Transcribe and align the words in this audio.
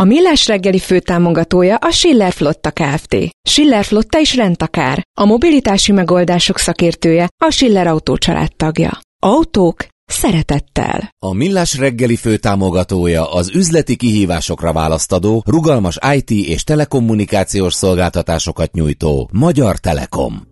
A 0.00 0.04
Millás 0.04 0.46
reggeli 0.46 0.78
főtámogatója 0.78 1.76
a 1.76 1.90
Schiller 1.90 2.32
Flotta 2.32 2.70
Kft. 2.70 3.16
Schiller 3.42 3.84
Flotta 3.84 4.18
is 4.18 4.36
rendtakár. 4.36 5.06
A 5.20 5.24
mobilitási 5.24 5.92
megoldások 5.92 6.58
szakértője 6.58 7.28
a 7.44 7.50
Schiller 7.50 7.86
Autó 7.86 8.16
tagja. 8.56 8.98
Autók 9.22 9.86
szeretettel. 10.04 11.14
A 11.26 11.34
Millás 11.34 11.78
reggeli 11.78 12.16
főtámogatója 12.16 13.32
az 13.32 13.50
üzleti 13.54 13.96
kihívásokra 13.96 14.72
választadó, 14.72 15.42
rugalmas 15.46 15.98
IT 16.14 16.30
és 16.30 16.64
telekommunikációs 16.64 17.74
szolgáltatásokat 17.74 18.72
nyújtó 18.72 19.28
Magyar 19.32 19.76
Telekom. 19.76 20.46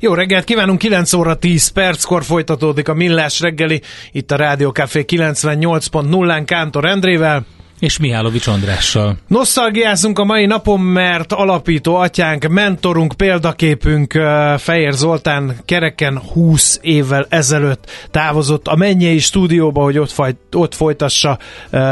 Jó 0.00 0.14
reggelt 0.14 0.44
kívánunk, 0.44 0.78
9 0.78 1.12
óra 1.12 1.36
10 1.36 1.68
perckor 1.68 2.24
folytatódik 2.24 2.88
a 2.88 2.94
Millás 2.94 3.40
reggeli, 3.40 3.82
itt 4.12 4.30
a 4.30 4.36
Rádió 4.36 4.70
Café 4.70 5.04
98.0-án 5.06 6.42
Kántor 6.46 6.84
Endrével 6.84 7.46
és 7.80 7.98
Mihálovics 7.98 8.46
Andrással. 8.46 9.16
Nosztalgiázunk 9.26 10.18
a 10.18 10.24
mai 10.24 10.46
napon, 10.46 10.80
mert 10.80 11.32
alapító 11.32 11.96
atyánk, 11.96 12.48
mentorunk, 12.48 13.12
példaképünk 13.16 14.12
Fejér 14.56 14.92
Zoltán 14.92 15.56
kereken 15.64 16.18
20 16.32 16.78
évvel 16.82 17.26
ezelőtt 17.28 17.90
távozott 18.10 18.66
a 18.66 18.76
mennyei 18.76 19.18
stúdióba, 19.18 19.82
hogy 19.82 19.98
ott, 19.98 20.10
faj, 20.10 20.32
ott 20.52 20.74
folytassa 20.74 21.38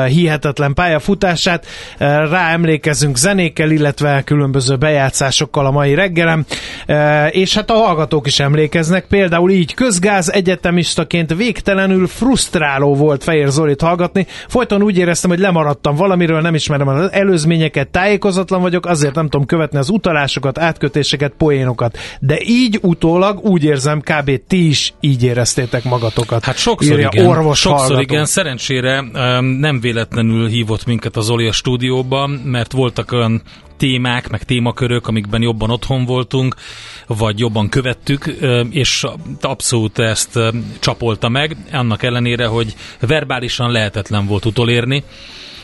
hihetetlen 0.08 0.74
pályafutását. 0.74 1.66
Rá 1.98 2.52
emlékezünk 2.52 3.16
zenékkel, 3.16 3.70
illetve 3.70 4.22
különböző 4.22 4.76
bejátszásokkal 4.76 5.66
a 5.66 5.70
mai 5.70 5.94
reggelem, 5.94 6.44
és 7.30 7.54
hát 7.54 7.70
a 7.70 7.74
hallgatók 7.74 8.26
is 8.26 8.40
emlékeznek, 8.40 9.06
például 9.06 9.50
így 9.50 9.74
közgáz 9.74 10.32
egyetemistaként 10.32 11.34
végtelenül 11.34 12.06
frusztráló 12.06 12.94
volt 12.94 13.24
Fejér 13.24 13.48
Zolit 13.48 13.80
hallgatni. 13.80 14.26
Folyton 14.48 14.82
úgy 14.82 14.98
éreztem, 14.98 15.30
hogy 15.30 15.38
lemaradt 15.38 15.77
hallottam 15.82 16.06
valamiről, 16.06 16.40
nem 16.40 16.54
ismerem 16.54 16.88
az 16.88 17.12
előzményeket, 17.12 17.88
tájékozatlan 17.88 18.60
vagyok, 18.60 18.86
azért 18.86 19.14
nem 19.14 19.28
tudom 19.28 19.46
követni 19.46 19.78
az 19.78 19.88
utalásokat, 19.88 20.58
átkötéseket, 20.58 21.32
poénokat. 21.36 21.98
De 22.20 22.38
így 22.42 22.78
utólag 22.82 23.44
úgy 23.44 23.64
érzem, 23.64 24.00
kb. 24.00 24.40
ti 24.46 24.68
is 24.68 24.94
így 25.00 25.22
éreztétek 25.22 25.84
magatokat. 25.84 26.44
Hát 26.44 26.56
sokszor 26.56 26.98
igen, 26.98 27.26
orvos 27.26 27.58
sokszor 27.58 27.86
hallgató. 27.86 28.00
igen, 28.00 28.24
szerencsére 28.24 29.04
nem 29.40 29.80
véletlenül 29.80 30.48
hívott 30.48 30.86
minket 30.86 31.16
az 31.16 31.30
Oli 31.30 31.46
a 31.46 31.52
stúdióban, 31.52 32.30
mert 32.30 32.72
voltak 32.72 33.12
olyan 33.12 33.42
témák, 33.78 34.28
meg 34.28 34.42
témakörök, 34.42 35.06
amikben 35.06 35.42
jobban 35.42 35.70
otthon 35.70 36.04
voltunk, 36.04 36.54
vagy 37.06 37.38
jobban 37.38 37.68
követtük, 37.68 38.34
és 38.70 39.06
abszolút 39.40 39.98
ezt 39.98 40.38
csapolta 40.78 41.28
meg, 41.28 41.56
annak 41.72 42.02
ellenére, 42.02 42.46
hogy 42.46 42.74
verbálisan 43.00 43.70
lehetetlen 43.70 44.26
volt 44.26 44.44
utolérni, 44.44 45.04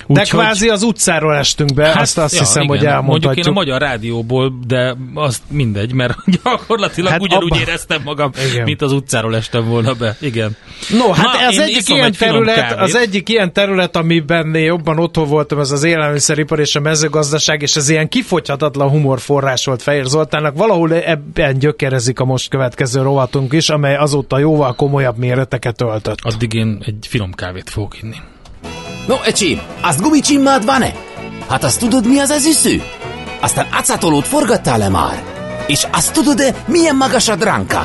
úgy, 0.07 0.17
de 0.17 0.23
kvázi 0.23 0.69
az 0.69 0.83
utcáról 0.83 1.35
estünk 1.35 1.75
be, 1.75 1.87
hát, 1.87 2.01
azt, 2.01 2.19
azt 2.19 2.35
ja, 2.35 2.39
hiszem, 2.39 2.63
igen. 2.63 2.77
hogy 2.77 2.87
elmondhatjuk. 2.87 3.25
Mondjuk 3.25 3.47
én 3.47 3.53
a 3.53 3.55
magyar 3.55 3.81
rádióból, 3.81 4.59
de 4.67 4.97
az 5.15 5.43
mindegy, 5.51 5.93
mert 5.93 6.17
gyakorlatilag 6.43 7.11
hát 7.11 7.21
ugyanúgy 7.21 7.53
abba... 7.53 7.61
éreztem 7.61 8.03
magam, 8.05 8.31
igen. 8.51 8.65
mint 8.65 8.83
az 8.83 8.93
utcáról 8.93 9.37
estem 9.37 9.65
volna 9.69 9.93
be. 9.93 10.17
Igen. 10.21 10.57
No, 10.91 11.13
hát 11.13 11.25
Na, 11.25 11.41
ez 11.41 11.59
egyik 11.59 11.89
ilyen 11.89 12.05
egy 12.05 12.17
terület, 12.19 12.81
az 12.81 12.95
egyik 12.95 13.29
ilyen 13.29 13.53
terület, 13.53 13.97
amiben 13.97 14.55
jobban 14.55 14.99
otthon 14.99 15.29
voltam, 15.29 15.59
ez 15.59 15.71
az 15.71 15.85
élelmiszeripar 15.85 16.61
és 16.61 16.77
a 16.77 16.81
mezőgazdaság, 16.81 17.63
és 17.63 17.77
ez 17.77 17.89
ilyen 17.89 18.04
kifogyhatatlan 18.09 18.89
humorforrás 18.89 19.65
volt 19.65 19.83
Fehér 19.83 20.05
Zoltánnak. 20.05 20.57
Valahol 20.57 20.93
ebben 20.93 21.59
gyökerezik 21.59 22.21
a 22.21 22.25
most 22.25 22.51
következő 22.51 23.03
rovatunk 23.03 23.53
is, 23.53 23.69
amely 23.69 23.97
azóta 23.97 24.39
jóval 24.39 24.75
komolyabb 24.75 25.19
méreteket 25.19 25.81
öltött. 25.81 26.19
Addig 26.23 26.53
én 26.53 26.83
egy 26.87 27.07
finom 27.09 27.33
kávét 27.33 27.71
fogok 27.71 28.03
inni. 28.03 28.17
No, 29.07 29.15
ecsi, 29.25 29.61
azt 29.81 30.01
gumicsimmád 30.01 30.65
van-e? 30.65 30.93
Hát 31.49 31.65
azt 31.65 31.81
tudod, 31.81 32.07
mi 32.07 32.19
az 32.19 32.31
az 32.31 32.47
üsző? 32.47 32.83
Aztán 33.41 33.67
acatolót 33.73 34.27
forgattál-e 34.27 34.89
már? 34.89 35.23
És 35.67 35.87
azt 35.93 36.13
tudod-e, 36.13 36.55
milyen 36.67 36.97
magas 36.97 37.29
a 37.29 37.37
dránka? 37.37 37.83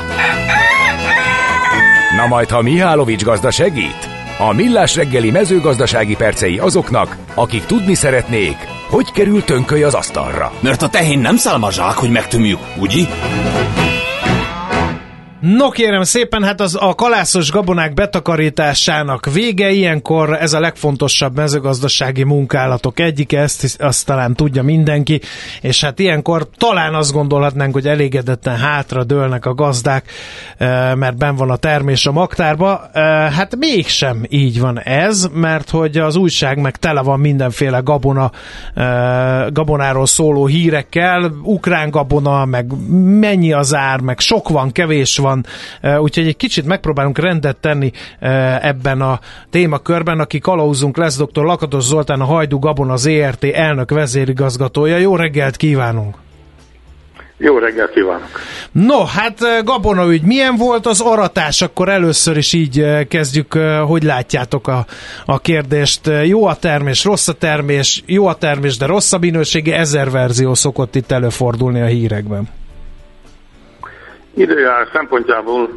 Na 2.16 2.26
majd, 2.26 2.48
ha 2.48 2.62
Mihálovics 2.62 3.22
gazda 3.22 3.50
segít? 3.50 4.08
A 4.38 4.52
Millás 4.52 4.96
reggeli 4.96 5.30
mezőgazdasági 5.30 6.14
percei 6.14 6.58
azoknak, 6.58 7.16
akik 7.34 7.64
tudni 7.64 7.94
szeretnék, 7.94 8.56
hogy 8.90 9.12
kerül 9.12 9.44
tönköly 9.44 9.82
az 9.82 9.94
asztalra. 9.94 10.52
Mert 10.60 10.82
a 10.82 10.88
tehén 10.88 11.18
nem 11.18 11.36
szálmazsák, 11.36 11.94
hogy 11.94 12.10
megtömjük, 12.10 12.58
ugye? 12.78 13.06
No 15.40 15.68
kérem 15.70 16.02
szépen, 16.02 16.42
hát 16.42 16.60
az 16.60 16.76
a 16.80 16.94
kalászos 16.94 17.50
gabonák 17.50 17.94
betakarításának 17.94 19.32
vége, 19.32 19.70
ilyenkor 19.70 20.36
ez 20.40 20.52
a 20.52 20.60
legfontosabb 20.60 21.36
mezőgazdasági 21.36 22.22
munkálatok 22.24 23.00
egyike, 23.00 23.40
ezt 23.40 23.80
azt 23.80 24.06
talán 24.06 24.34
tudja 24.34 24.62
mindenki, 24.62 25.20
és 25.60 25.84
hát 25.84 25.98
ilyenkor 25.98 26.48
talán 26.56 26.94
azt 26.94 27.12
gondolhatnánk, 27.12 27.72
hogy 27.72 27.86
elégedetten 27.86 28.56
hátra 28.56 29.04
dőlnek 29.04 29.46
a 29.46 29.54
gazdák, 29.54 30.12
mert 30.94 31.16
ben 31.16 31.36
van 31.36 31.50
a 31.50 31.56
termés 31.56 32.06
a 32.06 32.12
magtárba. 32.12 32.90
Hát 33.32 33.56
mégsem 33.56 34.24
így 34.28 34.60
van 34.60 34.80
ez, 34.80 35.28
mert 35.32 35.70
hogy 35.70 35.96
az 35.98 36.16
újság 36.16 36.58
meg 36.58 36.76
tele 36.76 37.00
van 37.00 37.20
mindenféle 37.20 37.78
gabona, 37.78 38.30
gabonáról 39.48 40.06
szóló 40.06 40.46
hírekkel, 40.46 41.32
ukrán 41.42 41.90
gabona, 41.90 42.44
meg 42.44 42.72
mennyi 43.20 43.52
az 43.52 43.74
ár, 43.74 44.00
meg 44.00 44.18
sok 44.18 44.48
van, 44.48 44.72
kevés 44.72 45.16
van, 45.16 45.28
van, 45.30 45.46
úgyhogy 46.00 46.26
egy 46.26 46.36
kicsit 46.36 46.66
megpróbálunk 46.66 47.18
rendet 47.18 47.56
tenni 47.56 47.92
ebben 48.60 49.00
a 49.00 49.20
témakörben, 49.50 50.20
aki 50.20 50.38
kalauzunk 50.38 50.96
lesz 50.96 51.16
dr. 51.16 51.42
Lakatos 51.42 51.84
Zoltán, 51.84 52.20
a 52.20 52.24
Hajdu 52.24 52.58
Gabon 52.58 52.90
az 52.90 53.06
ERT 53.06 53.44
elnök 53.44 53.90
vezérigazgatója. 53.90 54.96
Jó 54.96 55.16
reggelt 55.16 55.56
kívánunk! 55.56 56.16
Jó 57.42 57.58
reggelt 57.58 57.90
kívánok! 57.90 58.28
No, 58.72 59.04
hát 59.04 59.38
Gabona 59.64 60.12
ügy, 60.12 60.22
milyen 60.22 60.56
volt 60.56 60.86
az 60.86 61.00
aratás? 61.00 61.62
Akkor 61.62 61.88
először 61.88 62.36
is 62.36 62.52
így 62.52 63.06
kezdjük, 63.08 63.52
hogy 63.86 64.02
látjátok 64.02 64.68
a, 64.68 64.86
a 65.24 65.40
kérdést. 65.40 66.10
Jó 66.24 66.44
a 66.46 66.54
termés, 66.54 67.04
rossz 67.04 67.28
a 67.28 67.32
termés, 67.32 68.02
jó 68.06 68.26
a 68.26 68.34
termés, 68.34 68.76
de 68.76 68.86
rossz 68.86 69.12
a 69.12 69.18
minősége, 69.18 69.78
ezer 69.78 70.10
verzió 70.10 70.54
szokott 70.54 70.94
itt 70.94 71.10
előfordulni 71.10 71.80
a 71.80 71.86
hírekben. 71.86 72.48
Időjárás 74.34 74.88
szempontjából 74.92 75.70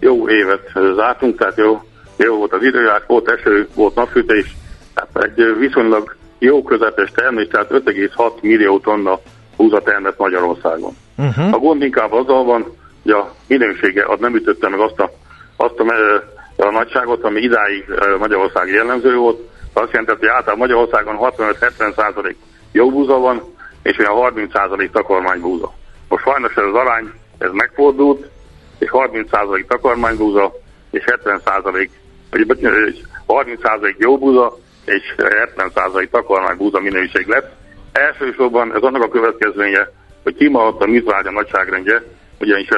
jó 0.00 0.28
évet 0.28 0.72
zártunk, 0.96 1.38
tehát 1.38 1.56
jó, 1.56 1.82
jó 2.16 2.36
volt 2.36 2.52
az 2.52 2.62
időjárás, 2.62 3.02
volt 3.06 3.30
eső, 3.30 3.68
volt 3.74 3.94
napfűtés, 3.94 4.56
tehát 4.94 5.30
egy 5.30 5.58
viszonylag 5.58 6.16
jó 6.38 6.62
közepes 6.62 7.10
termés, 7.10 7.46
tehát 7.46 7.70
5,6 7.70 8.40
millió 8.40 8.78
tonna 8.78 9.18
húzat 9.56 9.84
termett 9.84 10.18
Magyarországon. 10.18 10.92
Uh-huh. 11.18 11.54
A 11.54 11.58
gond 11.58 11.82
inkább 11.82 12.12
azzal 12.12 12.44
van, 12.44 12.76
hogy 13.02 13.12
a 13.12 13.34
minősége 13.46 14.04
az 14.06 14.20
nem 14.20 14.34
ütötte 14.34 14.68
meg 14.68 14.80
azt 14.80 15.00
a, 15.00 15.10
azt 15.56 15.78
a, 15.78 15.84
a 16.56 16.70
nagyságot, 16.70 17.24
ami 17.24 17.40
idáig 17.40 17.84
Magyarország 18.18 18.68
jellemző 18.68 19.16
volt. 19.16 19.38
Azt 19.72 19.92
jelenti, 19.92 20.12
hogy 20.18 20.28
általában 20.28 20.58
Magyarországon 20.58 21.16
65-70 21.20 21.94
százalék 21.96 22.36
jó 22.72 22.90
búza 22.90 23.18
van, 23.18 23.42
és 23.82 23.98
olyan 23.98 24.14
30 24.14 24.52
százalék 24.52 24.90
takarmánybúza. 24.90 25.72
Most 26.08 26.24
sajnos 26.24 26.54
ez 26.54 26.64
az 26.64 26.74
arány 26.74 27.12
ez 27.40 27.50
megfordult, 27.52 28.28
és 28.78 28.88
30% 28.92 29.66
takarmánybúza, 29.66 30.52
és 30.90 31.04
70% 31.06 31.88
vagy 32.30 32.58
30% 33.26 33.96
jó 33.96 34.18
búza, 34.18 34.56
és 34.84 35.14
70% 35.16 36.08
takarmánybúza 36.10 36.80
minőség 36.80 37.26
lett. 37.26 37.52
Elsősorban 37.92 38.74
ez 38.74 38.82
annak 38.82 39.02
a 39.02 39.08
következménye, 39.08 39.90
hogy 40.22 40.34
kimaradt 40.34 40.82
a 40.82 40.86
műtrágya 40.86 41.30
nagyságrendje, 41.30 42.02
ugyanis 42.40 42.68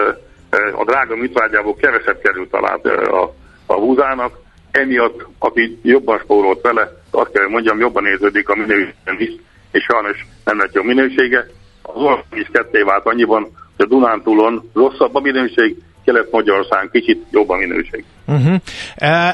a 0.75 0.85
drága 0.85 1.17
műtrágyából 1.17 1.77
kevesebb 1.77 2.21
került 2.21 2.51
talán 2.51 2.81
a, 2.81 3.23
a 3.67 3.81
búzának, 3.81 4.39
emiatt, 4.71 5.27
aki 5.39 5.79
jobban 5.83 6.19
spórolt 6.19 6.61
vele, 6.61 6.91
azt 7.11 7.31
kell, 7.33 7.43
hogy 7.43 7.53
mondjam, 7.53 7.79
jobban 7.79 8.07
érződik 8.07 8.49
a 8.49 8.55
minőségben 8.55 9.17
is, 9.19 9.31
és 9.73 9.83
sajnos 9.83 10.27
nem 10.45 10.59
lett 10.59 10.75
jó 10.75 10.83
minősége. 10.83 11.47
Az 11.83 12.03
ország 12.03 12.39
is 12.39 12.49
ketté 12.53 12.83
vált 12.83 13.07
annyiban, 13.07 13.51
a 13.77 13.87
Dunántúlon 13.87 14.71
rosszabb 14.75 15.15
a 15.15 15.21
minőség, 15.21 15.77
Kelet-Magyarországon 16.05 16.91
kicsit 16.93 17.27
jobb 17.31 17.49
a 17.49 17.57
minőség. 17.57 18.05
Uh-huh. 18.27 18.55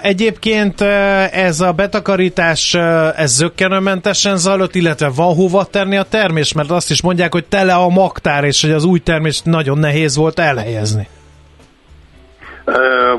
Egyébként 0.03 0.81
ez 1.31 1.61
a 1.61 1.73
betakarítás, 1.73 2.75
ez 3.17 3.31
zöggenőmentesen 3.31 4.37
zajlott, 4.37 4.75
illetve 4.75 5.11
van 5.17 5.35
hova 5.35 5.65
tenni 5.65 5.97
a 5.97 6.03
termés, 6.03 6.53
mert 6.53 6.71
azt 6.71 6.91
is 6.91 7.03
mondják, 7.03 7.33
hogy 7.33 7.45
tele 7.45 7.75
a 7.75 7.89
magtár, 7.89 8.45
és 8.45 8.63
hogy 8.63 8.71
az 8.71 8.85
új 8.85 8.99
termést 8.99 9.45
nagyon 9.45 9.79
nehéz 9.79 10.17
volt 10.17 10.39
elhelyezni. 10.39 11.09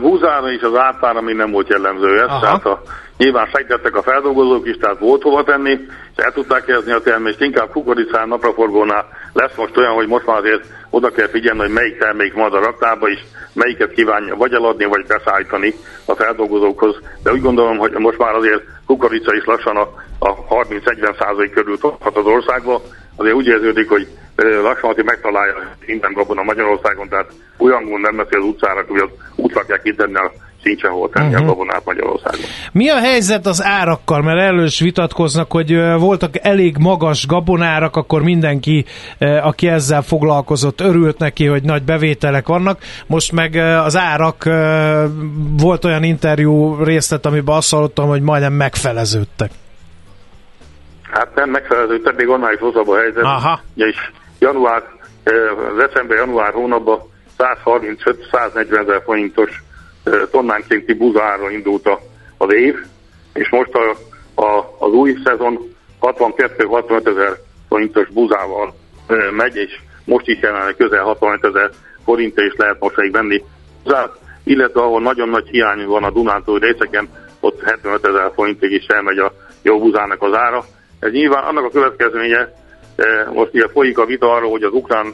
Búzára 0.01 0.51
is 0.51 0.62
az 0.62 0.75
ártára 0.75 1.22
még 1.22 1.36
nem 1.36 1.51
volt 1.51 1.69
jellemző 1.69 2.19
ez, 2.19 2.27
Aha. 2.27 2.39
tehát 2.39 2.65
a, 2.65 2.81
nyilván 3.18 3.50
segítettek 3.54 3.95
a 3.95 4.04
feldolgozók 4.04 4.68
is, 4.68 4.77
tehát 4.77 5.00
volt 5.00 5.22
hova 5.22 5.44
tenni, 5.44 5.72
és 6.15 6.24
el 6.24 6.31
tudták 6.31 6.65
helyezni 6.65 6.92
a 6.92 7.01
termést, 7.01 7.42
inkább 7.42 7.69
kukoricán, 7.69 8.27
napraforgónál 8.27 9.06
lesz 9.33 9.56
most 9.56 9.77
olyan, 9.77 9.94
hogy 9.94 10.07
most 10.07 10.25
már 10.25 10.38
azért 10.38 10.63
oda 10.89 11.09
kell 11.09 11.27
figyelni, 11.27 11.59
hogy 11.59 11.71
melyik 11.71 11.97
termék 11.97 12.33
van 12.33 12.53
a 12.53 12.59
raktába 12.59 13.09
is, 13.09 13.25
melyiket 13.53 13.91
kívánja 13.91 14.36
vagy 14.36 14.53
eladni, 14.53 14.86
vagy 14.86 15.06
beszállítani 15.06 15.74
a 16.06 16.13
feldolgozókhoz. 16.15 16.95
De 17.24 17.31
úgy 17.31 17.41
gondolom, 17.41 17.77
hogy 17.77 17.91
most 17.91 18.18
már 18.18 18.36
azért 18.36 18.63
kukorica 18.86 19.36
is 19.36 19.45
lassan 19.45 19.77
a, 19.77 19.89
a 20.19 20.45
30-40 20.45 21.19
százalék 21.19 21.51
körül 21.51 21.77
tudhat 21.77 22.18
az 22.18 22.25
országba. 22.25 22.81
Azért 23.15 23.36
úgy 23.36 23.47
érződik, 23.47 23.89
hogy 23.89 24.07
lassan 24.36 24.94
hogy 24.94 25.03
megtalálja 25.03 25.75
minden 25.86 26.13
gabona 26.13 26.44
Magyarországon, 26.44 27.09
tehát 27.09 27.31
olyan 27.57 27.86
gond 27.86 28.01
nem 28.03 28.18
lesz 28.18 28.27
az 28.31 28.44
utcára, 28.44 28.83
hogy 28.88 29.00
az 29.00 29.09
útrakják 29.36 29.81
kitenni 29.81 30.15
a 30.15 30.31
sincsen 30.69 30.92
hol 30.92 31.10
tenni 31.10 31.33
uh-huh. 31.33 31.44
a 31.44 31.48
gabonát 31.50 31.86
Magyarországon. 31.86 32.45
Mi 32.71 32.89
a 32.89 32.98
helyzet 32.98 33.45
az 33.45 33.63
árakkal? 33.63 34.21
Mert 34.21 34.39
elős 34.39 34.80
vitatkoznak, 34.80 35.51
hogy 35.51 35.75
voltak 36.00 36.45
elég 36.45 36.77
magas 36.77 37.27
gabonárak, 37.27 37.95
akkor 37.95 38.21
mindenki, 38.21 38.86
aki 39.19 39.68
ezzel 39.68 40.01
foglalkozott, 40.01 40.81
örült 40.81 41.18
neki, 41.18 41.45
hogy 41.45 41.63
nagy 41.63 41.83
bevételek 41.83 42.48
vannak. 42.48 42.80
Most 43.07 43.31
meg 43.31 43.56
az 43.86 43.98
árak, 43.98 44.44
volt 45.57 45.86
olyan 45.86 46.04
interjú 46.04 46.83
részlet, 46.83 47.25
amiben 47.25 47.56
azt 47.56 47.72
hallottam, 47.72 48.07
hogy 48.07 48.22
majdnem 48.22 48.54
megfeleződtek. 48.54 49.51
Hát 51.12 51.36
nem 51.36 51.50
megfeleződtek, 51.50 52.15
még 52.15 52.27
annál 52.27 52.54
is 52.54 52.60
rosszabb 52.60 52.88
a 52.88 52.98
helyzet. 52.98 53.24
Aha. 53.24 53.60
És 53.75 53.95
január, 54.39 54.83
december-január 55.77 56.54
hónapban 56.54 57.00
135-140 57.38 58.80
ezer 58.80 59.01
forintos 59.06 59.63
tonnánkénti 60.31 60.94
buzára 60.94 61.50
indult 61.50 61.88
a, 61.88 62.00
az 62.38 62.54
év, 62.54 62.75
és 63.34 63.50
most 63.50 63.74
a, 63.74 63.96
a, 64.42 64.75
az 64.80 64.92
új 64.92 65.16
szezon 65.24 65.75
62-65 66.01 67.07
ezer 67.07 67.38
forintos 67.68 68.07
buzával 68.07 68.74
megy, 69.31 69.56
és 69.56 69.80
most 70.06 70.28
is 70.28 70.40
jelenleg 70.42 70.75
közel 70.75 71.04
65 71.04 71.46
ezer 71.46 71.72
forint 72.04 72.38
és 72.38 72.54
lehet 72.57 72.80
mostanig 72.80 73.12
venni 73.12 73.44
buzát, 73.84 74.18
illetve 74.44 74.81
ahol 74.81 75.01
nagyon 75.01 75.30
nagy 75.30 75.48
hiány 75.50 75.86
van 75.86 76.04
a 76.04 76.12
Dunántúl 76.12 76.60
részeken, 76.60 77.10
ott 77.40 77.62
75 77.63 78.07
ezer 78.07 78.31
forintig 78.34 78.72
is 78.72 78.86
elmegy 78.86 79.18
a 79.18 79.34
jó 79.62 79.80
buzának 79.80 80.22
az 80.22 80.34
ára. 80.34 80.66
Ez 81.00 81.12
nyilván 81.12 81.44
annak 81.44 81.63
a 81.63 81.69
következménye, 81.69 82.54
most 83.34 83.54
ugye 83.54 83.68
folyik 83.68 83.98
a 83.98 84.06
vita 84.06 84.34
arról, 84.34 84.51
hogy 84.51 84.63
az 84.63 84.74
ukrán 84.74 85.13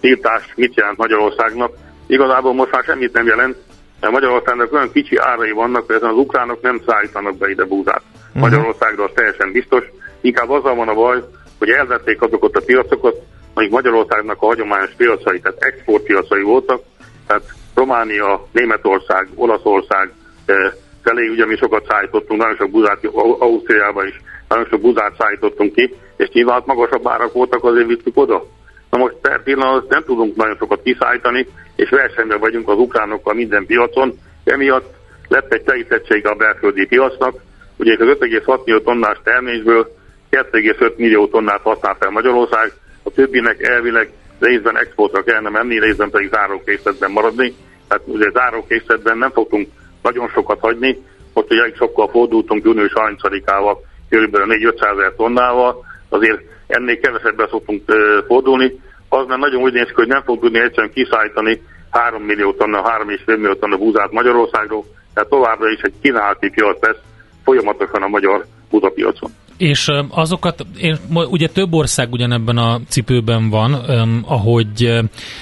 tiltás 0.00 0.52
mit 0.56 0.74
jelent 0.74 0.96
Magyarországnak, 0.96 1.72
igazából 2.08 2.54
most 2.54 2.70
már 2.70 2.82
semmit 2.84 3.12
nem 3.12 3.26
jelent, 3.26 3.56
mert 4.00 4.12
Magyarországnak 4.12 4.72
olyan 4.72 4.92
kicsi 4.92 5.16
árai 5.16 5.50
vannak, 5.50 5.86
hogy 5.86 5.94
ezen 5.94 6.08
az 6.08 6.16
ukránok 6.16 6.60
nem 6.60 6.80
szállítanak 6.86 7.36
be 7.36 7.50
ide 7.50 7.64
búzát. 7.64 8.02
Uh-huh. 8.28 8.42
Magyarországra 8.42 9.04
az 9.04 9.10
teljesen 9.14 9.52
biztos. 9.52 9.84
Inkább 10.20 10.50
azzal 10.50 10.74
van 10.74 10.88
a 10.88 10.94
baj, 10.94 11.22
hogy 11.58 11.68
elvették 11.68 12.22
azokat 12.22 12.56
a 12.56 12.64
piacokat, 12.64 13.16
amik 13.54 13.70
Magyarországnak 13.70 14.42
a 14.42 14.46
hagyományos 14.46 14.90
piacai, 14.96 15.40
tehát 15.40 15.62
exportpiacai 15.62 16.42
voltak, 16.42 16.82
tehát 17.26 17.44
Románia, 17.74 18.46
Németország, 18.52 19.28
Olaszország 19.34 20.12
eh, 20.46 20.72
felé, 21.02 21.28
ugye 21.28 21.46
mi 21.46 21.56
sokat 21.56 21.86
szállítottunk, 21.88 22.40
nagyon 22.40 22.56
sok 22.56 22.70
buzát, 22.70 23.04
Ausztriába 23.38 24.04
is, 24.04 24.20
nagyon 24.48 24.66
sok 24.70 24.80
buzát 24.80 25.14
szállítottunk 25.18 25.72
ki, 25.72 25.94
és 26.16 26.28
nyilván 26.28 26.62
magasabb 26.66 27.08
árak 27.08 27.32
voltak, 27.32 27.64
azért 27.64 27.86
vittük 27.86 28.16
oda. 28.16 28.44
Na 28.90 28.98
most 28.98 29.14
per 29.14 29.42
pillanat 29.42 29.88
nem 29.88 30.02
tudunk 30.04 30.36
nagyon 30.36 30.56
sokat 30.56 30.82
kiszállítani, 30.82 31.46
és 31.78 31.88
versenyben 31.88 32.40
vagyunk 32.40 32.68
az 32.68 32.78
ukránokkal 32.78 33.34
minden 33.34 33.66
piacon, 33.66 34.18
emiatt 34.44 34.94
lett 35.28 35.52
egy 35.52 35.62
telítettség 35.62 36.26
a 36.26 36.34
belföldi 36.34 36.86
piacnak, 36.86 37.34
ugye 37.76 37.92
az 37.92 38.16
5,6 38.20 38.64
millió 38.64 38.80
tonnás 38.80 39.18
termésből 39.22 39.94
2,5 40.30 40.96
millió 40.96 41.26
tonnát 41.26 41.60
használ 41.62 41.96
fel 42.00 42.10
Magyarország, 42.10 42.72
a 43.02 43.10
többinek 43.10 43.62
elvileg 43.62 44.10
részben 44.38 44.78
exportra 44.78 45.22
kellene 45.22 45.48
menni, 45.48 45.80
részben 45.80 46.10
pedig 46.10 46.28
zárókészletben 46.28 47.10
maradni. 47.10 47.54
Tehát 47.88 48.04
ugye 48.06 48.30
zárókészletben 48.30 49.18
nem 49.18 49.30
fogtunk 49.30 49.68
nagyon 50.02 50.28
sokat 50.28 50.60
hagyni, 50.60 51.02
most 51.34 51.50
ugye 51.50 51.72
sokkal 51.76 52.08
fordultunk 52.08 52.64
június 52.64 52.92
30-ával, 52.94 53.76
kb. 54.10 54.36
4-500 54.36 54.92
ezer 54.92 55.12
tonnával, 55.16 55.84
azért 56.08 56.40
ennél 56.66 57.00
kevesebben 57.00 57.48
szoktunk 57.48 57.82
fordulni, 58.26 58.80
az 59.08 59.26
már 59.26 59.38
nagyon 59.38 59.62
úgy 59.62 59.72
néz 59.72 59.86
ki, 59.86 59.92
hogy 59.94 60.06
nem 60.06 60.22
fog 60.22 60.40
tudni 60.40 60.60
egyszerűen 60.60 60.92
kiszállítani 60.92 61.62
3 61.90 62.22
millió 62.22 62.52
tonna, 62.52 62.82
3,5 62.82 63.26
millió 63.26 63.54
tonna 63.54 63.76
búzát 63.76 64.12
Magyarországról, 64.12 64.84
tehát 65.14 65.28
továbbra 65.28 65.70
is 65.70 65.80
egy 65.80 65.94
kínálati 66.02 66.50
piac 66.50 66.82
lesz 66.82 67.00
folyamatosan 67.44 68.02
a 68.02 68.08
magyar 68.08 68.46
búzapiacon. 68.70 69.30
És 69.56 69.88
azokat, 70.10 70.66
én, 70.80 70.96
ugye 71.12 71.48
több 71.48 71.72
ország 71.72 72.12
ugyanebben 72.12 72.56
a 72.56 72.80
cipőben 72.88 73.50
van, 73.50 73.74
um, 73.74 74.24
ahogy 74.26 75.00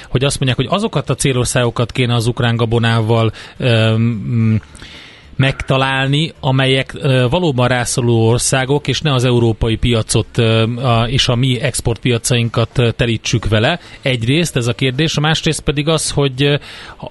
hogy 0.09 0.25
azt 0.25 0.41
mondják, 0.41 0.57
hogy 0.57 0.77
azokat 0.79 1.11
a 1.11 1.15
célországokat 1.15 1.93
kéne 1.93 2.15
az 2.15 2.27
ukrán 2.27 2.57
gabonával 2.57 3.33
um, 3.59 4.61
megtalálni, 5.37 6.33
amelyek 6.41 6.93
valóban 7.31 7.69
rászoruló 7.69 8.29
országok, 8.29 8.89
és 8.89 9.01
ne 9.01 9.13
az 9.13 9.25
európai 9.25 9.77
piacot 9.77 10.43
és 11.07 11.29
a 11.29 11.35
mi 11.35 11.61
exportpiacainkat 11.61 12.83
terítsük 12.97 13.49
vele. 13.49 13.81
Egyrészt 14.03 14.57
ez 14.57 14.67
a 14.67 14.75
kérdés, 14.75 15.17
a 15.17 15.21
másrészt 15.21 15.61
pedig 15.61 15.89
az, 15.89 16.11
hogy 16.11 16.61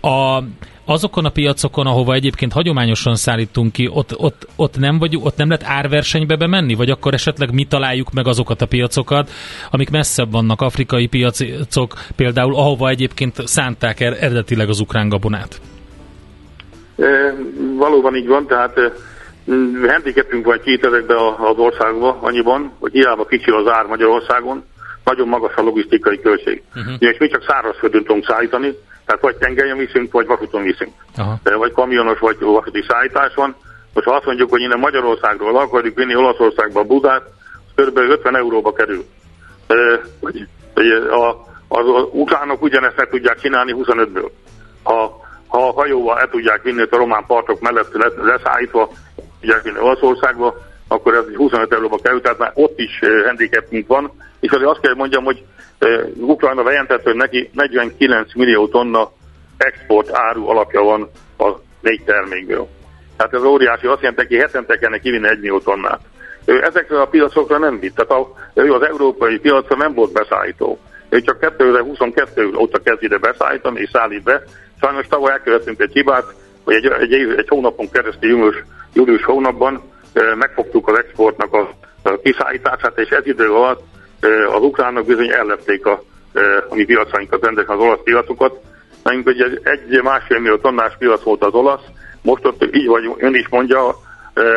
a 0.02 0.44
azokon 0.86 1.26
a 1.26 1.30
piacokon, 1.30 1.88
ahova 1.88 2.14
egyébként 2.14 2.54
hagyományosan 2.54 3.16
szállítunk 3.16 3.72
ki, 3.72 3.90
ott, 3.92 4.18
ott, 4.18 4.48
ott, 4.56 4.78
nem 4.78 5.00
vagyunk, 5.00 5.26
ott 5.26 5.38
nem 5.38 5.48
lehet 5.48 5.66
árversenybe 5.68 6.36
bemenni, 6.36 6.74
vagy 6.74 6.90
akkor 6.90 7.14
esetleg 7.14 7.54
mi 7.54 7.64
találjuk 7.64 8.12
meg 8.12 8.28
azokat 8.28 8.62
a 8.62 8.66
piacokat, 8.66 9.30
amik 9.72 9.90
messzebb 9.90 10.32
vannak, 10.32 10.62
afrikai 10.62 11.08
piacok 11.08 12.06
például, 12.16 12.56
ahova 12.56 12.90
egyébként 12.90 13.48
szánták 13.48 14.00
er-, 14.00 14.24
eredetileg 14.24 14.70
az 14.70 14.80
ukrán 14.80 15.10
gabonát? 15.10 15.62
Valóban 17.76 18.16
így 18.16 18.28
van, 18.28 18.48
tehát 18.48 18.80
handicapünk 19.88 20.46
van 20.46 20.62
két 20.64 20.86
ezekbe 20.86 21.16
az 21.38 21.58
országba 21.58 22.18
annyiban, 22.22 22.72
hogy 22.80 22.92
hiába 22.92 23.26
kicsi 23.26 23.52
az 23.52 23.68
ár 23.68 23.86
Magyarországon, 23.86 24.64
nagyon 25.04 25.28
magas 25.28 25.56
a 25.56 25.62
logisztikai 25.62 26.20
költség. 26.20 26.64
Uh-huh. 26.76 26.94
És 27.00 27.18
mi 27.18 27.28
csak 27.28 27.46
szárazföldön 27.48 28.04
tudunk 28.04 28.26
szállítani, 28.26 28.78
tehát 29.06 29.22
vagy 29.22 29.36
tengelyen 29.36 29.78
viszünk, 29.78 30.12
vagy 30.12 30.26
vasúton 30.26 30.64
viszünk. 30.64 30.92
Uh-huh. 31.18 31.58
Vagy 31.58 31.72
kamionos, 31.72 32.20
vagy 32.20 32.40
vasúti 32.40 32.84
szállítás 32.88 33.34
van. 33.34 33.56
Most 33.94 34.08
ha 34.08 34.16
azt 34.16 34.26
mondjuk, 34.26 34.50
hogy 34.50 34.62
innen 34.62 34.80
Magyarországról 34.80 35.58
akarjuk 35.58 35.98
vinni 35.98 36.16
Olaszországba 36.16 36.80
a 36.80 36.84
Budát, 36.84 37.24
az 37.76 37.86
kb. 37.86 37.98
50 37.98 38.36
euróba 38.36 38.74
kerül. 38.74 39.06
A, 41.10 41.30
az, 41.68 41.86
az 41.96 42.08
ukránok 42.12 42.62
ugyanezt 42.62 42.98
meg 42.98 43.10
tudják 43.10 43.40
csinálni 43.40 43.76
25-ből. 43.78 44.30
Ha 44.84 45.25
ha 45.56 45.68
a 45.68 45.72
hajóval 45.72 46.20
el 46.20 46.30
tudják 46.30 46.62
vinni 46.64 46.82
a 46.82 46.96
román 46.96 47.26
partok 47.28 47.60
mellett 47.60 47.92
leszállítva, 48.22 48.90
tudják 49.40 49.64
vinni 49.64 49.80
Olaszországba, 49.80 50.56
akkor 50.88 51.14
ez 51.14 51.24
25 51.36 51.74
euróba 51.74 51.98
kerül, 51.98 52.22
tehát 52.22 52.38
már 52.38 52.52
ott 52.54 52.80
is 52.80 53.00
handicapünk 53.26 53.88
van, 53.88 54.12
és 54.40 54.52
azért 54.52 54.70
azt 54.70 54.80
kell 54.80 54.96
mondjam, 54.96 55.24
hogy 55.24 55.44
Ukrajna 56.16 56.64
bejelentett, 56.64 57.04
hogy 57.04 57.16
neki 57.16 57.50
49 57.54 58.36
millió 58.36 58.68
tonna 58.68 59.12
export 59.58 60.10
áru 60.12 60.48
alapja 60.48 60.82
van 60.82 61.10
a 61.38 61.52
négy 61.82 62.04
termékből. 62.04 62.68
Tehát 63.18 63.34
ez 63.34 63.44
óriási, 63.44 63.88
azt 63.88 64.02
jelenti, 64.02 64.26
hogy 64.26 64.42
hetente 64.42 64.78
kellene 64.78 65.02
kivinni 65.02 65.28
1 65.28 65.40
millió 65.40 65.60
tonnát. 65.60 66.00
Ő 66.46 66.64
ezekre 66.64 67.02
a 67.02 67.08
piacokra 67.08 67.58
nem 67.58 67.80
vitt, 67.80 67.96
tehát 67.96 68.12
a, 68.12 68.34
ő 68.54 68.74
az 68.74 68.82
európai 68.82 69.40
piacra 69.40 69.76
nem 69.76 69.94
volt 69.94 70.12
beszállító. 70.12 70.80
Ő 71.10 71.22
csak 71.22 71.40
2022 71.40 72.56
óta 72.56 72.80
kezd 72.80 73.04
ide 73.04 73.18
beszállítani 73.18 73.80
és 73.80 73.90
szállít 73.90 74.24
be, 74.24 74.44
Sajnos 74.80 75.08
tavaly 75.08 75.32
elkövettünk 75.32 75.80
egy 75.80 75.92
hibát, 75.92 76.34
hogy 76.64 76.74
egy, 76.74 76.86
egy, 76.86 77.14
egy 77.38 77.48
hónapon 77.48 77.90
keresztül 77.92 78.30
július, 78.30 78.64
július 78.94 79.24
hónapban 79.24 79.82
megfogtuk 80.36 80.88
az 80.88 80.98
exportnak 80.98 81.54
a, 81.54 81.70
a 82.04 82.20
kiszállítását, 82.24 83.00
és 83.00 83.10
ez 83.10 83.26
idő 83.26 83.52
alatt 83.52 83.84
az 84.56 84.62
ukránok 84.62 85.06
bizony 85.06 85.30
ellepték 85.30 85.86
a, 85.86 86.04
a 86.70 86.76
mi 86.76 86.86
piacainkat, 86.86 87.46
rendesen 87.46 87.76
az 87.76 87.82
olasz 87.82 88.04
piacokat. 88.04 88.60
Nekünk 89.04 89.28
egy, 89.28 89.60
egy 89.64 90.02
másfél 90.04 90.40
millió 90.40 90.58
tonnás 90.58 90.96
piac 90.98 91.24
volt 91.24 91.44
az 91.44 91.54
olasz, 91.54 91.84
most 92.22 92.46
ott 92.46 92.76
így 92.76 92.88
vagy 92.88 93.12
ön 93.18 93.36
is 93.36 93.48
mondja, 93.50 93.96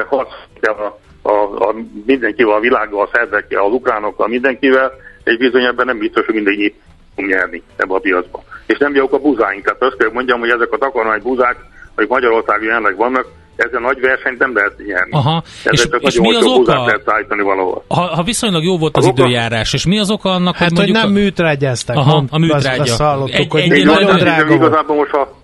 harc 0.09 0.31
a, 0.61 0.99
a, 1.23 1.69
a 1.69 1.75
mindenkivel, 2.07 2.55
a 2.55 2.61
világgal, 2.61 3.03
a 3.03 3.11
szervekkel, 3.13 3.65
az 3.65 3.73
ukránokkal, 3.73 4.29
mindenkivel, 4.29 4.93
és 5.25 5.37
bizony 5.37 5.65
ebben 5.65 5.87
nem 5.87 5.99
biztos, 5.99 6.27
hogy 6.27 6.73
mindenki 7.19 7.35
nyerni 7.35 7.63
ebbe 7.77 7.95
a 7.95 7.99
piacba 7.99 8.43
és 8.69 8.79
nem 8.79 8.95
jók 8.95 9.13
a 9.13 9.19
buzáink. 9.19 9.65
Tehát 9.65 9.83
azt 9.83 9.97
kell 9.97 10.11
mondjam, 10.13 10.41
hogy 10.41 10.51
ezek 10.51 10.73
a 10.73 10.79
takarmány 10.79 11.21
buzák, 11.23 11.57
amik 11.95 12.11
Magyarországon 12.11 12.67
jelenleg 12.67 12.97
vannak, 12.97 13.27
ezzel 13.57 13.81
nagy 13.81 14.01
versenyt 14.01 14.39
nem 14.39 14.55
lehet 14.55 14.73
nyerni. 14.87 15.13
Aha. 15.13 15.43
és, 15.71 15.89
és 15.99 16.21
mi 16.21 16.35
az 16.35 16.47
oka? 16.47 16.85
lehet 16.85 17.03
szállítani 17.07 17.43
valahol. 17.43 17.85
Ha, 17.89 18.01
ha 18.01 18.23
viszonylag 18.23 18.65
jó 18.65 18.79
volt 18.79 18.97
az, 18.97 19.07
az 19.07 19.11
időjárás, 19.11 19.73
és 19.73 19.87
mi 19.87 19.99
az 19.99 20.11
oka 20.11 20.31
annak, 20.31 20.57
hát, 20.57 20.69
hogy, 20.69 20.79
hogy 20.79 20.91
nem 20.91 21.11
műtrágyáztak. 21.11 21.97
Aha, 21.97 22.15
mond, 22.15 22.29
a 22.31 22.39
műtrágya. 22.39 22.83
Azt, 22.83 23.01
hallottuk, 23.01 23.35
egy, 23.35 23.51
hogy 23.51 23.61
egy, 23.61 23.85
nagyon 23.85 24.17
drága 24.17 24.55
Igazából 24.55 24.97
most, 24.97 25.11
ha, 25.11 25.41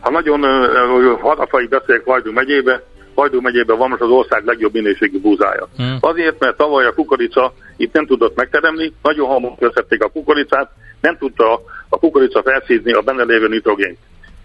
ha 0.00 0.10
nagyon 0.10 0.40
hadafai 1.20 1.66
beszélek 1.66 2.04
Vajdú 2.04 2.32
megyébe, 2.32 2.82
Vajdú 3.14 3.40
megyében 3.40 3.78
van 3.78 3.88
most 3.88 4.02
az 4.02 4.10
ország 4.10 4.44
legjobb 4.44 4.72
minőségű 4.72 5.20
búzája. 5.20 5.68
Hmm. 5.76 5.98
Azért, 6.00 6.38
mert 6.38 6.56
tavaly 6.56 6.86
a 6.86 6.94
kukorica 6.94 7.52
itt 7.76 7.92
nem 7.92 8.06
tudott 8.06 8.36
megteremni, 8.36 8.92
nagyon 9.02 9.28
hamar 9.28 9.52
összették 9.58 10.02
a 10.02 10.08
kukoricát, 10.08 10.70
nem 11.00 11.16
tudta 11.18 11.62
a 11.88 11.98
kukorica 11.98 12.42
felszízni 12.42 12.92
a 12.92 13.00
benne 13.00 13.24
lévő 13.24 13.48
nitrogént. 13.48 13.98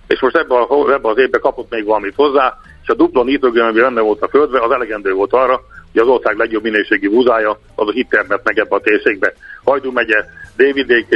És 0.07 0.19
most 0.19 0.35
ebben 0.35 0.57
ebbe 0.93 1.09
az 1.09 1.17
évben 1.17 1.41
kapott 1.41 1.69
még 1.69 1.85
valamit 1.85 2.15
hozzá, 2.15 2.57
és 2.83 2.89
a 2.89 2.93
dupla 2.93 3.23
nitrogén, 3.23 3.63
ami 3.63 3.79
benne 3.79 4.01
volt 4.01 4.21
a 4.21 4.27
földbe, 4.27 4.59
az 4.61 4.71
elegendő 4.71 5.13
volt 5.13 5.33
arra, 5.33 5.61
hogy 5.91 6.01
az 6.01 6.07
ország 6.07 6.37
legjobb 6.37 6.63
minőségi 6.63 7.07
búzája, 7.07 7.59
az 7.75 7.87
a 7.87 7.91
hittermet 7.91 8.41
meg 8.43 8.57
ebbe 8.57 8.75
a 8.75 8.79
térségbe. 8.79 9.33
Hajdú 9.63 9.91
megye, 9.91 10.25
Dévidék, 10.55 11.07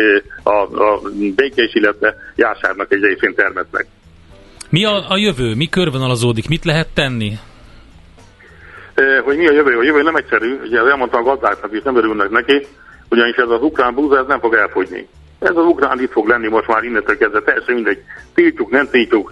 a, 0.43 0.49
a 0.83 1.01
Békés, 1.35 1.73
illetve 1.73 2.15
Jásárnak 2.35 2.93
egy 2.93 3.01
részén 3.01 3.35
termet 3.35 3.65
meg. 3.71 3.87
Mi 4.69 4.85
a, 4.85 5.09
a 5.09 5.17
jövő? 5.17 5.55
Mi 5.55 5.69
körvonalazódik? 5.69 6.47
Mit 6.47 6.65
lehet 6.65 6.87
tenni? 6.93 7.31
E, 8.93 9.19
hogy 9.19 9.37
mi 9.37 9.47
a 9.47 9.53
jövő? 9.53 9.77
A 9.77 9.83
jövő 9.83 10.01
nem 10.01 10.15
egyszerű, 10.15 10.59
ugye 10.63 10.79
elmondtam 10.79 11.21
a 11.21 11.35
gazdáknak 11.35 11.73
is, 11.73 11.81
nem 11.83 11.95
örülnek 11.95 12.29
neki, 12.29 12.65
ugyanis 13.09 13.35
ez 13.35 13.49
az 13.49 13.61
ukrán 13.61 13.93
búza 13.93 14.17
ez 14.17 14.25
nem 14.27 14.39
fog 14.39 14.53
elfogyni. 14.53 15.07
Ez 15.45 15.55
az 15.55 15.65
ukrán 15.65 16.01
itt 16.01 16.11
fog 16.11 16.27
lenni 16.27 16.47
most 16.47 16.67
már 16.67 16.83
innentől 16.83 17.17
kezdve, 17.17 17.41
teljesen 17.41 17.73
mindegy. 17.73 18.03
Tiltjuk, 18.33 18.69
nem 18.69 18.89
tiltjuk, 18.89 19.31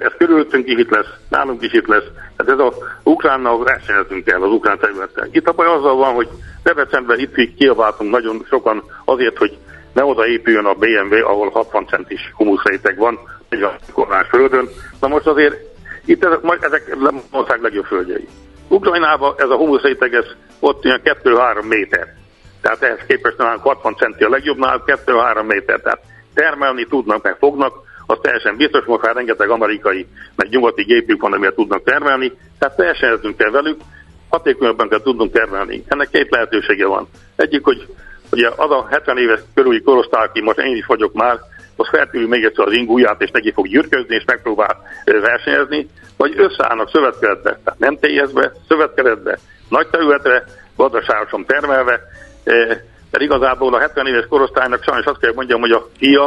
ez 0.00 0.12
körülöttünk 0.18 0.68
is 0.68 0.78
itt 0.78 0.90
lesz, 0.90 1.06
nálunk 1.28 1.62
is 1.62 1.72
itt 1.72 1.86
lesz. 1.86 2.04
Hát 2.38 2.48
ez 2.48 2.58
az 2.58 2.74
ukránnal 3.02 3.64
versenyezünk 3.64 4.24
kell, 4.24 4.42
az 4.42 4.50
ukrán 4.50 4.78
területen. 4.78 5.28
Itt 5.32 5.48
a 5.48 5.52
baj 5.52 5.66
azzal 5.66 5.96
van, 5.96 6.14
hogy 6.14 6.28
Debrecenben 6.62 7.18
itt 7.18 7.54
kiabáltunk 7.56 8.10
nagyon 8.10 8.44
sokan 8.48 8.82
azért, 9.04 9.38
hogy 9.38 9.58
ne 9.92 10.04
oda 10.04 10.26
épüljön 10.26 10.64
a 10.64 10.74
BMW, 10.74 11.26
ahol 11.26 11.50
60 11.50 11.86
centis 11.86 12.32
humuszréteg 12.36 12.96
van, 12.96 13.18
egy 13.48 13.62
a 13.62 13.76
kormás 13.92 14.26
földön. 14.28 14.68
Na 15.00 15.08
most 15.08 15.26
azért 15.26 15.56
itt 16.04 16.24
ezek, 16.24 16.40
ezek 16.60 16.96
ország 17.30 17.62
legjobb 17.62 17.84
földjei. 17.84 18.28
Ukrajnában 18.68 19.34
ez 19.36 19.48
a 19.48 19.56
humuszréteg, 19.56 20.14
ez 20.14 20.26
ott 20.60 20.84
ilyen 20.84 21.00
2-3 21.04 21.68
méter. 21.68 22.14
Tehát 22.64 22.82
ehhez 22.82 23.06
képest 23.06 23.36
nálunk 23.36 23.62
60 23.62 23.94
centi 23.94 24.24
a 24.24 24.28
legjobbnál, 24.28 24.82
2-3 24.86 25.46
méter. 25.46 25.80
Tehát 25.80 26.00
termelni 26.34 26.86
tudnak, 26.86 27.22
meg 27.22 27.36
fognak, 27.36 27.74
az 28.06 28.18
teljesen 28.22 28.56
biztos, 28.56 28.84
most 28.84 29.02
már 29.02 29.14
rengeteg 29.14 29.50
amerikai, 29.50 30.06
meg 30.36 30.48
nyugati 30.48 30.82
gépük 30.82 31.20
van, 31.20 31.32
amivel 31.32 31.54
tudnak 31.54 31.82
termelni, 31.84 32.32
tehát 32.58 32.76
versenyeznünk 32.76 33.36
kell 33.36 33.50
velük, 33.50 33.80
hatékonyabban 34.28 34.88
kell 34.88 35.00
tudnunk 35.00 35.32
termelni. 35.32 35.84
Ennek 35.88 36.08
két 36.08 36.30
lehetősége 36.30 36.86
van. 36.86 37.08
Egyik, 37.36 37.64
hogy 37.64 37.86
ugye 38.32 38.48
az 38.56 38.70
a 38.70 38.86
70 38.90 39.18
éves 39.18 39.40
körüli 39.54 39.82
korosztály, 39.82 40.24
aki 40.24 40.40
most 40.40 40.58
én 40.58 40.76
is 40.76 40.86
vagyok 40.86 41.12
már, 41.12 41.38
az 41.76 41.88
feltűnő 41.88 42.26
még 42.26 42.44
egyszer 42.44 42.66
az 42.66 42.72
ingúját, 42.72 43.22
és 43.22 43.30
neki 43.30 43.52
fog 43.52 43.68
gyürközni, 43.68 44.14
és 44.14 44.24
megpróbál 44.26 44.82
versenyezni, 45.04 45.88
vagy 46.16 46.34
összeállnak 46.36 46.90
szövetkeretbe, 46.90 47.58
tehát 47.64 47.78
nem 47.78 47.98
TS-be, 47.98 48.52
szövetkeretbe, 48.68 49.38
nagy 49.68 49.88
területre, 49.88 50.44
gazdaságosan 50.76 51.44
termelve, 51.44 52.00
de 52.44 53.22
igazából 53.22 53.74
a 53.74 53.78
70 53.78 54.06
éves 54.06 54.26
korosztálynak 54.28 54.82
sajnos 54.82 55.06
azt 55.06 55.20
kell 55.20 55.32
mondjam, 55.34 55.60
hogy 55.60 55.70
a 55.70 55.88
fia 55.96 56.26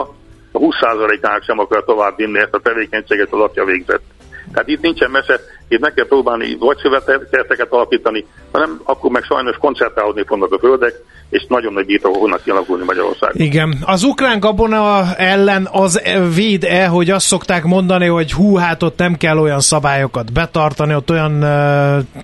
a 0.52 0.60
20%-ának 0.60 1.44
sem 1.44 1.60
akar 1.60 1.84
tovább 1.84 2.16
vinni 2.16 2.40
ezt 2.40 2.54
a 2.54 2.60
tevékenységet 2.60 3.34
az 3.34 3.40
atya 3.40 3.66
végzett. 3.66 4.04
Tehát 4.52 4.68
itt 4.68 4.82
nincsen 4.82 5.12
mese, 5.12 5.40
itt 5.68 5.80
meg 5.80 5.94
kell 5.94 6.08
próbálni 6.08 6.58
vagy 6.60 6.78
szövetkezeteket 6.78 7.72
alapítani, 7.72 8.26
hanem 8.52 8.82
akkor 8.84 9.12
meg 9.12 9.24
sajnos 9.24 9.58
koncertálódni 9.58 10.24
fognak 10.26 10.54
a 10.54 10.60
földek, 10.60 10.94
és 11.30 11.46
nagyon 11.50 11.74
nagy 11.74 11.86
birtok 11.86 12.14
fognak 12.14 12.44
kialakulni 12.44 12.84
Magyarországon. 12.84 13.42
Igen. 13.42 13.78
Az 13.82 14.04
ukrán 14.04 14.40
gabona 14.40 15.16
ellen 15.16 15.68
az 15.72 16.02
véd-e, 16.36 16.88
hogy 16.88 17.10
azt 17.10 17.26
szokták 17.26 17.64
mondani, 17.64 18.06
hogy 18.06 18.32
hú, 18.32 18.56
hát 18.56 18.84
ott 18.84 18.98
nem 18.98 19.16
kell 19.16 19.38
olyan 19.38 19.60
szabályokat 19.60 20.34
betartani, 20.34 20.96
ott 20.96 21.12
olyan 21.12 21.46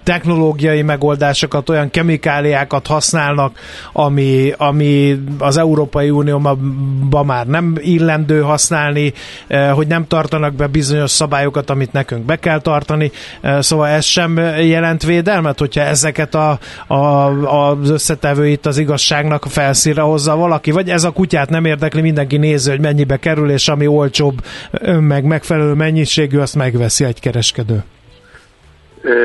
technológiai 0.04 0.82
megoldásokat, 0.82 1.70
olyan 1.70 1.90
kemikáliákat 1.90 2.88
használnak, 2.88 3.60
ami, 3.94 4.54
ami 4.58 5.20
az 5.40 5.58
Európai 5.58 6.10
Unióban 6.10 7.26
már 7.26 7.48
nem 7.48 7.76
illendő 7.80 8.42
használni, 8.42 9.14
hogy 9.74 9.88
nem 9.88 10.08
tartanak 10.08 10.54
be 10.54 10.68
bizonyos 10.68 11.12
szabályokat, 11.12 11.70
amit 11.70 11.92
nekünk 11.92 12.26
be 12.26 12.36
kell 12.36 12.62
tartani. 12.62 13.12
Szóval 13.60 13.88
ez 13.88 14.06
sem 14.06 14.38
jelent 14.60 15.04
védelmet, 15.04 15.60
hogyha 15.60 15.82
ezeket 15.82 16.36
a, 16.36 16.60
a, 16.88 16.96
az 16.96 17.90
összetevőit 17.90 18.66
az 18.66 18.78
igaz 18.78 18.93
igazságnak 18.94 19.46
a 19.46 19.50
felszínre 19.50 20.02
hozza 20.02 20.36
valaki, 20.36 20.72
vagy 20.72 20.90
ez 20.90 21.04
a 21.04 21.12
kutyát 21.12 21.50
nem 21.50 21.66
érdekli, 21.66 22.02
mindenki 22.02 22.38
nézi, 22.38 22.70
hogy 22.70 22.80
mennyibe 22.80 23.18
kerül, 23.18 23.50
és 23.50 23.68
ami 23.68 23.88
olcsóbb, 23.88 24.34
meg 25.00 25.24
megfelelő 25.24 25.74
mennyiségű, 25.74 26.38
azt 26.40 26.56
megveszi 26.56 27.04
egy 27.06 27.20
kereskedő. 27.20 27.84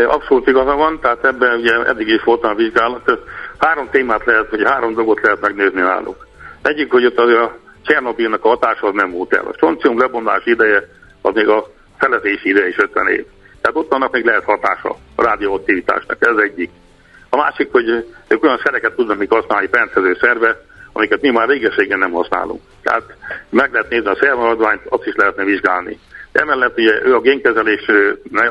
Abszolút 0.08 0.46
igaza 0.46 0.74
van, 0.74 0.98
tehát 1.02 1.24
ebben 1.24 1.58
ugye 1.58 1.72
eddig 1.86 2.08
is 2.08 2.22
voltam 2.24 2.50
a 2.50 2.54
vizsgálat. 2.54 3.18
Három 3.58 3.88
témát 3.90 4.24
lehet, 4.24 4.50
vagy 4.50 4.62
három 4.64 4.94
dolgot 4.94 5.20
lehet 5.22 5.40
megnézni 5.40 5.80
náluk. 5.80 6.26
Egyik, 6.62 6.90
hogy 6.90 7.04
ott 7.04 7.18
a 7.18 7.56
Csernobilnak 7.82 8.44
a 8.44 8.48
hatása 8.48 8.86
az 8.86 8.94
nem 8.94 9.10
volt 9.10 9.34
el. 9.34 9.44
A 9.46 9.52
stroncium 9.52 9.98
lebomlás 9.98 10.44
ideje, 10.44 10.88
az 11.22 11.34
még 11.34 11.48
a 11.48 11.70
felezési 11.98 12.48
ideje 12.48 12.68
is 12.68 12.78
50 12.78 13.08
év. 13.08 13.24
Tehát 13.60 13.76
ott 13.76 13.92
annak 13.92 14.12
még 14.12 14.24
lehet 14.24 14.44
hatása 14.44 14.96
a 15.14 15.22
rádióaktivitásnak, 15.22 16.16
ez 16.20 16.36
egyik. 16.36 16.70
Másik, 17.44 17.68
hogy 17.70 18.06
ők 18.28 18.42
olyan 18.42 18.60
szereket 18.64 18.92
tudnak 18.92 19.18
még 19.18 19.30
használni 19.30 19.68
pendező 19.68 20.16
szerve, 20.20 20.60
amiket 20.92 21.20
mi 21.20 21.30
már 21.30 21.48
régeségen 21.48 21.98
nem 21.98 22.10
használunk. 22.10 22.60
Tehát 22.82 23.02
meg 23.50 23.72
lehet 23.72 23.90
nézni 23.90 24.08
a 24.08 24.16
szervemaradványt, 24.20 24.80
azt 24.88 25.06
is 25.06 25.14
lehetne 25.16 25.44
vizsgálni. 25.44 25.98
De 26.32 26.40
emellett 26.40 26.78
ugye 26.78 27.04
ő 27.04 27.14
a 27.14 27.20
génkezelés 27.20 27.90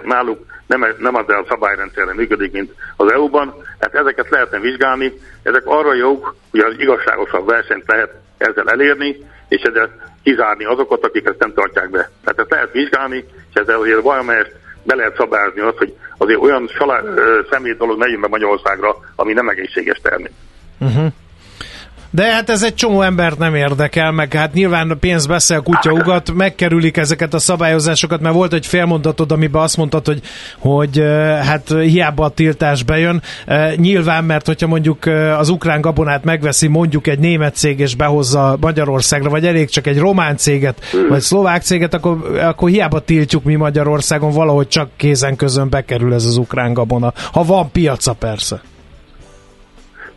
náluk 0.03 0.45
nem, 0.67 0.85
nem 0.97 1.15
az 1.15 1.29
a 1.29 1.45
szabályrendszerre 1.49 2.13
működik, 2.13 2.51
mint 2.51 2.71
az 2.95 3.11
EU-ban, 3.11 3.53
hát 3.79 3.95
ezeket 3.95 4.29
lehetne 4.29 4.59
vizsgálni, 4.59 5.13
ezek 5.43 5.65
arra 5.65 5.93
jók, 5.93 6.35
hogy 6.51 6.59
az 6.59 6.75
igazságosabb 6.77 7.47
versenyt 7.47 7.87
lehet 7.87 8.13
ezzel 8.37 8.69
elérni, 8.69 9.17
és 9.47 9.61
ezzel 9.61 9.89
kizárni 10.23 10.65
azokat, 10.65 11.05
akik 11.05 11.25
ezt 11.25 11.39
nem 11.39 11.53
tartják 11.53 11.89
be. 11.89 12.09
Tehát 12.23 12.39
ezt 12.39 12.51
lehet 12.51 12.71
vizsgálni, 12.71 13.25
és 13.49 13.61
ezzel 13.61 13.79
azért 13.79 14.01
valamelyest 14.01 14.55
be 14.87 14.95
lehet 14.95 15.15
szabályozni 15.17 15.61
azt, 15.61 15.77
hogy 15.77 15.93
azért 16.17 16.39
olyan 16.39 16.67
salá, 16.67 17.01
szemét 17.51 17.77
dolog 17.77 17.97
ne 17.97 18.07
jön 18.07 18.21
be 18.21 18.27
Magyarországra, 18.27 18.95
ami 19.15 19.33
nem 19.33 19.49
egészséges 19.49 19.99
termék. 20.01 20.31
Uh-huh. 20.79 21.07
De 22.09 22.31
hát 22.33 22.49
ez 22.49 22.63
egy 22.63 22.73
csomó 22.73 23.01
embert 23.01 23.37
nem 23.37 23.55
érdekel, 23.55 24.11
meg 24.11 24.33
hát 24.33 24.53
nyilván 24.53 24.91
a 24.91 24.95
pénz 24.95 25.25
beszél, 25.25 25.61
kutya 25.61 25.91
ugat, 25.91 26.33
megkerülik 26.33 26.97
ezeket 26.97 27.33
a 27.33 27.39
szabályozásokat, 27.39 28.21
mert 28.21 28.35
volt 28.35 28.53
egy 28.53 28.65
félmondatod, 28.65 29.31
amiben 29.31 29.61
azt 29.61 29.77
mondtad, 29.77 30.05
hogy, 30.05 30.21
hogy 30.59 31.03
hát 31.43 31.73
hiába 31.81 32.25
a 32.25 32.29
tiltás 32.29 32.83
bejön. 32.83 33.21
Nyilván, 33.75 34.23
mert 34.23 34.45
hogyha 34.45 34.67
mondjuk 34.67 35.05
az 35.37 35.49
ukrán 35.49 35.81
gabonát 35.81 36.23
megveszi 36.23 36.67
mondjuk 36.67 37.07
egy 37.07 37.19
német 37.19 37.55
cég 37.55 37.79
és 37.79 37.95
behozza 37.95 38.57
Magyarországra, 38.59 39.29
vagy 39.29 39.45
elég 39.45 39.69
csak 39.69 39.87
egy 39.87 39.97
román 39.97 40.37
céget, 40.37 40.81
vagy 41.09 41.21
szlovák 41.21 41.61
céget, 41.61 41.93
akkor, 41.93 42.39
akkor 42.41 42.69
hiába 42.69 42.99
tiltjuk 42.99 43.43
mi 43.43 43.55
Magyarországon, 43.55 44.31
valahogy 44.31 44.67
csak 44.67 44.89
kézen 44.95 45.35
közön 45.35 45.69
bekerül 45.69 46.13
ez 46.13 46.25
az 46.25 46.37
ukrán 46.37 46.73
gabona. 46.73 47.13
Ha 47.31 47.43
van 47.43 47.71
piaca 47.71 48.13
persze. 48.13 48.61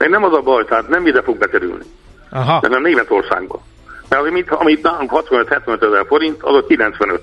Meg 0.01 0.09
nem 0.09 0.25
az 0.25 0.33
a 0.33 0.41
baj, 0.41 0.65
tehát 0.65 0.89
nem 0.89 1.07
ide 1.07 1.23
fog 1.23 1.39
bekerülni. 1.39 1.85
Aha. 2.31 2.61
De 2.61 2.69
nem 2.69 2.83
Németországba. 2.83 3.63
Mert 4.09 4.27
amit, 4.27 4.51
amit 4.51 4.83
nálunk 4.83 5.11
65-75 5.15 5.83
ezer 5.83 6.05
forint, 6.07 6.43
az 6.43 6.55
a 6.55 6.67
95. 6.67 7.23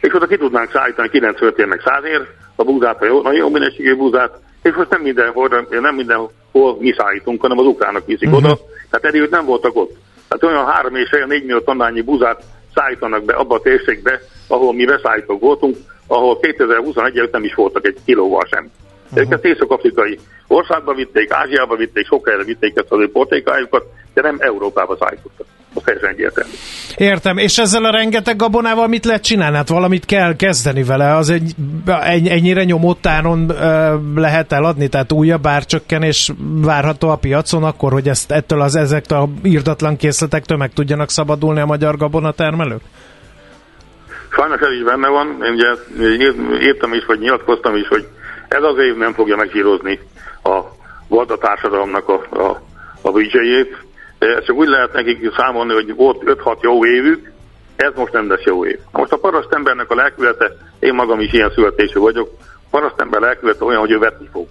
És 0.00 0.14
oda 0.14 0.26
ki 0.26 0.36
tudnánk 0.36 0.70
szállítani 0.70 1.08
95 1.08 1.58
ér 1.58 1.66
meg 1.66 1.80
100 1.84 2.04
ér 2.04 2.26
a 2.56 2.64
búzát, 2.64 3.02
a 3.02 3.04
jó, 3.04 3.24
a 3.24 3.32
jó 3.32 3.48
minőségű 3.50 3.96
búzát, 3.96 4.38
és 4.62 4.72
most 4.74 4.90
nem 4.90 5.00
mindenhol, 5.00 5.66
nem 5.68 5.94
mindenhol 5.94 6.32
mi 6.78 6.94
szállítunk, 6.96 7.40
hanem 7.40 7.58
az 7.58 7.66
ukránok 7.66 8.06
viszik 8.06 8.28
uh-huh. 8.28 8.44
oda. 8.44 8.58
Tehát 8.90 9.14
eddig 9.14 9.30
nem 9.30 9.44
voltak 9.44 9.76
ott. 9.76 9.96
Tehát 10.28 10.54
olyan 10.54 10.72
3 10.72 10.94
és 10.94 11.10
4 11.10 11.26
millió 11.28 11.60
tonnányi 11.60 12.00
búzát 12.00 12.42
szállítanak 12.74 13.24
be 13.24 13.34
abba 13.34 13.54
a 13.54 13.60
térségbe, 13.60 14.20
ahol 14.48 14.74
mi 14.74 14.84
beszállítók 14.84 15.40
voltunk, 15.40 15.76
ahol 16.06 16.40
2021 16.40 17.18
előtt 17.18 17.32
nem 17.32 17.44
is 17.44 17.54
voltak 17.54 17.86
egy 17.86 17.98
kilóval 18.04 18.46
sem. 18.50 18.70
Uh-huh. 19.12 19.26
Őket 19.26 19.44
észak-afrikai 19.44 20.18
országba 20.46 20.94
vitték, 20.94 21.32
Ázsiába 21.32 21.76
vitték, 21.76 22.06
sok 22.06 22.28
helyre 22.28 22.44
vitték 22.44 22.72
ezt 22.76 22.92
az 22.92 23.00
ő 23.00 23.10
portékájukat, 23.10 23.84
de 24.14 24.22
nem 24.22 24.36
Európába 24.38 24.96
szállítottak. 25.00 25.46
Az 25.74 25.82
teljesen 25.84 26.10
egyértelmű. 26.10 26.50
Értem, 26.96 27.36
és 27.36 27.58
ezzel 27.58 27.84
a 27.84 27.90
rengeteg 27.90 28.36
gabonával 28.36 28.86
mit 28.88 29.04
lehet 29.04 29.22
csinálni? 29.22 29.56
Hát 29.56 29.68
valamit 29.68 30.04
kell 30.04 30.36
kezdeni 30.36 30.82
vele, 30.82 31.16
az 31.16 31.30
egy, 31.30 31.54
ennyire 32.28 32.64
nyomottáron 32.64 33.52
lehet 34.14 34.52
eladni, 34.52 34.88
tehát 34.88 35.12
újabb 35.12 35.46
árcsökkenés 35.46 36.32
várható 36.62 37.08
a 37.08 37.16
piacon 37.16 37.64
akkor, 37.64 37.92
hogy 37.92 38.08
ezt 38.08 38.30
ettől 38.30 38.60
az 38.60 38.76
ezektől 38.76 39.18
a 39.18 39.28
írdatlan 39.42 39.96
készletektől 39.96 40.58
meg 40.58 40.72
tudjanak 40.72 41.10
szabadulni 41.10 41.60
a 41.60 41.66
magyar 41.66 41.96
gabonatermelők? 41.96 42.82
Sajnos 44.30 44.60
ez 44.60 44.72
is 44.72 44.82
benne 44.82 45.08
van, 45.08 45.26
én 45.44 45.52
ugye 45.52 45.70
írtam 46.60 46.92
is, 46.92 47.04
vagy 47.06 47.18
nyilatkoztam 47.18 47.76
is, 47.76 47.88
hogy 47.88 48.06
ez 48.52 48.62
az 48.62 48.78
év 48.78 48.96
nem 48.96 49.12
fogja 49.12 49.36
megzsírozni 49.36 50.00
a 50.42 50.60
Valda 51.08 51.38
társadalomnak 51.38 52.08
a, 52.08 52.22
a, 52.30 52.60
a 53.02 53.10
büdzséjét. 53.10 53.76
Ezt 54.18 54.44
csak 54.44 54.56
úgy 54.56 54.68
lehet 54.68 54.92
nekik 54.92 55.34
számolni, 55.36 55.72
hogy 55.72 55.94
volt 55.94 56.22
5-6 56.26 56.60
jó 56.60 56.86
évük, 56.86 57.30
ez 57.76 57.92
most 57.94 58.12
nem 58.12 58.28
lesz 58.28 58.42
jó 58.42 58.66
év. 58.66 58.78
Most 58.92 59.12
a 59.12 59.18
paraszt 59.18 59.54
embernek 59.54 59.90
a 59.90 59.94
lelkülete, 59.94 60.50
én 60.78 60.94
magam 60.94 61.20
is 61.20 61.32
ilyen 61.32 61.50
születésű 61.50 61.98
vagyok, 61.98 62.28
a 62.38 62.68
paraszt 62.70 63.00
ember 63.00 63.20
lelkülete 63.20 63.64
olyan, 63.64 63.80
hogy 63.80 63.90
ő 63.90 63.98
vetni 63.98 64.28
fog. 64.32 64.46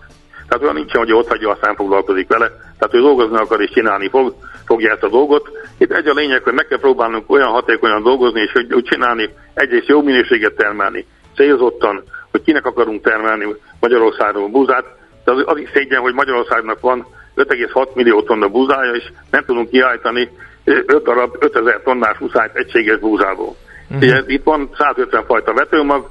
Tehát 0.48 0.64
olyan 0.64 0.76
nincsen, 0.76 1.02
hogy 1.02 1.14
ott 1.14 1.28
hagyja, 1.28 1.50
aztán 1.50 1.76
foglalkozik 1.76 2.28
vele. 2.28 2.48
Tehát 2.48 2.94
ő 2.94 3.00
dolgozni 3.00 3.38
akar 3.38 3.62
és 3.62 3.70
csinálni 3.70 4.10
fog, 4.10 4.36
fogja 4.66 4.92
ezt 4.92 5.04
a 5.04 5.10
dolgot. 5.10 5.50
Itt 5.78 5.92
egy 5.92 6.08
a 6.08 6.14
lényeg, 6.14 6.44
hogy 6.44 6.54
meg 6.54 6.68
kell 6.68 6.80
próbálnunk 6.80 7.32
olyan 7.32 7.52
hatékonyan 7.52 8.04
dolgozni, 8.04 8.42
és 8.42 8.52
hogy, 8.52 8.74
úgy 8.74 8.84
csinálni, 8.84 9.30
egyrészt 9.54 9.88
jó 9.88 10.02
minőséget 10.02 10.54
termelni, 10.54 11.06
célzottan, 11.36 12.04
hogy 12.32 12.42
kinek 12.42 12.66
akarunk 12.66 13.04
termelni 13.04 13.56
Magyarországon 13.80 14.52
búzát. 14.52 14.86
De 15.24 15.32
az, 15.32 15.44
az 15.46 15.58
is 15.58 15.70
szégyen, 15.74 16.02
hogy 16.02 16.14
Magyarországnak 16.14 16.80
van 16.80 17.08
5,6 17.36 17.94
millió 17.94 18.22
tonna 18.22 18.48
búzája, 18.48 18.92
és 18.92 19.12
nem 19.32 19.44
tudunk 19.46 19.70
kiállítani 19.70 20.30
5 20.64 21.04
darab 21.04 21.36
5000 21.40 21.82
tonnás 21.84 22.18
huszájt 22.18 22.56
egységes 22.56 23.00
búzából. 23.00 23.56
Uh-huh. 23.84 23.98
Ugye, 23.98 24.24
itt 24.26 24.44
van 24.44 24.70
150 24.78 25.26
fajta 25.26 25.54
vetőmag, 25.54 26.10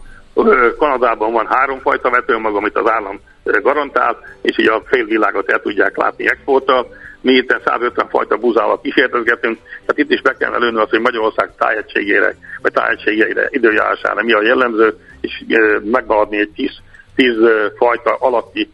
Kanadában 0.78 1.32
van 1.32 1.46
három 1.46 1.78
fajta 1.78 2.10
vetőmag, 2.10 2.56
amit 2.56 2.76
az 2.76 2.90
állam 2.90 3.20
garantál, 3.44 4.16
és 4.42 4.58
így 4.58 4.68
a 4.68 4.82
félvilágot 4.86 5.50
el 5.50 5.60
tudják 5.60 5.96
látni 5.96 6.28
exporttal. 6.28 6.86
Mi 7.20 7.32
itt 7.32 7.60
150 7.64 8.08
fajta 8.08 8.36
búzával 8.36 8.80
kísérletgetünk, 8.80 9.58
tehát 9.64 9.98
itt 9.98 10.10
is 10.10 10.20
be 10.20 10.36
kell 10.38 10.58
lőni 10.58 10.78
azt, 10.78 10.90
hogy 10.90 11.00
Magyarország 11.00 11.50
tájegységére, 11.58 12.34
vagy 12.62 12.72
tájegységeire, 12.72 13.48
időjárására 13.50 14.22
mi 14.22 14.32
a 14.32 14.42
jellemző, 14.42 14.96
és 15.20 15.44
megadni 15.82 16.38
egy 16.38 16.50
10, 16.54 16.70
10 17.14 17.34
fajta 17.76 18.16
alatti 18.18 18.70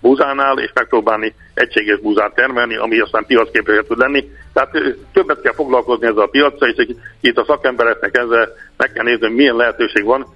búzánál, 0.00 0.58
és 0.58 0.70
megpróbálni 0.74 1.34
egységes 1.54 1.98
búzát 1.98 2.34
termelni, 2.34 2.76
ami 2.76 2.98
aztán 2.98 3.26
piacképes 3.26 3.86
tud 3.86 3.98
lenni. 3.98 4.30
Tehát 4.52 4.70
többet 5.12 5.40
kell 5.40 5.52
foglalkozni 5.54 6.06
ezzel 6.06 6.22
a 6.22 6.26
piacra, 6.26 6.66
és 6.66 6.86
itt 7.20 7.38
a 7.38 7.44
szakembereknek 7.44 8.16
ezzel 8.16 8.48
meg 8.76 8.92
kell 8.92 9.04
nézni, 9.04 9.26
hogy 9.26 9.36
milyen 9.36 9.56
lehetőség 9.56 10.04
van, 10.04 10.26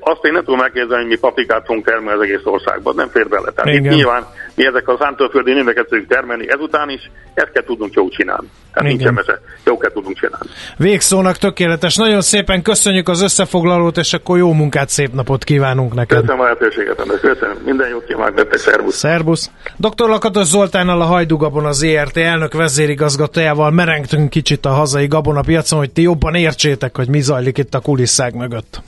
azt 0.00 0.24
én 0.24 0.32
nem 0.32 0.44
tudom 0.44 0.60
elképzelni, 0.60 1.02
hogy 1.02 1.12
mi 1.12 1.18
paprikát 1.18 1.66
fogunk 1.66 1.84
termelni 1.84 2.20
az 2.20 2.24
egész 2.24 2.44
országban, 2.44 2.94
nem 2.94 3.08
fér 3.08 3.28
bele. 3.28 3.50
Tehát 3.50 3.74
itt 3.74 3.88
nyilván 3.88 4.26
mi 4.58 4.66
ezek 4.66 4.88
a 4.88 4.96
szántóföldi 5.00 5.52
növeket 5.52 5.86
tudjuk 5.88 6.08
termelni 6.08 6.50
ezután 6.50 6.90
is, 6.90 7.10
ezt 7.34 7.50
kell 7.52 7.62
tudnunk 7.64 7.94
jól 7.94 8.08
csinálni. 8.08 8.48
Tehát 8.72 8.92
Igen. 8.92 9.12
nincs 9.14 9.26
mese, 9.26 9.40
jó 9.64 9.76
kell 9.78 9.92
tudunk 9.92 10.16
csinálni. 10.18 10.48
Végszónak 10.76 11.36
tökéletes. 11.36 11.96
Nagyon 11.96 12.20
szépen 12.20 12.62
köszönjük 12.62 13.08
az 13.08 13.22
összefoglalót, 13.22 13.96
és 13.96 14.12
akkor 14.12 14.38
jó 14.38 14.52
munkát, 14.52 14.88
szép 14.88 15.12
napot 15.12 15.44
kívánunk 15.44 15.94
neked. 15.94 16.20
Köszönöm 16.20 16.40
a 16.40 16.42
lehetőséget, 16.42 17.00
András. 17.00 17.20
Köszönöm. 17.20 17.56
Minden 17.64 17.88
jót 17.88 18.04
kívánok 18.04 18.34
nektek, 18.34 18.58
szervusz. 18.58 18.96
Szervusz. 18.96 19.50
Dr. 19.76 20.08
Lakatos 20.08 20.46
Zoltánnal 20.46 21.00
a 21.00 21.04
Hajdugabon 21.04 21.64
az 21.64 21.82
ERT 21.82 22.16
elnök 22.16 22.52
vezérigazgatójával 22.52 23.70
merengtünk 23.70 24.30
kicsit 24.30 24.64
a 24.64 24.70
hazai 24.70 25.06
gabonapiacon, 25.06 25.78
hogy 25.78 25.92
ti 25.92 26.02
jobban 26.02 26.34
értsétek, 26.34 26.96
hogy 26.96 27.08
mi 27.08 27.20
zajlik 27.20 27.58
itt 27.58 27.74
a 27.74 27.80
kulisszák 27.80 28.34
mögött. 28.34 28.82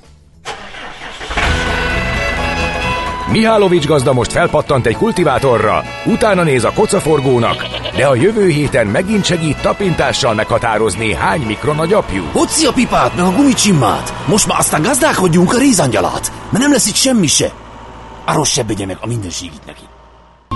Mihálovics 3.30 3.86
gazda 3.86 4.12
most 4.12 4.32
felpattant 4.32 4.86
egy 4.86 4.96
kultivátorra, 4.96 5.82
utána 6.04 6.42
néz 6.42 6.64
a 6.64 6.72
kocaforgónak, 6.72 7.66
de 7.96 8.06
a 8.06 8.14
jövő 8.14 8.48
héten 8.48 8.86
megint 8.86 9.24
segít 9.24 9.60
tapintással 9.62 10.34
meghatározni, 10.34 11.14
hány 11.14 11.40
mikron 11.40 11.78
a 11.78 11.86
gyapjú. 11.86 12.24
Hocsi 12.32 12.66
a 12.66 12.72
pipát, 12.72 13.16
meg 13.16 13.24
a 13.24 13.32
gumicsimmát! 13.32 14.14
Most 14.26 14.46
már 14.46 14.58
aztán 14.58 14.82
gazdálkodjunk 14.82 15.54
a 15.54 15.58
rézangyalát, 15.58 16.32
mert 16.50 16.62
nem 16.62 16.72
lesz 16.72 16.86
itt 16.86 16.94
semmi 16.94 17.26
se. 17.26 17.52
Arról 18.24 18.44
se 18.44 18.64
meg 18.86 18.98
a 19.00 19.06
mindenségit 19.06 19.66
neki. 19.66 19.89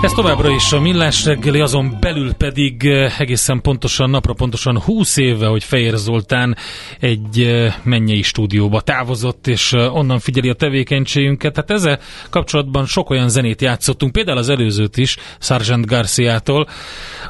Ez 0.01 0.11
továbbra 0.11 0.49
is 0.49 0.71
a 0.71 0.79
Millás 0.79 1.25
reggeli, 1.25 1.59
azon 1.59 1.97
belül 1.99 2.33
pedig 2.33 2.85
eh, 2.85 3.19
egészen 3.19 3.61
pontosan, 3.61 4.09
napra 4.09 4.33
pontosan 4.33 4.81
20 4.81 5.17
éve, 5.17 5.47
hogy 5.47 5.63
Fejér 5.63 5.95
Zoltán 5.95 6.57
egy 6.99 7.41
eh, 7.41 7.75
mennyei 7.83 8.21
stúdióba 8.21 8.81
távozott, 8.81 9.47
és 9.47 9.73
eh, 9.73 9.95
onnan 9.95 10.19
figyeli 10.19 10.49
a 10.49 10.53
tevékenységünket. 10.53 11.53
Tehát 11.53 11.71
ezzel 11.71 11.99
kapcsolatban 12.29 12.85
sok 12.85 13.09
olyan 13.09 13.29
zenét 13.29 13.61
játszottunk, 13.61 14.11
például 14.11 14.37
az 14.37 14.49
előzőt 14.49 14.97
is, 14.97 15.17
Sargent 15.39 15.85
Garciától, 15.85 16.67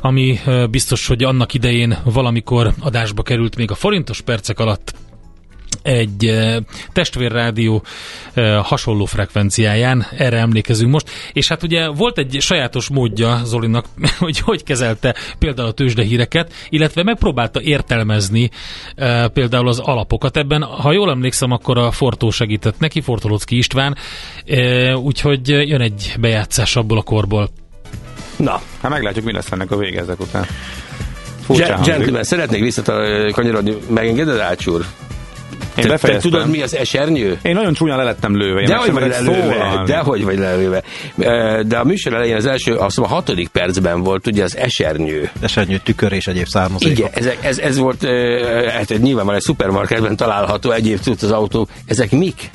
ami 0.01 0.39
biztos, 0.69 1.07
hogy 1.07 1.23
annak 1.23 1.53
idején 1.53 1.97
valamikor 2.03 2.73
adásba 2.79 3.23
került 3.23 3.55
még 3.55 3.71
a 3.71 3.75
forintos 3.75 4.21
percek 4.21 4.59
alatt 4.59 4.93
egy 5.81 6.33
testvérrádió 6.93 7.83
hasonló 8.63 9.05
frekvenciáján, 9.05 10.05
erre 10.17 10.37
emlékezünk 10.37 10.91
most, 10.91 11.09
és 11.33 11.47
hát 11.47 11.63
ugye 11.63 11.87
volt 11.87 12.17
egy 12.17 12.37
sajátos 12.39 12.89
módja 12.89 13.41
Zolinak, 13.43 13.85
hogy 14.19 14.39
hogy 14.39 14.63
kezelte 14.63 15.15
például 15.39 15.67
a 15.67 15.71
tőzsdehíreket, 15.71 16.53
illetve 16.69 17.03
megpróbálta 17.03 17.61
értelmezni 17.61 18.49
például 19.33 19.67
az 19.67 19.79
alapokat. 19.79 20.37
Ebben, 20.37 20.63
ha 20.63 20.91
jól 20.91 21.09
emlékszem, 21.09 21.51
akkor 21.51 21.77
a 21.77 21.91
Fortó 21.91 22.29
segített 22.29 22.79
neki, 22.79 23.01
Fortolocki 23.01 23.57
István, 23.57 23.95
úgyhogy 24.95 25.47
jön 25.47 25.81
egy 25.81 26.13
bejátszás 26.19 26.75
abból 26.75 26.97
a 26.97 27.01
korból. 27.01 27.49
Na, 28.37 28.61
hát 28.81 28.91
meglátjuk, 28.91 29.25
mi 29.25 29.31
lesz 29.31 29.51
ennek 29.51 29.71
a 29.71 29.77
vége 29.77 29.99
ezek 29.99 30.19
után. 30.19 30.45
Gentleman, 31.83 32.23
szeretnék 32.23 32.61
visszakanyarodni, 32.61 33.77
megengeded 33.89 34.39
Ácsúr? 34.39 34.85
Én 35.77 35.87
te, 35.87 35.97
te 35.97 36.17
tudod, 36.17 36.49
mi 36.49 36.61
az 36.61 36.75
esernyő? 36.75 37.39
Én 37.41 37.53
nagyon 37.53 37.73
csúnyán 37.73 37.97
lelettem 37.97 38.37
lőve. 38.37 38.59
Én 38.59 38.67
Dehogy 38.67 38.91
vagy 38.91 39.07
lelőve, 39.07 39.83
dehogy 39.85 40.23
vagy 40.23 40.37
lelőve. 40.37 40.83
De 41.67 41.77
a 41.77 41.83
műsor 41.83 42.13
elején 42.13 42.35
az 42.35 42.45
első, 42.45 42.73
azt 42.73 42.99
a 42.99 43.07
hatodik 43.07 43.47
percben 43.47 44.03
volt 44.03 44.27
ugye 44.27 44.43
az 44.43 44.57
esernyő. 44.57 45.29
Esernyő, 45.41 45.77
tükör 45.83 46.11
és 46.11 46.27
egyéb 46.27 46.47
származékok. 46.47 46.97
Igen, 46.97 47.09
ez, 47.13 47.29
ez, 47.41 47.57
ez 47.57 47.77
volt, 47.77 48.05
hát 48.71 49.01
nyilván 49.01 49.33
egy 49.33 49.41
szupermarketben 49.41 50.15
található 50.15 50.71
egyéb 50.71 50.99
tud 50.99 51.17
az 51.21 51.31
autó. 51.31 51.67
Ezek 51.85 52.11
mik? 52.11 52.49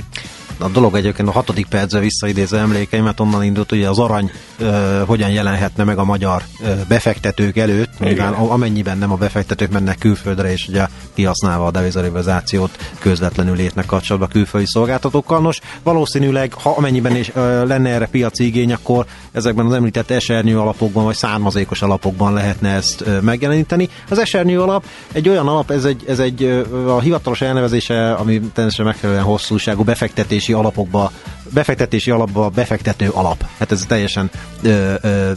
A 0.60 0.68
dolog 0.68 0.96
egyébként 0.96 1.28
a 1.28 1.32
hatodik 1.32 1.66
percre 1.66 1.98
visszaidéző 1.98 2.58
emlékeimet, 2.58 3.20
onnan 3.20 3.44
indult 3.44 3.72
ugye 3.72 3.88
az 3.88 3.98
arany 3.98 4.30
ö, 4.58 5.02
hogyan 5.06 5.30
jelenhetne 5.30 5.84
meg 5.84 5.98
a 5.98 6.04
magyar 6.04 6.42
ö, 6.62 6.72
befektetők 6.88 7.56
előtt, 7.56 7.98
mivel 7.98 8.34
amennyiben 8.34 8.98
nem 8.98 9.12
a 9.12 9.16
befektetők 9.16 9.70
mennek 9.70 9.98
külföldre, 9.98 10.52
és 10.52 10.68
ugye 10.68 10.86
kihasználva 11.14 11.66
a 11.66 11.70
devizarizációt 11.70 12.78
közvetlenül 12.98 13.56
létnek 13.56 13.86
kapcsolatban 13.86 14.28
külföldi 14.28 14.66
szolgáltatókkal. 14.66 15.40
Nos, 15.40 15.60
valószínűleg, 15.82 16.52
ha 16.52 16.70
amennyiben 16.70 17.16
is 17.16 17.30
ö, 17.34 17.66
lenne 17.66 17.90
erre 17.90 18.06
piaci 18.06 18.46
igény, 18.46 18.72
akkor 18.72 19.06
ezekben 19.32 19.66
az 19.66 19.72
említett 19.72 20.10
esernyő 20.10 20.58
alapokban, 20.58 21.04
vagy 21.04 21.16
származékos 21.16 21.82
alapokban 21.82 22.32
lehetne 22.32 22.68
ezt 22.68 23.00
ö, 23.00 23.20
megjeleníteni. 23.20 23.88
Az 24.08 24.18
esernyő 24.18 24.60
alap 24.60 24.84
egy 25.12 25.28
olyan 25.28 25.48
alap, 25.48 25.70
ez 25.70 25.84
egy, 25.84 26.04
ez 26.08 26.18
egy 26.18 26.42
ö, 26.42 26.88
a 26.88 27.00
hivatalos 27.00 27.40
elnevezése, 27.40 28.12
ami 28.12 28.32
természetesen 28.32 28.84
megfelelően 28.84 29.24
hosszúságú 29.24 29.82
befektetési 29.82 30.49
befektetési 30.50 30.52
alapokba, 30.52 31.12
befektetési 31.52 32.10
alapba 32.10 32.48
befektető 32.48 33.08
alap. 33.08 33.44
Hát 33.58 33.72
ez 33.72 33.84
teljesen 33.88 34.30
ö, 34.62 34.94
ö, 35.00 35.30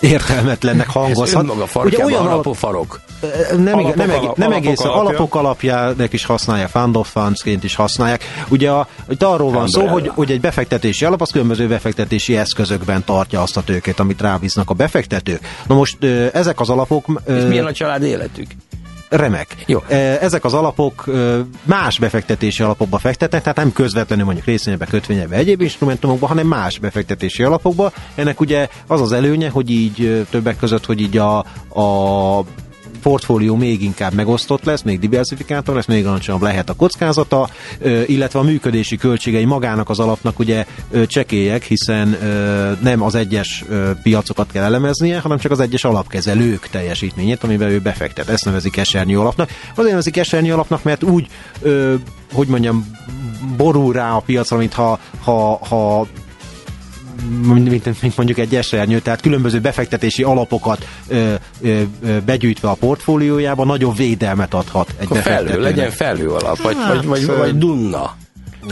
értelmetlennek 0.00 0.88
hangozhat. 0.88 1.44
Ez 1.74 1.84
Ugye 1.84 2.04
olyan 2.04 2.26
alapú 2.26 2.52
farok. 2.52 3.00
Nem, 3.56 3.74
alapok, 3.74 3.94
nem, 3.94 4.10
alap, 4.10 4.36
nem 4.36 4.52
egész, 4.52 4.80
alapok, 4.80 5.08
alapok 5.08 5.34
alapjának 5.34 6.12
is 6.12 6.24
használják, 6.24 6.68
fund 6.68 6.96
of 6.96 7.10
fundsként 7.10 7.64
is 7.64 7.74
használják. 7.74 8.24
Ugye 8.48 8.70
a, 8.70 8.88
itt 9.08 9.22
arról 9.22 9.50
van 9.50 9.68
szó, 9.68 9.86
hogy, 9.86 10.10
hogy 10.14 10.30
egy 10.30 10.40
befektetési 10.40 11.04
alap 11.04 11.20
az 11.20 11.30
különböző 11.30 11.68
befektetési 11.68 12.36
eszközökben 12.36 13.04
tartja 13.04 13.42
azt 13.42 13.56
a 13.56 13.62
tőkét, 13.62 14.00
amit 14.00 14.20
rábíznak 14.20 14.70
a 14.70 14.74
befektetők. 14.74 15.40
Na 15.66 15.74
most 15.74 16.04
ezek 16.32 16.60
az 16.60 16.70
alapok... 16.70 17.22
És 17.26 17.42
milyen 17.48 17.66
a 17.66 17.72
család 17.72 18.02
életük? 18.02 18.46
Remek. 19.08 19.56
Jó. 19.66 19.82
Ezek 20.20 20.44
az 20.44 20.54
alapok 20.54 21.04
más 21.62 21.98
befektetési 21.98 22.62
alapokba 22.62 22.98
fektetnek, 22.98 23.40
tehát 23.40 23.56
nem 23.56 23.72
közvetlenül 23.72 24.24
mondjuk 24.24 24.46
részvényebe, 24.46 24.86
kötvényebe, 24.86 25.36
egyéb 25.36 25.60
instrumentumokba, 25.60 26.26
hanem 26.26 26.46
más 26.46 26.78
befektetési 26.78 27.42
alapokba. 27.42 27.92
Ennek 28.14 28.40
ugye 28.40 28.68
az 28.86 29.00
az 29.00 29.12
előnye, 29.12 29.50
hogy 29.50 29.70
így 29.70 30.26
többek 30.30 30.56
között, 30.56 30.86
hogy 30.86 31.00
így 31.00 31.16
a, 31.16 31.38
a 31.80 32.44
portfólió 33.02 33.56
még 33.56 33.82
inkább 33.82 34.12
megosztott 34.12 34.64
lesz, 34.64 34.82
még 34.82 34.98
diversifikáltabb 34.98 35.74
lesz, 35.74 35.86
még 35.86 36.06
alacsonyabb 36.06 36.42
lehet 36.42 36.68
a 36.68 36.74
kockázata, 36.74 37.48
illetve 38.06 38.38
a 38.38 38.42
működési 38.42 38.96
költségei 38.96 39.44
magának 39.44 39.88
az 39.88 39.98
alapnak 39.98 40.38
ugye 40.38 40.66
csekélyek, 41.06 41.62
hiszen 41.62 42.16
nem 42.82 43.02
az 43.02 43.14
egyes 43.14 43.64
piacokat 44.02 44.50
kell 44.52 44.64
elemeznie, 44.64 45.20
hanem 45.20 45.38
csak 45.38 45.52
az 45.52 45.60
egyes 45.60 45.84
alapkezelők 45.84 46.68
teljesítményét, 46.68 47.44
amiben 47.44 47.68
ő 47.68 47.78
befektet. 47.78 48.28
Ezt 48.28 48.44
nevezik 48.44 48.76
esernyő 48.76 49.18
alapnak. 49.18 49.50
Azért 49.70 49.88
nevezik 49.88 50.16
esernyő 50.16 50.52
alapnak, 50.52 50.82
mert 50.82 51.02
úgy, 51.02 51.26
hogy 52.32 52.46
mondjam, 52.48 52.90
borul 53.56 53.92
rá 53.92 54.12
a 54.12 54.20
piacra, 54.20 54.56
mintha 54.56 54.98
ha, 55.22 55.58
ha 55.68 56.06
mint, 56.08 56.27
mint 57.42 58.16
mondjuk 58.16 58.38
egy 58.38 58.54
esernyő, 58.54 58.98
tehát 58.98 59.20
különböző 59.20 59.60
befektetési 59.60 60.22
alapokat 60.22 60.86
ö, 61.08 61.34
ö, 61.60 61.80
ö, 62.02 62.18
begyűjtve 62.20 62.68
a 62.68 62.74
portfóliójába 62.74 63.64
nagyobb 63.64 63.96
védelmet 63.96 64.54
adhat 64.54 64.94
egy. 64.98 65.08
Felül, 65.18 65.60
legyen 65.60 65.90
felül 65.90 66.30
alap, 66.30 66.62
vagy, 66.62 66.76
hát, 66.76 67.04
vagy, 67.04 67.06
vagy, 67.06 67.36
vagy 67.36 67.58
dunna. 67.58 68.16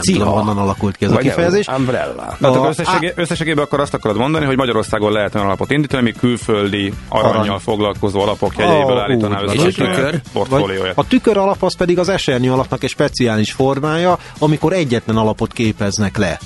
Ciha. 0.01 0.31
honnan 0.31 0.59
alakult 0.59 0.97
ki 0.97 1.05
ez 1.05 1.11
a 1.11 1.17
kifejezés. 1.17 1.67
Umbrella. 1.67 2.37
Na, 2.39 2.63
a, 2.63 2.69
összességé, 2.69 3.13
összességében 3.17 3.65
akkor 3.65 3.81
azt 3.81 3.95
akarod 3.95 4.17
mondani, 4.17 4.45
hogy 4.45 4.57
Magyarországon 4.57 5.13
lehet 5.13 5.35
olyan 5.35 5.47
alapot 5.47 5.71
indítani, 5.71 6.01
ami 6.01 6.13
külföldi 6.13 6.93
aranyjal 7.09 7.43
Arany. 7.43 7.59
foglalkozó 7.59 8.21
alapok 8.21 8.53
jegyéből 8.57 8.99
állítaná 8.99 9.41
össze 9.43 9.63
a 9.63 9.65
tükör, 9.65 10.21
portfólióját. 10.33 10.99
A 10.99 11.07
tükör 11.07 11.37
alap 11.37 11.63
az 11.63 11.77
pedig 11.77 11.99
az 11.99 12.09
esernyő 12.09 12.53
alapnak 12.53 12.85
egy 12.85 12.91
speciális 12.91 13.53
formája, 13.53 14.19
amikor 14.39 14.73
egyetlen 14.73 15.17
alapot 15.17 15.53
képeznek 15.53 16.17
le 16.17 16.39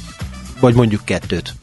vagy 0.60 0.74
mondjuk 0.74 1.04
kettőt, 1.04 1.54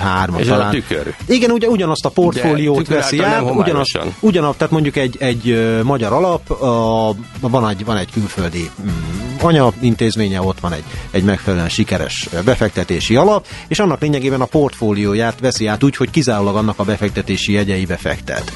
hármat 0.00 0.40
És 0.40 0.46
talán. 0.46 0.68
a 0.68 0.70
tükör. 0.70 1.14
Igen, 1.26 1.50
ugye, 1.50 1.66
ugyanazt 1.66 2.04
a 2.04 2.08
portfóliót 2.08 2.86
veszi 2.88 3.20
át, 3.20 3.50
ugyanazt, 3.50 3.98
ugyanazt, 4.20 4.58
tehát 4.58 4.72
mondjuk 4.72 4.96
egy, 4.96 5.16
egy 5.20 5.80
magyar 5.82 6.12
alap, 6.12 6.50
a, 6.50 7.14
van, 7.40 7.68
egy, 7.68 7.84
van 7.84 7.96
egy 7.96 8.10
külföldi 8.12 8.70
mm, 8.82 8.88
anya 9.40 9.72
intézménye, 9.80 10.42
ott 10.42 10.60
van 10.60 10.72
egy, 10.72 10.84
egy 11.10 11.24
megfelelően 11.24 11.68
sikeres 11.68 12.28
befektetési 12.44 13.16
alap, 13.16 13.46
és 13.68 13.78
annak 13.78 14.00
lényegében 14.00 14.40
a 14.40 14.44
portfólióját 14.44 15.40
veszi 15.40 15.66
át 15.66 15.82
úgy, 15.82 15.96
hogy 15.96 16.10
kizárólag 16.10 16.56
annak 16.56 16.78
a 16.78 16.84
befektetési 16.84 17.52
jegyei 17.52 17.84
befektet. 17.84 18.52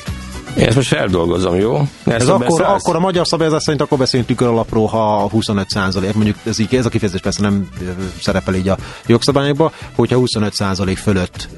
Én 0.57 0.66
ezt 0.66 0.77
most 0.77 0.88
feldolgozom, 0.88 1.55
jó? 1.55 1.77
Ezt 2.05 2.21
ez 2.21 2.29
akkor, 2.29 2.62
akkor 2.62 2.97
a 2.97 3.01
magyar 3.01 3.27
szabályozás 3.27 3.62
szerint 3.62 3.83
akkor 3.83 3.99
beszélünk 3.99 4.29
tüköralapról, 4.29 4.87
ha 4.87 5.29
25 5.29 5.69
százalék, 5.69 6.14
mondjuk 6.14 6.37
ez, 6.45 6.59
így, 6.59 6.75
ez 6.75 6.87
a 6.87 6.88
kifejezés 6.88 7.21
persze 7.21 7.42
nem 7.42 7.69
szerepel 8.21 8.55
így 8.55 8.69
a 8.69 8.77
jogszabályokban, 9.07 9.71
hogyha 9.95 10.16
25 10.16 10.55
százalék 10.55 10.97
fölött 10.97 11.49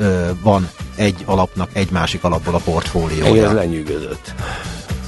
van 0.43 0.69
egy 0.97 1.17
alapnak 1.25 1.71
egy 1.73 1.91
másik 1.91 2.25
alapból 2.25 2.55
a 2.55 2.61
portfóliója. 2.65 3.35
Igen, 3.35 3.45
ez 3.45 3.53
lenyűgözött. 3.53 4.35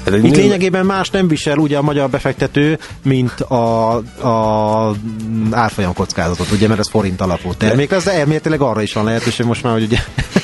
Ez 0.04 0.14
Itt 0.14 0.22
nő... 0.22 0.30
lényegében 0.30 0.86
más 0.86 1.10
nem 1.10 1.28
visel 1.28 1.58
ugye 1.58 1.76
a 1.76 1.82
magyar 1.82 2.10
befektető, 2.10 2.78
mint 3.02 3.40
a, 3.40 3.94
a 3.96 4.94
árfolyam 5.50 5.94
kockázatot, 5.94 6.50
ugye, 6.50 6.68
mert 6.68 6.80
ez 6.80 6.88
forint 6.88 7.20
alapú 7.20 7.54
termék 7.54 7.90
lesz, 7.90 8.04
de 8.04 8.12
elméletileg 8.12 8.60
arra 8.60 8.82
is 8.82 8.92
van 8.92 9.04
lehetőség 9.04 9.46
most 9.46 9.62
már, 9.62 9.72
hogy 9.72 9.82
ugye 9.82 9.98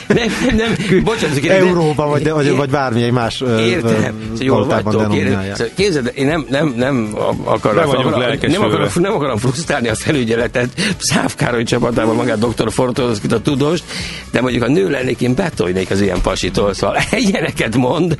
nem, 0.07 0.33
nem, 0.57 1.03
bocsánat, 1.05 1.45
Euróban, 1.45 2.09
vagy, 2.09 2.31
vagy, 2.31 2.57
vagy 2.57 2.71
bármilyen 2.71 3.13
más 3.13 3.43
Értem, 3.59 4.15
valutában 4.39 4.97
denominálják. 4.97 5.57
Szóval 5.57 5.73
képzeld, 5.77 6.13
én 6.15 6.27
nem, 6.27 6.47
nem, 6.49 6.75
nem 6.77 7.11
akarom, 7.45 7.77
nem, 7.77 8.39
nem, 8.41 8.63
akarom, 8.63 8.89
nem 8.95 9.13
akarom 9.13 9.37
frusztrálni 9.37 9.89
a 9.89 9.95
felügyeletet, 9.95 10.69
Szávkároly 10.99 11.63
csapatával 11.63 12.15
magát 12.15 12.39
dr. 12.39 12.73
Fortozkit 12.73 13.33
a 13.33 13.41
tudóst, 13.41 13.85
de 14.31 14.41
mondjuk 14.41 14.63
a 14.63 14.69
nő 14.69 14.91
lennék, 14.91 15.21
én 15.21 15.35
betolnék 15.35 15.91
az 15.91 16.01
ilyen 16.01 16.21
pasitól, 16.21 16.75
szóval 16.75 16.99
ilyeneket 17.11 17.77
mond, 17.77 18.19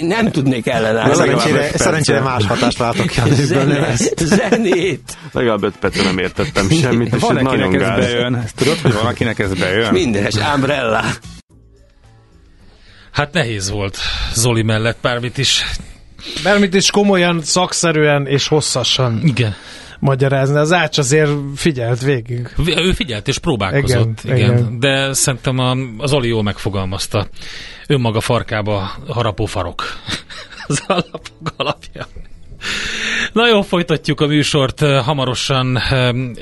nem 0.00 0.30
tudnék 0.30 0.66
ellenállni. 0.66 1.14
Szerencsére, 1.14 1.70
szerencsére 1.74 2.20
más 2.20 2.46
hatást 2.46 2.78
látok 2.78 3.06
ki 3.06 3.20
a 3.20 3.24
nőkből. 3.24 3.86
Zenét. 4.16 5.16
Legalább 5.32 5.72
Pető 5.80 6.02
nem 6.02 6.18
értettem 6.18 6.70
semmit, 6.70 7.14
és 7.14 7.20
van, 7.20 7.34
nagyon 7.42 7.74
ez 7.74 7.88
bejön. 7.88 8.34
Ezt 8.34 8.54
tudod, 8.54 8.78
hogy 8.82 8.92
van, 8.92 9.06
akinek 9.06 9.38
ez 9.38 9.52
bejön? 9.52 9.92
Mindenes, 9.92 10.34
Umbrella. 10.54 11.00
Hát 13.10 13.32
nehéz 13.32 13.70
volt 13.70 13.98
Zoli 14.34 14.62
mellett 14.62 14.98
bármit 15.00 15.38
is. 15.38 15.64
Bármit 16.42 16.74
is 16.74 16.90
komolyan, 16.90 17.42
szakszerűen 17.42 18.26
és 18.26 18.48
hosszasan. 18.48 19.20
Igen 19.24 19.54
magyarázni. 19.98 20.56
Az 20.56 20.72
Ács 20.72 20.98
azért 20.98 21.30
figyelt 21.54 22.00
végig. 22.00 22.48
Ő 22.66 22.92
figyelt 22.92 23.28
és 23.28 23.38
próbálkozott, 23.38 24.20
igen. 24.24 24.36
igen. 24.36 24.56
igen. 24.58 24.78
De 24.78 25.12
szerintem 25.12 25.58
az 25.98 26.12
Oli 26.12 26.28
jól 26.28 26.42
megfogalmazta. 26.42 27.28
Önmaga 27.86 28.20
farkába 28.20 28.90
harapó 29.08 29.44
farok. 29.44 29.82
az 30.66 30.82
alapok 30.86 31.52
alapja. 31.56 32.06
Na 33.32 33.48
jó, 33.48 33.62
folytatjuk 33.62 34.20
a 34.20 34.26
műsort. 34.26 34.80
Hamarosan 34.80 35.78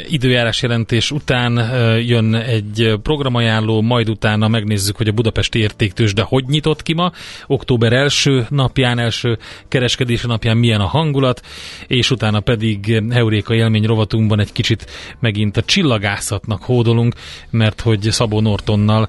időjárás 0.09 0.63
jelentés 0.63 1.11
után 1.11 1.53
jön 2.01 2.35
egy 2.35 2.95
programajánló, 3.03 3.83
majd 3.83 4.09
utána 4.09 4.49
megnézzük, 4.49 4.97
hogy 4.97 5.09
a 5.09 5.13
budapesti 5.13 5.59
értéktős, 5.59 6.13
de 6.13 6.23
hogy 6.23 6.45
nyitott 6.47 6.83
ki 6.83 6.93
ma. 6.93 7.13
Október 7.47 7.93
első 7.93 8.47
napján, 8.49 8.99
első 8.99 9.39
kereskedési 9.69 10.27
napján 10.27 10.57
milyen 10.57 10.81
a 10.81 10.87
hangulat, 10.87 11.41
és 11.87 12.11
utána 12.11 12.41
pedig 12.41 13.03
Heuréka 13.11 13.55
élmény 13.55 13.85
rovatunkban 13.85 14.41
egy 14.41 14.53
kicsit 14.53 14.91
megint 15.21 15.57
a 15.57 15.63
csillagászatnak 15.63 16.63
hódolunk, 16.63 17.15
mert 17.51 17.81
hogy 17.81 18.01
Szabó 18.01 18.41
Nortonnal 18.41 19.09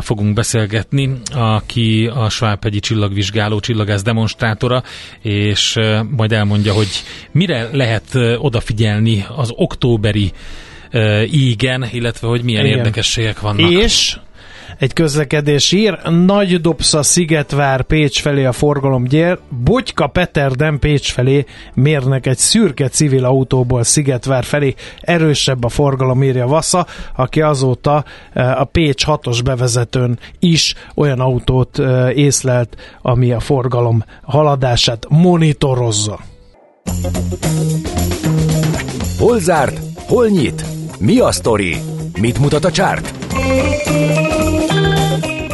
fogunk 0.00 0.34
beszélgetni, 0.34 1.12
aki 1.34 2.10
a 2.14 2.28
Svábhegyi 2.28 2.80
csillagvizsgáló 2.80 3.60
csillagász 3.60 4.02
demonstrátora, 4.02 4.82
és 5.22 5.76
eh, 5.76 6.02
majd 6.02 6.32
elmondja, 6.32 6.72
hogy 6.72 6.88
mire 7.30 7.68
lehet 7.72 8.14
eh, 8.14 8.44
odafigyelni 8.44 9.24
az 9.36 9.52
októberi 9.54 10.32
ígen, 11.32 11.88
illetve 11.92 12.28
hogy 12.28 12.42
milyen 12.42 12.64
Igen. 12.64 12.76
érdekességek 12.78 13.40
vannak. 13.40 13.70
És 13.70 14.16
egy 14.78 14.92
közlekedés 14.92 15.72
ír, 15.72 15.98
Nagy 16.26 16.60
Dobsza 16.60 17.02
Szigetvár 17.02 17.82
Pécs 17.82 18.20
felé 18.20 18.44
a 18.44 18.52
forgalom 18.52 19.04
gyér, 19.04 19.38
Bogyka 19.64 20.06
Peterdem 20.06 20.78
Pécs 20.78 21.12
felé 21.12 21.44
mérnek 21.74 22.26
egy 22.26 22.38
szürke 22.38 22.88
civil 22.88 23.24
autóból 23.24 23.82
Szigetvár 23.82 24.44
felé, 24.44 24.74
erősebb 25.00 25.64
a 25.64 25.68
forgalom 25.68 26.22
írja 26.22 26.46
Vassa, 26.46 26.86
aki 27.16 27.40
azóta 27.40 28.04
eh, 28.32 28.60
a 28.60 28.64
Pécs 28.64 29.04
6-os 29.06 29.40
bevezetőn 29.44 30.18
is 30.38 30.74
olyan 30.94 31.20
autót 31.20 31.78
eh, 31.78 32.16
észlelt, 32.16 32.76
ami 33.02 33.32
a 33.32 33.40
forgalom 33.40 34.04
haladását 34.22 35.06
monitorozza. 35.08 36.18
Hol 39.18 39.38
zárt? 39.38 39.80
Hol 40.06 40.28
nyit? 40.28 40.64
Mi 40.98 41.18
a 41.18 41.32
sztori? 41.32 41.76
Mit 42.20 42.38
mutat 42.38 42.64
a 42.64 42.70
csárt? 42.70 43.14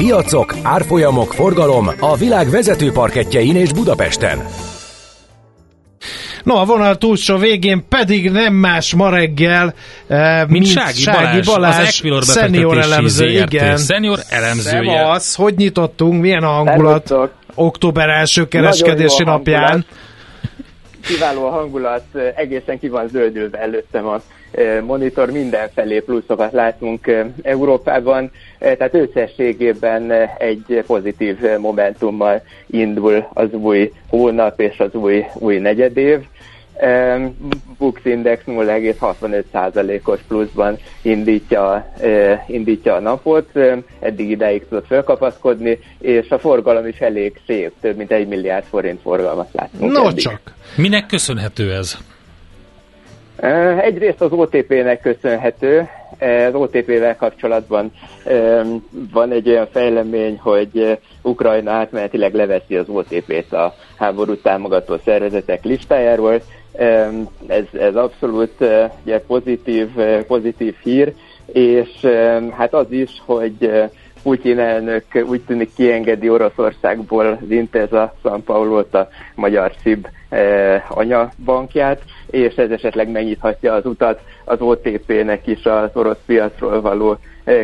Piacok, 0.02 0.54
árfolyamok, 0.62 1.32
forgalom 1.32 1.88
a 2.00 2.16
világ 2.16 2.50
vezető 2.50 2.92
parketjein 2.92 3.56
és 3.56 3.72
Budapesten. 3.72 4.38
No, 6.42 6.54
a 6.54 6.64
vonal 6.64 6.96
túlsó 6.96 7.36
végén 7.36 7.84
pedig 7.88 8.30
nem 8.30 8.54
más 8.54 8.94
ma 8.94 9.10
reggel, 9.10 9.74
eh, 10.06 10.38
mint, 10.38 10.50
mint 10.50 10.66
Sági, 10.66 11.00
Sági 11.00 11.18
Balázs, 11.18 11.46
Balázs 11.46 11.78
az 11.78 11.86
Equilor 11.86 12.22
senior 12.22 12.78
elemző, 12.78 13.28
igen. 13.28 13.76
Senior 13.76 14.18
elemzője. 14.28 15.10
az, 15.10 15.34
hogy 15.34 15.54
nyitottunk, 15.56 16.20
milyen 16.20 16.42
a 16.42 16.50
hangulat 16.50 17.06
Szervusztok. 17.06 17.36
október 17.54 18.08
első 18.08 18.48
kereskedési 18.48 19.24
napján. 19.24 19.62
Hangulat. 19.62 19.86
Kiváló 21.06 21.46
a 21.46 21.50
hangulat, 21.50 22.04
egészen 22.34 22.78
ki 22.78 22.88
van 22.88 23.08
zöldülve 23.08 23.58
előttem 23.58 24.06
a 24.06 24.20
monitor, 24.82 25.30
mindenfelé 25.30 26.00
pluszokat 26.00 26.52
látunk 26.52 27.10
Európában, 27.42 28.30
tehát 28.58 28.94
összességében 28.94 30.12
egy 30.38 30.84
pozitív 30.86 31.36
momentummal 31.58 32.42
indul 32.66 33.28
az 33.32 33.52
új 33.52 33.92
hónap 34.08 34.60
és 34.60 34.78
az 34.78 34.94
új, 34.94 35.24
új 35.34 35.58
negyedév. 35.58 36.18
Bux 37.78 38.04
Index 38.04 38.42
0,65%-os 38.46 40.20
pluszban 40.28 40.78
indítja, 41.02 41.92
indítja 42.46 42.94
a 42.94 43.00
napot, 43.00 43.50
eddig 44.00 44.30
ideig 44.30 44.68
tudott 44.68 44.86
felkapaszkodni, 44.86 45.78
és 45.98 46.30
a 46.30 46.38
forgalom 46.38 46.86
is 46.86 46.98
elég 46.98 47.40
szép, 47.46 47.72
több 47.80 47.96
mint 47.96 48.12
egy 48.12 48.28
milliárd 48.28 48.64
forint 48.64 49.00
forgalmat 49.00 49.48
látunk. 49.52 49.92
No 49.92 50.08
eddig. 50.08 50.22
csak! 50.22 50.40
Minek 50.76 51.06
köszönhető 51.06 51.72
ez? 51.72 51.96
Egyrészt 53.80 54.20
az 54.20 54.32
OTP-nek 54.32 55.00
köszönhető, 55.00 55.88
az 56.18 56.54
OTP-vel 56.54 57.16
kapcsolatban 57.16 57.92
van 59.12 59.32
egy 59.32 59.48
olyan 59.48 59.68
fejlemény, 59.72 60.38
hogy 60.38 60.98
Ukrajna 61.22 61.70
átmenetileg 61.70 62.34
leveszi 62.34 62.76
az 62.76 62.88
OTP-t 62.88 63.52
a 63.52 63.74
háború 63.98 64.36
támogató 64.36 64.96
szervezetek 65.04 65.64
listájáról. 65.64 66.40
Ez, 67.46 67.64
ez 67.72 67.96
abszolút 67.96 68.54
ugye, 69.04 69.20
pozitív, 69.20 69.88
pozitív 70.26 70.74
hír, 70.82 71.14
és 71.52 72.06
hát 72.56 72.74
az 72.74 72.90
is, 72.90 73.22
hogy 73.24 73.72
Putyin 74.22 74.58
elnök 74.58 75.04
úgy 75.28 75.40
tűnik 75.40 75.74
kiengedi 75.74 76.28
Oroszországból 76.28 77.26
az 77.26 77.50
Inteza 77.50 78.14
San 78.22 78.44
Paulót 78.44 78.94
a 78.94 79.08
magyar 79.34 79.72
SZIB 79.80 80.08
anyabankját, 80.88 82.02
és 82.30 82.54
ez 82.54 82.70
esetleg 82.70 83.10
megnyithatja 83.10 83.72
az 83.72 83.86
utat 83.86 84.20
az 84.44 84.60
OTP-nek 84.60 85.46
is 85.46 85.64
az 85.64 85.90
orosz 85.92 86.22
piacról 86.26 86.80
való 86.80 87.18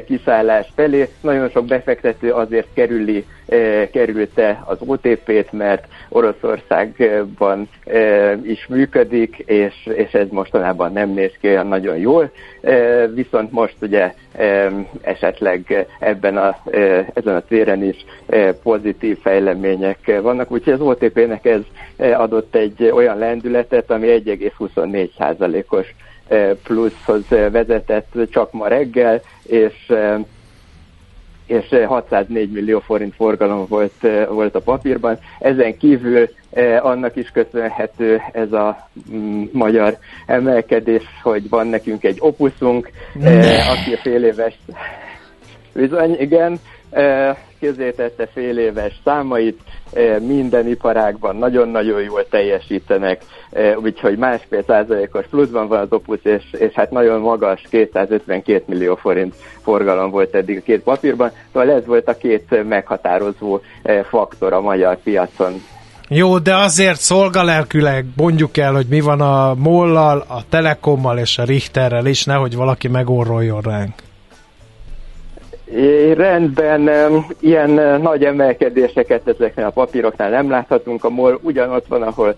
kiszállás 0.06 0.66
felé. 0.74 1.08
Nagyon 1.20 1.48
sok 1.48 1.64
befektető 1.64 2.30
azért 2.30 2.68
kerüli, 2.74 3.24
kerülte 3.92 4.62
az 4.66 4.76
OTP-t, 4.86 5.52
mert 5.52 5.86
Oroszországban 6.08 7.68
is 8.42 8.66
működik, 8.66 9.36
és, 9.36 9.74
és 9.94 10.12
ez 10.12 10.26
mostanában 10.30 10.92
nem 10.92 11.10
néz 11.10 11.32
ki 11.40 11.48
olyan 11.48 11.66
nagyon 11.66 11.96
jól. 11.96 12.30
Viszont 13.14 13.52
most 13.52 13.76
ugye 13.80 14.14
esetleg 15.00 15.86
ebben 15.98 16.36
a, 16.36 16.56
ezen 17.14 17.34
a 17.36 17.40
téren 17.48 17.82
is 17.82 18.04
pozitív 18.62 19.18
fejlemények 19.22 20.20
vannak, 20.22 20.50
úgyhogy 20.50 20.72
az 20.72 20.80
OTP-nek 20.80 21.44
ez 21.44 21.60
adott 22.12 22.54
egy 22.54 22.90
olyan 22.94 23.18
lendületet, 23.18 23.90
ami 23.90 24.06
1,24%-os 24.24 25.94
pluszhoz 26.62 27.28
vezetett 27.28 28.12
csak 28.30 28.52
ma 28.52 28.68
reggel, 28.68 29.20
és 29.42 29.92
és 31.48 31.74
604 31.86 32.50
millió 32.50 32.80
forint 32.80 33.14
forgalom 33.14 33.66
volt, 33.68 34.06
volt 34.28 34.54
a 34.54 34.60
papírban. 34.60 35.18
Ezen 35.38 35.78
kívül 35.78 36.28
annak 36.80 37.16
is 37.16 37.30
köszönhető 37.30 38.20
ez 38.32 38.52
a 38.52 38.88
mm, 39.12 39.44
magyar 39.52 39.96
emelkedés, 40.26 41.02
hogy 41.22 41.48
van 41.48 41.66
nekünk 41.66 42.04
egy 42.04 42.16
opuszunk, 42.20 42.90
aki 43.70 43.92
a 43.92 43.98
fél 44.02 44.24
éves 44.24 44.58
bizony, 45.74 46.16
igen, 46.20 46.60
tette 47.60 48.26
fél 48.32 48.58
éves 48.58 49.00
számait, 49.04 49.60
minden 50.20 50.68
iparágban 50.68 51.36
nagyon-nagyon 51.36 52.02
jól 52.02 52.28
teljesítenek, 52.28 53.22
úgyhogy 53.82 54.18
másfél 54.18 54.62
százalékos 54.66 55.26
pluszban 55.26 55.68
van 55.68 55.78
az 55.78 55.92
Opus, 55.92 56.18
és, 56.22 56.42
és 56.52 56.72
hát 56.72 56.90
nagyon 56.90 57.20
magas, 57.20 57.62
252 57.70 58.62
millió 58.66 58.94
forint 58.94 59.34
forgalom 59.62 60.10
volt 60.10 60.34
eddig 60.34 60.56
a 60.58 60.62
két 60.64 60.82
papírban, 60.82 61.30
szóval 61.52 61.70
ez 61.70 61.86
volt 61.86 62.08
a 62.08 62.16
két 62.16 62.64
meghatározó 62.68 63.60
faktor 64.08 64.52
a 64.52 64.60
magyar 64.60 64.96
piacon. 65.02 65.52
Jó, 66.10 66.38
de 66.38 66.56
azért 66.56 67.00
szolgalelküleg 67.00 68.06
mondjuk 68.16 68.56
el, 68.56 68.72
hogy 68.72 68.86
mi 68.86 69.00
van 69.00 69.20
a 69.20 69.54
Mollal, 69.54 70.24
a 70.28 70.42
Telekommal 70.48 71.18
és 71.18 71.38
a 71.38 71.44
Richterrel 71.44 72.06
is, 72.06 72.24
nehogy 72.24 72.56
valaki 72.56 72.88
megorroljon 72.88 73.60
ránk. 73.60 74.07
Rendben, 76.14 76.90
ilyen 77.40 77.70
nagy 78.00 78.24
emelkedéseket 78.24 79.28
ezeknél 79.28 79.64
a 79.66 79.70
papíroknál 79.70 80.30
nem 80.30 80.50
láthatunk. 80.50 81.04
A 81.04 81.10
MOL 81.10 81.38
ugyanott 81.42 81.86
van, 81.86 82.02
ahol 82.02 82.34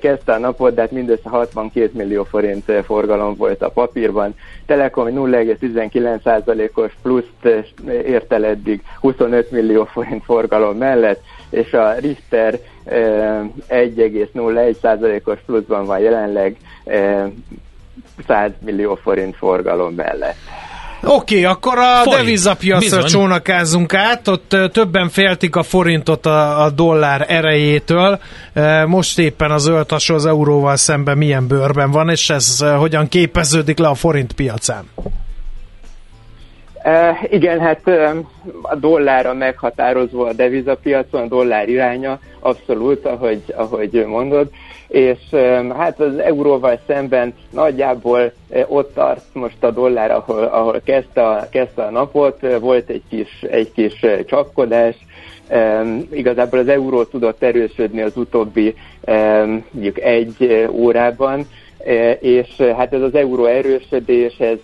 kezdte 0.00 0.32
a 0.32 0.38
napot, 0.38 0.74
de 0.74 0.80
hát 0.80 0.90
mindössze 0.90 1.28
62 1.28 1.90
millió 1.92 2.24
forint 2.24 2.72
forgalom 2.84 3.34
volt 3.36 3.62
a 3.62 3.68
papírban. 3.68 4.34
Telekom 4.66 5.06
0,19%-os 5.10 6.92
pluszt 7.02 7.44
ért 7.86 8.32
el 8.32 8.44
eddig 8.44 8.82
25 9.00 9.50
millió 9.50 9.84
forint 9.84 10.24
forgalom 10.24 10.76
mellett, 10.76 11.20
és 11.50 11.72
a 11.72 11.92
Richter 11.92 12.58
1,01%-os 13.68 15.38
pluszban 15.46 15.84
van 15.86 15.98
jelenleg 15.98 16.56
100 18.26 18.50
millió 18.64 18.94
forint 18.94 19.36
forgalom 19.36 19.94
mellett. 19.94 20.36
Oké, 21.02 21.14
okay, 21.14 21.44
akkor 21.44 21.78
a 21.78 22.00
Forint. 22.02 22.24
devizapiacra 22.24 23.04
csónakázzunk 23.04 23.94
át, 23.94 24.28
ott 24.28 24.56
többen 24.72 25.08
féltik 25.08 25.56
a 25.56 25.62
forintot 25.62 26.26
a, 26.26 26.64
a 26.64 26.70
dollár 26.70 27.24
erejétől, 27.28 28.18
most 28.86 29.18
éppen 29.18 29.50
az 29.50 29.66
öltasó 29.66 30.14
az 30.14 30.26
euróval 30.26 30.76
szemben 30.76 31.18
milyen 31.18 31.46
bőrben 31.46 31.90
van, 31.90 32.08
és 32.08 32.30
ez 32.30 32.64
hogyan 32.78 33.08
képeződik 33.08 33.78
le 33.78 33.88
a 33.88 33.94
forint 33.94 34.32
piacán? 34.32 34.84
E, 36.82 37.18
igen, 37.30 37.60
hát 37.60 37.80
a 38.62 38.76
dollárra 38.76 39.34
meghatározó 39.34 40.24
a 40.24 40.32
devizapiacon, 40.32 41.22
a 41.22 41.26
dollár 41.26 41.68
iránya, 41.68 42.18
abszolút, 42.40 43.06
ahogy, 43.06 43.42
ahogy 43.56 44.04
mondod 44.06 44.50
és 44.88 45.18
hát 45.76 46.00
az 46.00 46.18
euróval 46.18 46.80
szemben 46.86 47.34
nagyjából 47.50 48.32
ott 48.66 48.94
tart 48.94 49.22
most 49.32 49.64
a 49.64 49.70
dollár, 49.70 50.10
ahol, 50.10 50.42
ahol 50.44 50.80
kezdte, 50.84 51.26
a, 51.28 51.48
kezdte 51.50 51.82
a 51.82 51.90
napot, 51.90 52.58
volt 52.60 52.88
egy 52.88 53.02
kis, 53.08 53.42
egy 53.50 53.72
kis 53.72 54.00
csapkodás, 54.26 54.96
Um, 55.50 56.08
igazából 56.12 56.58
az 56.58 56.68
euró 56.68 57.04
tudott 57.04 57.42
erősödni 57.42 58.00
az 58.00 58.16
utóbbi 58.16 58.74
um, 59.06 59.64
mondjuk 59.70 60.00
egy 60.00 60.66
órában, 60.70 61.46
és 62.20 62.56
hát 62.56 62.92
ez 62.92 63.00
az 63.02 63.14
euró 63.14 63.44
erősödés, 63.44 64.38
ez 64.38 64.58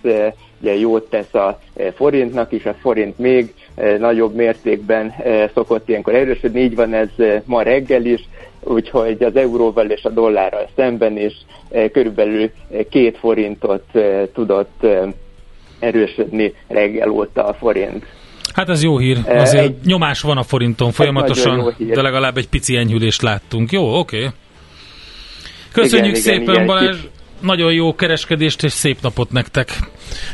ugye 0.61 0.75
jót 0.75 1.11
tesz 1.11 1.35
a 1.35 1.59
forintnak 1.95 2.53
is, 2.53 2.67
a 2.67 2.75
forint 2.75 3.19
még 3.19 3.55
nagyobb 3.99 4.35
mértékben 4.35 5.15
szokott 5.55 5.89
ilyenkor 5.89 6.15
erősödni, 6.15 6.61
így 6.61 6.75
van 6.75 6.95
ez 6.95 7.09
ma 7.45 7.63
reggel 7.63 8.05
is, 8.05 8.29
úgyhogy 8.65 9.23
az 9.23 9.37
euróval 9.37 9.91
és 9.91 10.05
a 10.05 10.11
dollárral 10.11 10.69
szemben 10.77 11.19
is 11.19 11.33
eh, 11.71 11.89
körülbelül 11.89 12.51
két 12.91 13.19
forintot 13.19 13.85
eh, 13.93 14.23
tudott 14.35 14.87
erősödni 15.79 16.55
reggel 16.69 17.11
óta 17.11 17.47
a 17.47 17.55
forint. 17.55 18.05
Hát 18.55 18.69
ez 18.69 18.83
jó 18.83 18.99
hír. 18.99 19.19
Azért 19.27 19.65
egy, 19.65 19.77
nyomás 19.85 20.21
van 20.21 20.37
a 20.37 20.43
forinton 20.43 20.93
folyamatosan, 20.93 21.75
de 21.79 22.03
legalább 22.03 22.37
egy 22.37 22.49
pici 22.49 22.77
enyhülést 22.77 23.23
láttunk. 23.23 23.73
Jó, 23.73 23.99
oké. 23.99 24.17
Okay. 24.17 24.31
Köszönjük 25.73 26.17
igen, 26.17 26.21
szépen, 26.21 26.55
igen, 26.55 26.67
Balázs! 26.67 26.97
Kis 26.97 27.09
nagyon 27.41 27.73
jó 27.73 27.95
kereskedést 27.95 28.63
és 28.63 28.73
szép 28.73 28.99
napot 29.01 29.31
nektek. 29.31 29.79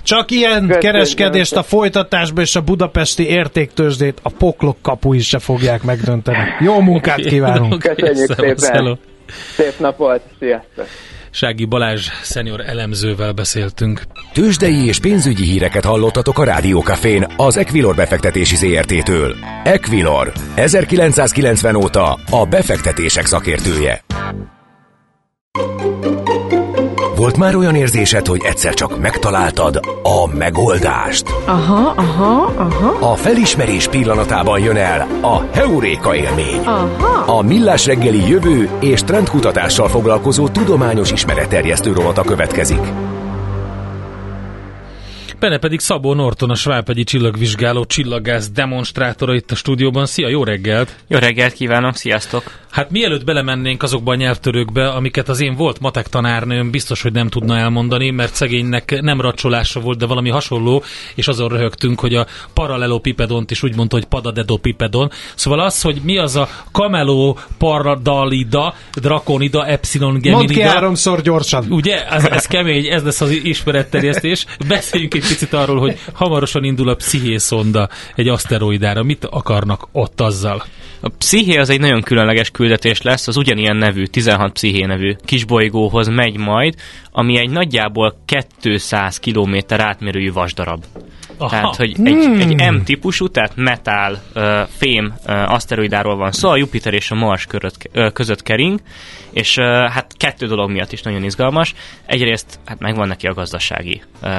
Csak 0.03 0.31
ilyen 0.31 0.53
Köszönjük. 0.53 0.79
kereskedést 0.79 1.57
a 1.57 1.63
folytatásban 1.63 2.45
és 2.45 2.57
a 2.57 2.61
budapesti 2.61 3.29
értéktősdét 3.29 4.19
a 4.23 4.31
poklok 4.31 4.77
kapu 4.83 5.13
is 5.13 5.27
se 5.27 5.39
fogják 5.39 5.83
megdönteni. 5.83 6.39
Jó 6.61 6.81
munkát 6.81 7.21
kívánunk! 7.21 7.79
Köszönjük 7.97 8.59
szépen! 8.59 8.99
Szép 9.57 9.79
napot! 9.79 10.21
Sziasztok! 10.39 10.87
Sági 11.33 11.65
Balázs 11.65 12.09
szenior 12.23 12.61
elemzővel 12.61 13.33
beszéltünk. 13.33 14.03
Tőzsdei 14.33 14.87
és 14.87 14.99
pénzügyi 14.99 15.45
híreket 15.45 15.85
hallottatok 15.85 16.39
a 16.39 16.45
Rádiókafén 16.45 17.27
az 17.37 17.57
Equilor 17.57 17.95
befektetési 17.95 18.57
ZRT-től. 18.57 19.37
Equilor, 19.65 20.33
1990 20.55 21.75
óta 21.75 22.19
a 22.31 22.47
befektetések 22.47 23.27
szakértője. 23.27 24.05
Volt 27.31 27.43
már 27.43 27.57
olyan 27.57 27.75
érzésed, 27.75 28.27
hogy 28.27 28.40
egyszer 28.45 28.75
csak 28.75 29.01
megtaláltad 29.01 29.81
a 30.03 30.37
megoldást? 30.37 31.29
Aha, 31.45 31.93
aha, 31.97 32.53
aha. 32.57 33.11
A 33.12 33.14
felismerés 33.14 33.88
pillanatában 33.88 34.61
jön 34.61 34.77
el 34.77 35.01
a 35.23 35.40
Heuréka 35.53 36.16
élmény. 36.16 36.59
Aha. 36.64 37.38
A 37.38 37.43
Millás 37.43 37.87
reggeli 37.87 38.29
jövő 38.29 38.71
és 38.81 39.01
trendkutatással 39.03 39.88
foglalkozó 39.88 40.49
tudományos 40.49 41.12
ismeretterjesztő 41.12 41.93
rovata 41.93 42.23
következik. 42.23 42.93
Benne 45.38 45.59
pedig 45.59 45.81
Szabó 45.81 46.14
Norton, 46.14 46.51
a 46.51 46.55
Svábhegyi 46.55 47.05
csillagvizsgáló 47.05 47.85
csillaggáz 47.85 48.51
demonstrátora 48.51 49.35
itt 49.35 49.51
a 49.51 49.55
stúdióban. 49.55 50.07
Szia, 50.07 50.29
jó 50.29 50.45
reggelt! 50.45 50.97
Jó 51.09 51.19
reggelt 51.19 51.53
kívánok, 51.53 51.97
sziasztok! 51.97 52.43
Hát 52.71 52.91
mielőtt 52.91 53.25
belemennénk 53.25 53.83
azokba 53.83 54.13
a 54.13 54.15
nyelvtörőkbe, 54.15 54.89
amiket 54.89 55.29
az 55.29 55.41
én 55.41 55.55
volt 55.55 55.81
matek 55.81 56.09
tanárnőm 56.09 56.71
biztos, 56.71 57.03
hogy 57.03 57.13
nem 57.13 57.29
tudna 57.29 57.57
elmondani, 57.57 58.11
mert 58.11 58.35
szegénynek 58.35 59.01
nem 59.01 59.21
racsolása 59.21 59.81
volt, 59.81 59.99
de 59.99 60.07
valami 60.07 60.31
hasonló, 60.31 60.83
és 61.15 61.29
azon 61.29 61.49
röhögtünk, 61.49 62.01
hogy 62.01 62.15
a 62.15 62.27
paralelopipedont 62.55 63.51
is 63.51 63.63
úgy 63.63 63.77
mondta, 63.77 63.97
hogy 63.97 64.05
padadedopipedon. 64.05 65.11
Szóval 65.35 65.61
az, 65.61 65.83
hogy 65.83 66.01
mi 66.05 66.19
az 66.19 66.37
a 66.37 66.49
kameló 66.73 67.39
paradalida, 67.59 68.75
drakonida, 68.95 69.67
epsilon 69.67 70.13
geminida. 70.13 70.37
Mondd 70.37 70.53
ki 70.53 70.63
háromszor 70.63 71.23
gyorsan. 71.23 71.67
Ugye? 71.71 72.09
Ez, 72.09 72.25
ez 72.25 72.47
kemény, 72.47 72.87
ez 72.87 73.03
lesz 73.03 73.21
az 73.21 73.31
ismeretterjesztés. 73.31 74.47
Beszéljünk 74.69 75.15
egy 75.15 75.27
picit 75.29 75.53
arról, 75.53 75.79
hogy 75.79 75.99
hamarosan 76.13 76.65
indul 76.65 76.89
a 76.89 76.95
pszichészonda 76.95 77.89
egy 78.15 78.29
aszteroidára. 78.29 79.03
Mit 79.03 79.25
akarnak 79.25 79.89
ott 79.93 80.21
azzal? 80.21 80.65
A 81.03 81.09
psziché 81.09 81.57
az 81.57 81.71
egy 81.71 81.81
nagyon 81.81 82.03
különleges 82.03 82.51
küldetés 82.61 83.03
lesz, 83.03 83.29
az 83.29 83.37
ugyanilyen 83.37 83.77
nevű, 83.77 84.05
16 84.05 84.53
psziché 84.53 84.85
nevű 84.85 85.16
kisbolygóhoz 85.25 86.09
megy 86.09 86.37
majd, 86.37 86.75
ami 87.12 87.38
egy 87.38 87.51
nagyjából 87.51 88.14
200 88.61 89.18
km 89.18 89.57
átmérőjű 89.68 90.33
vasdarab. 90.33 90.85
Aha. 91.38 91.51
Tehát, 91.51 91.77
hogy 91.77 91.96
egy, 92.05 92.25
hmm. 92.25 92.40
egy 92.40 92.73
M-típusú, 92.73 93.29
tehát 93.29 93.53
metál, 93.57 94.23
uh, 94.35 94.42
fém 94.77 95.14
uh, 95.27 95.53
aszteroidáról 95.53 96.16
van 96.16 96.33
szó, 96.33 96.49
a 96.49 96.57
Jupiter 96.57 96.94
és 96.94 97.11
a 97.11 97.14
Mars 97.14 97.46
körött, 97.46 97.90
uh, 97.94 98.12
között 98.12 98.42
kering, 98.42 98.81
és 99.33 99.57
uh, 99.57 99.64
hát 99.66 100.14
kettő 100.16 100.46
dolog 100.46 100.70
miatt 100.70 100.92
is 100.92 101.03
nagyon 101.03 101.25
izgalmas. 101.25 101.75
Egyrészt 102.07 102.59
hát 102.64 102.79
megvan 102.79 103.09
neki 103.09 103.27
a 103.27 103.35
gazdasági 103.35 104.03
uh, 104.23 104.31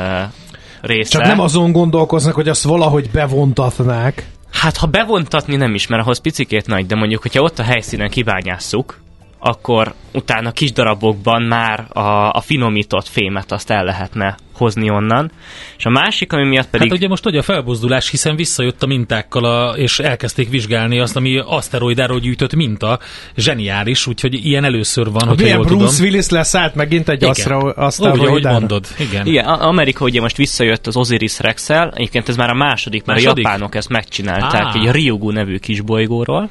része. 0.81 1.11
Csak 1.11 1.27
nem 1.27 1.39
azon 1.39 1.71
gondolkoznak, 1.71 2.35
hogy 2.35 2.49
azt 2.49 2.63
valahogy 2.63 3.09
bevontatnák. 3.11 4.25
Hát 4.51 4.77
ha 4.77 4.87
bevontatni 4.87 5.55
nem 5.55 5.73
is, 5.73 5.87
mert 5.87 6.01
ahhoz 6.01 6.21
picikét 6.21 6.67
nagy, 6.67 6.85
de 6.85 6.95
mondjuk, 6.95 7.21
hogyha 7.21 7.41
ott 7.41 7.59
a 7.59 7.63
helyszínen 7.63 8.09
kibányásszuk, 8.09 8.99
akkor 9.43 9.93
utána 10.13 10.51
kis 10.51 10.71
darabokban 10.71 11.41
már 11.41 11.85
a, 11.89 12.29
a 12.29 12.41
finomított 12.41 13.07
fémet 13.07 13.51
azt 13.51 13.69
el 13.69 13.83
lehetne 13.83 14.37
hozni 14.53 14.89
onnan. 14.89 15.31
És 15.77 15.85
a 15.85 15.89
másik, 15.89 16.33
ami 16.33 16.47
miatt 16.47 16.69
pedig... 16.69 16.89
Hát 16.89 16.97
ugye 16.97 17.07
most 17.07 17.23
hogy 17.23 17.37
a 17.37 17.41
felbozdulás, 17.41 18.09
hiszen 18.09 18.35
visszajött 18.35 18.83
a 18.83 18.85
mintákkal, 18.85 19.45
a, 19.45 19.77
és 19.77 19.99
elkezdték 19.99 20.49
vizsgálni 20.49 20.99
azt, 20.99 21.15
ami 21.15 21.37
aszteroidáról 21.45 22.19
gyűjtött 22.19 22.55
minta, 22.55 22.99
zseniális, 23.35 24.07
úgyhogy 24.07 24.45
ilyen 24.45 24.63
először 24.63 25.11
van, 25.11 25.27
hogy 25.27 25.39
jól 25.39 25.63
Bruce 25.63 25.75
tudom. 25.75 25.93
Willis 25.99 26.29
leszállt 26.29 26.75
megint 26.75 27.09
egy 27.09 27.23
aszteroidára. 27.23 28.31
Úgy, 28.31 28.43
mondod, 28.43 28.87
igen. 28.99 29.25
Igen, 29.25 29.45
Amerika 29.45 30.05
ugye 30.05 30.21
most 30.21 30.37
visszajött 30.37 30.87
az 30.87 30.97
Osiris 30.97 31.39
rex 31.39 31.69
egyébként 31.69 32.29
ez 32.29 32.35
már 32.35 32.49
a 32.49 32.55
második, 32.55 33.05
mert 33.05 33.19
második? 33.19 33.45
a 33.45 33.49
japánok 33.49 33.75
ezt 33.75 33.89
megcsinálták, 33.89 34.65
ah. 34.65 34.75
egy 34.75 34.91
Ryugu 34.91 35.31
nevű 35.31 35.57
kisbolygóról. 35.57 36.49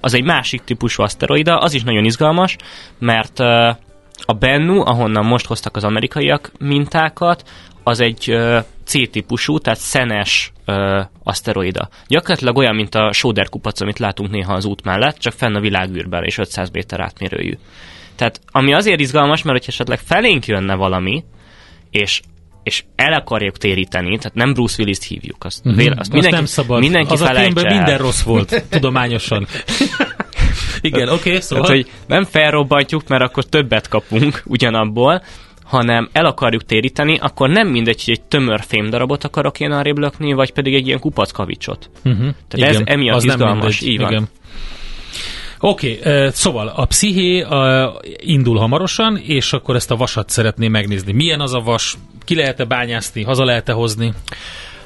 Az 0.00 0.14
egy 0.14 0.24
másik 0.24 0.64
típusú 0.64 1.02
aszteroida, 1.02 1.58
az 1.58 1.74
is 1.74 1.82
nagyon 1.82 2.04
izgalmas, 2.04 2.56
mert 2.98 3.38
a 4.24 4.32
Bennu, 4.38 4.80
ahonnan 4.80 5.24
most 5.24 5.46
hoztak 5.46 5.76
az 5.76 5.84
amerikaiak 5.84 6.52
mintákat, 6.58 7.44
az 7.82 8.00
egy 8.00 8.36
C-típusú, 8.84 9.58
tehát 9.58 9.78
szenes 9.78 10.52
uh, 10.66 11.04
aszteroida. 11.22 11.88
Gyakorlatilag 12.06 12.56
olyan, 12.56 12.74
mint 12.74 12.94
a 12.94 13.12
Soder 13.12 13.48
kupac, 13.48 13.80
amit 13.80 13.98
látunk 13.98 14.30
néha 14.30 14.52
az 14.52 14.64
út 14.64 14.84
mellett, 14.84 15.18
csak 15.18 15.32
fenn 15.32 15.54
a 15.54 15.60
világűrben, 15.60 16.24
és 16.24 16.38
500 16.38 16.70
méter 16.70 17.00
átmérőjű. 17.00 17.58
Tehát 18.14 18.40
ami 18.46 18.74
azért 18.74 19.00
izgalmas, 19.00 19.42
mert 19.42 19.58
hogyha 19.58 19.72
esetleg 19.72 19.98
felénk 19.98 20.46
jönne 20.46 20.74
valami, 20.74 21.24
és 21.90 22.20
és 22.62 22.84
el 22.96 23.12
akarjuk 23.12 23.56
téríteni, 23.56 24.16
tehát 24.16 24.34
nem 24.34 24.52
Bruce 24.52 24.74
Willis-t 24.78 25.02
hívjuk, 25.02 25.44
azt, 25.44 25.58
uh-huh. 25.58 25.82
véle, 25.82 25.94
azt, 25.98 26.12
mindenki, 26.12 26.36
azt 26.36 26.36
nem 26.36 26.64
szabad. 26.64 26.80
mindenki 26.80 27.12
az 27.12 27.20
a 27.20 27.32
minden 27.54 27.98
rossz 27.98 28.22
volt, 28.22 28.64
tudományosan. 28.68 29.46
Igen, 30.80 31.08
oké, 31.08 31.28
okay, 31.28 31.40
szóval. 31.40 31.66
Tehát, 31.66 31.82
hogy 31.82 31.92
nem 32.06 32.24
felrobbantjuk, 32.24 33.08
mert 33.08 33.22
akkor 33.22 33.44
többet 33.44 33.88
kapunk 33.88 34.42
ugyanabból, 34.46 35.22
hanem 35.64 36.08
el 36.12 36.24
akarjuk 36.24 36.64
téríteni, 36.64 37.18
akkor 37.18 37.48
nem 37.48 37.68
mindegy, 37.68 38.04
hogy 38.04 38.14
egy 38.14 38.22
tömör 38.22 38.60
fémdarabot 38.60 39.24
akarok 39.24 39.60
én 39.60 39.70
arrébb 39.70 39.98
lökni, 39.98 40.32
vagy 40.32 40.52
pedig 40.52 40.74
egy 40.74 40.86
ilyen 40.86 40.98
kupac 40.98 41.30
kavicsot. 41.30 41.90
Uh-huh. 42.04 42.20
Tehát 42.48 42.52
Igen, 42.52 42.68
ez 42.68 42.80
emiatt 42.84 43.16
az 43.16 43.24
izgalmas. 43.24 43.80
Nem 43.80 43.88
mindegy. 43.88 44.10
Igen. 44.10 44.28
Oké, 45.62 45.98
okay, 45.98 46.28
szóval 46.32 46.68
a 46.68 46.84
psziché 46.84 47.46
indul 48.16 48.58
hamarosan, 48.58 49.16
és 49.16 49.52
akkor 49.52 49.74
ezt 49.74 49.90
a 49.90 49.96
vasat 49.96 50.30
szeretném 50.30 50.70
megnézni. 50.70 51.12
Milyen 51.12 51.40
az 51.40 51.54
a 51.54 51.60
vas? 51.60 51.96
Ki 52.30 52.36
lehet-e 52.36 52.64
bányászni? 52.64 53.22
Haza 53.22 53.44
lehet-e 53.44 53.72
hozni? 53.72 54.12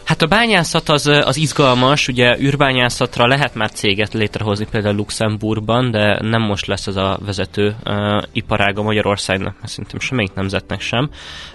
Hát 0.04 0.22
a 0.22 0.26
bányászat 0.26 0.88
az, 0.88 1.06
az 1.06 1.36
izgalmas, 1.36 2.08
ugye 2.08 2.38
űrbányászatra 2.38 3.26
lehet 3.26 3.54
már 3.54 3.70
céget 3.70 4.12
létrehozni 4.12 4.66
például 4.70 4.94
Luxemburgban, 4.94 5.90
de 5.90 6.18
nem 6.22 6.42
most 6.42 6.66
lesz 6.66 6.86
ez 6.86 6.96
a 6.96 7.18
vezető 7.24 7.76
uh, 7.84 8.22
iparága 8.32 8.82
Magyarországnak, 8.82 9.54
mert 9.60 9.72
szerintem 9.72 9.98
semmelyik 9.98 10.34
nemzetnek 10.34 10.80
sem. 10.80 11.10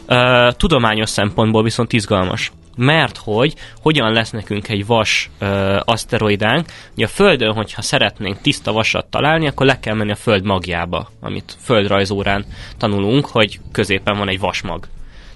Uh, 0.08 0.52
tudományos 0.52 1.10
szempontból 1.10 1.63
viszont 1.63 1.93
izgalmas 1.93 2.52
mert 2.75 3.17
hogy 3.17 3.54
hogyan 3.82 4.12
lesz 4.12 4.30
nekünk 4.30 4.67
egy 4.69 4.86
vas 4.86 5.30
ö, 5.39 5.80
aszteroidánk. 5.84 6.65
Ugye 6.95 7.06
a 7.06 7.08
Földön, 7.08 7.54
hogyha 7.54 7.82
szeretnénk 7.82 8.41
tiszta 8.41 8.71
vasat 8.71 9.06
találni, 9.06 9.47
akkor 9.47 9.65
le 9.65 9.80
kell 9.80 9.95
menni 9.95 10.12
a 10.12 10.15
Föld 10.15 10.43
magjába, 10.43 11.12
amit 11.21 11.58
földrajzórán 11.62 12.45
tanulunk, 12.78 13.25
hogy 13.25 13.60
középen 13.71 14.17
van 14.17 14.30
egy 14.30 14.39
vasmag. 14.39 14.88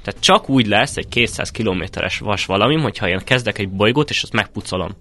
Tehát 0.04 0.22
csak 0.22 0.50
úgy 0.50 0.68
lesz 0.68 0.98
egy 0.98 1.08
200 1.08 1.52
kilométeres 1.52 2.20
vas 2.20 2.46
valami, 2.46 2.76
hogyha 2.76 3.08
én 3.08 3.20
kezdek 3.24 3.58
egy 3.58 3.70
bolygót, 3.70 4.10
és 4.10 4.24
azt 4.24 4.34
megpucolom. 4.34 4.92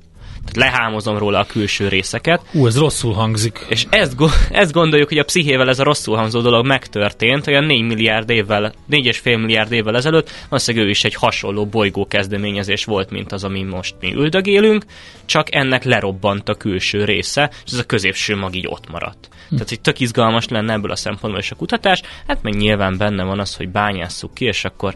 Tehát 0.45 0.71
lehámozom 0.73 1.19
róla 1.19 1.39
a 1.39 1.45
külső 1.45 1.89
részeket. 1.89 2.43
Ú, 2.53 2.67
ez 2.67 2.79
rosszul 2.79 3.13
hangzik. 3.13 3.67
És 3.69 3.87
ezt, 3.91 4.17
ezt 4.51 4.73
gondoljuk, 4.73 5.09
hogy 5.09 5.19
a 5.19 5.25
pszichével 5.25 5.69
ez 5.69 5.79
a 5.79 5.85
rosszul 5.85 6.17
hangzó 6.17 6.41
dolog 6.41 6.67
megtörtént, 6.67 7.47
olyan 7.47 7.65
4 7.65 7.83
milliárd 7.83 8.31
évvel, 8.31 8.73
4,5 8.91 9.25
milliárd 9.25 9.73
évvel 9.73 9.97
ezelőtt, 9.97 10.31
valószínűleg 10.49 10.87
ő 10.87 10.91
is 10.91 11.05
egy 11.05 11.15
hasonló 11.15 11.67
bolygó 11.67 12.07
kezdeményezés 12.07 12.85
volt, 12.85 13.11
mint 13.11 13.33
az, 13.33 13.45
ami 13.45 13.63
most 13.63 13.95
mi 14.01 14.15
üldögélünk, 14.15 14.85
csak 15.25 15.55
ennek 15.55 15.85
lerobbant 15.85 16.49
a 16.49 16.55
külső 16.55 17.05
része, 17.05 17.51
és 17.65 17.73
ez 17.73 17.79
a 17.79 17.87
középső 17.87 18.37
mag 18.37 18.55
így 18.55 18.67
ott 18.69 18.91
maradt. 18.91 19.29
Hm. 19.49 19.55
Tehát, 19.55 19.69
hogy 19.69 19.81
tök 19.81 20.01
izgalmas 20.01 20.49
lenne 20.49 20.73
ebből 20.73 20.91
a 20.91 20.97
szempontból 20.97 21.41
is 21.43 21.51
a 21.51 21.55
kutatás, 21.57 22.03
hát 22.27 22.43
meg 22.43 22.55
nyilván 22.55 22.97
benne 22.97 23.25
van 23.25 23.41
az, 23.41 23.57
hogy 23.57 23.69
bányásszuk 23.69 24.35
ki, 24.35 24.45
és 24.45 24.65
akkor 24.65 24.95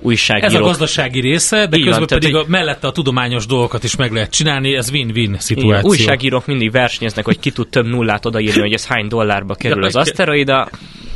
újságírók. 0.00 0.50
Ez 0.52 0.60
a 0.60 0.64
gazdasági 0.64 1.20
része, 1.20 1.66
de 1.66 1.76
Így 1.76 1.84
közben 1.84 2.06
van, 2.08 2.18
pedig 2.18 2.34
a, 2.34 2.44
mellette 2.46 2.86
a 2.86 2.92
tudományos 2.92 3.46
dolgokat 3.46 3.84
is 3.84 3.96
meg 3.96 4.12
lehet 4.12 4.30
csinálni, 4.30 4.74
ez 4.74 4.90
win-win 4.90 5.36
szituáció. 5.38 5.70
Igen, 5.70 5.84
újságírók 5.84 6.46
mindig 6.46 6.70
versenyeznek, 6.70 7.24
hogy 7.24 7.38
ki 7.38 7.50
tud 7.50 7.68
több 7.68 7.86
nullát 7.86 8.26
odaírni, 8.26 8.60
hogy 8.60 8.72
ez 8.72 8.86
hány 8.86 9.08
dollárba 9.08 9.54
kerül 9.54 9.84
az 9.84 9.96
aszteroida. 9.96 10.68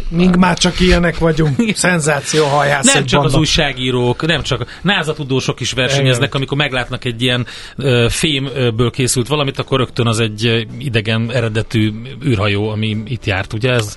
Mink 0.08 0.36
már 0.36 0.58
csak 0.58 0.80
ilyenek 0.80 1.18
vagyunk, 1.18 1.56
szenzáció 1.74 2.46
hajász 2.46 2.92
Nem 2.94 3.04
csak 3.04 3.20
banda. 3.20 3.34
az 3.34 3.40
újságírók, 3.40 4.26
nem 4.26 4.42
csak 4.42 4.78
názatudósok 4.82 5.60
is 5.60 5.72
versenyeznek, 5.72 6.28
Igen. 6.28 6.36
amikor 6.36 6.56
meglátnak 6.58 7.04
egy 7.04 7.22
ilyen 7.22 7.46
uh, 7.76 8.08
fémből 8.08 8.90
készült 8.90 9.28
valamit, 9.28 9.58
akkor 9.58 9.78
rögtön 9.78 10.06
az 10.06 10.20
egy 10.20 10.66
idegen 10.78 11.32
eredetű 11.32 11.92
űrhajó, 12.26 12.68
ami 12.68 12.96
itt 13.06 13.24
járt, 13.24 13.52
ugye 13.52 13.70
ez 13.70 13.96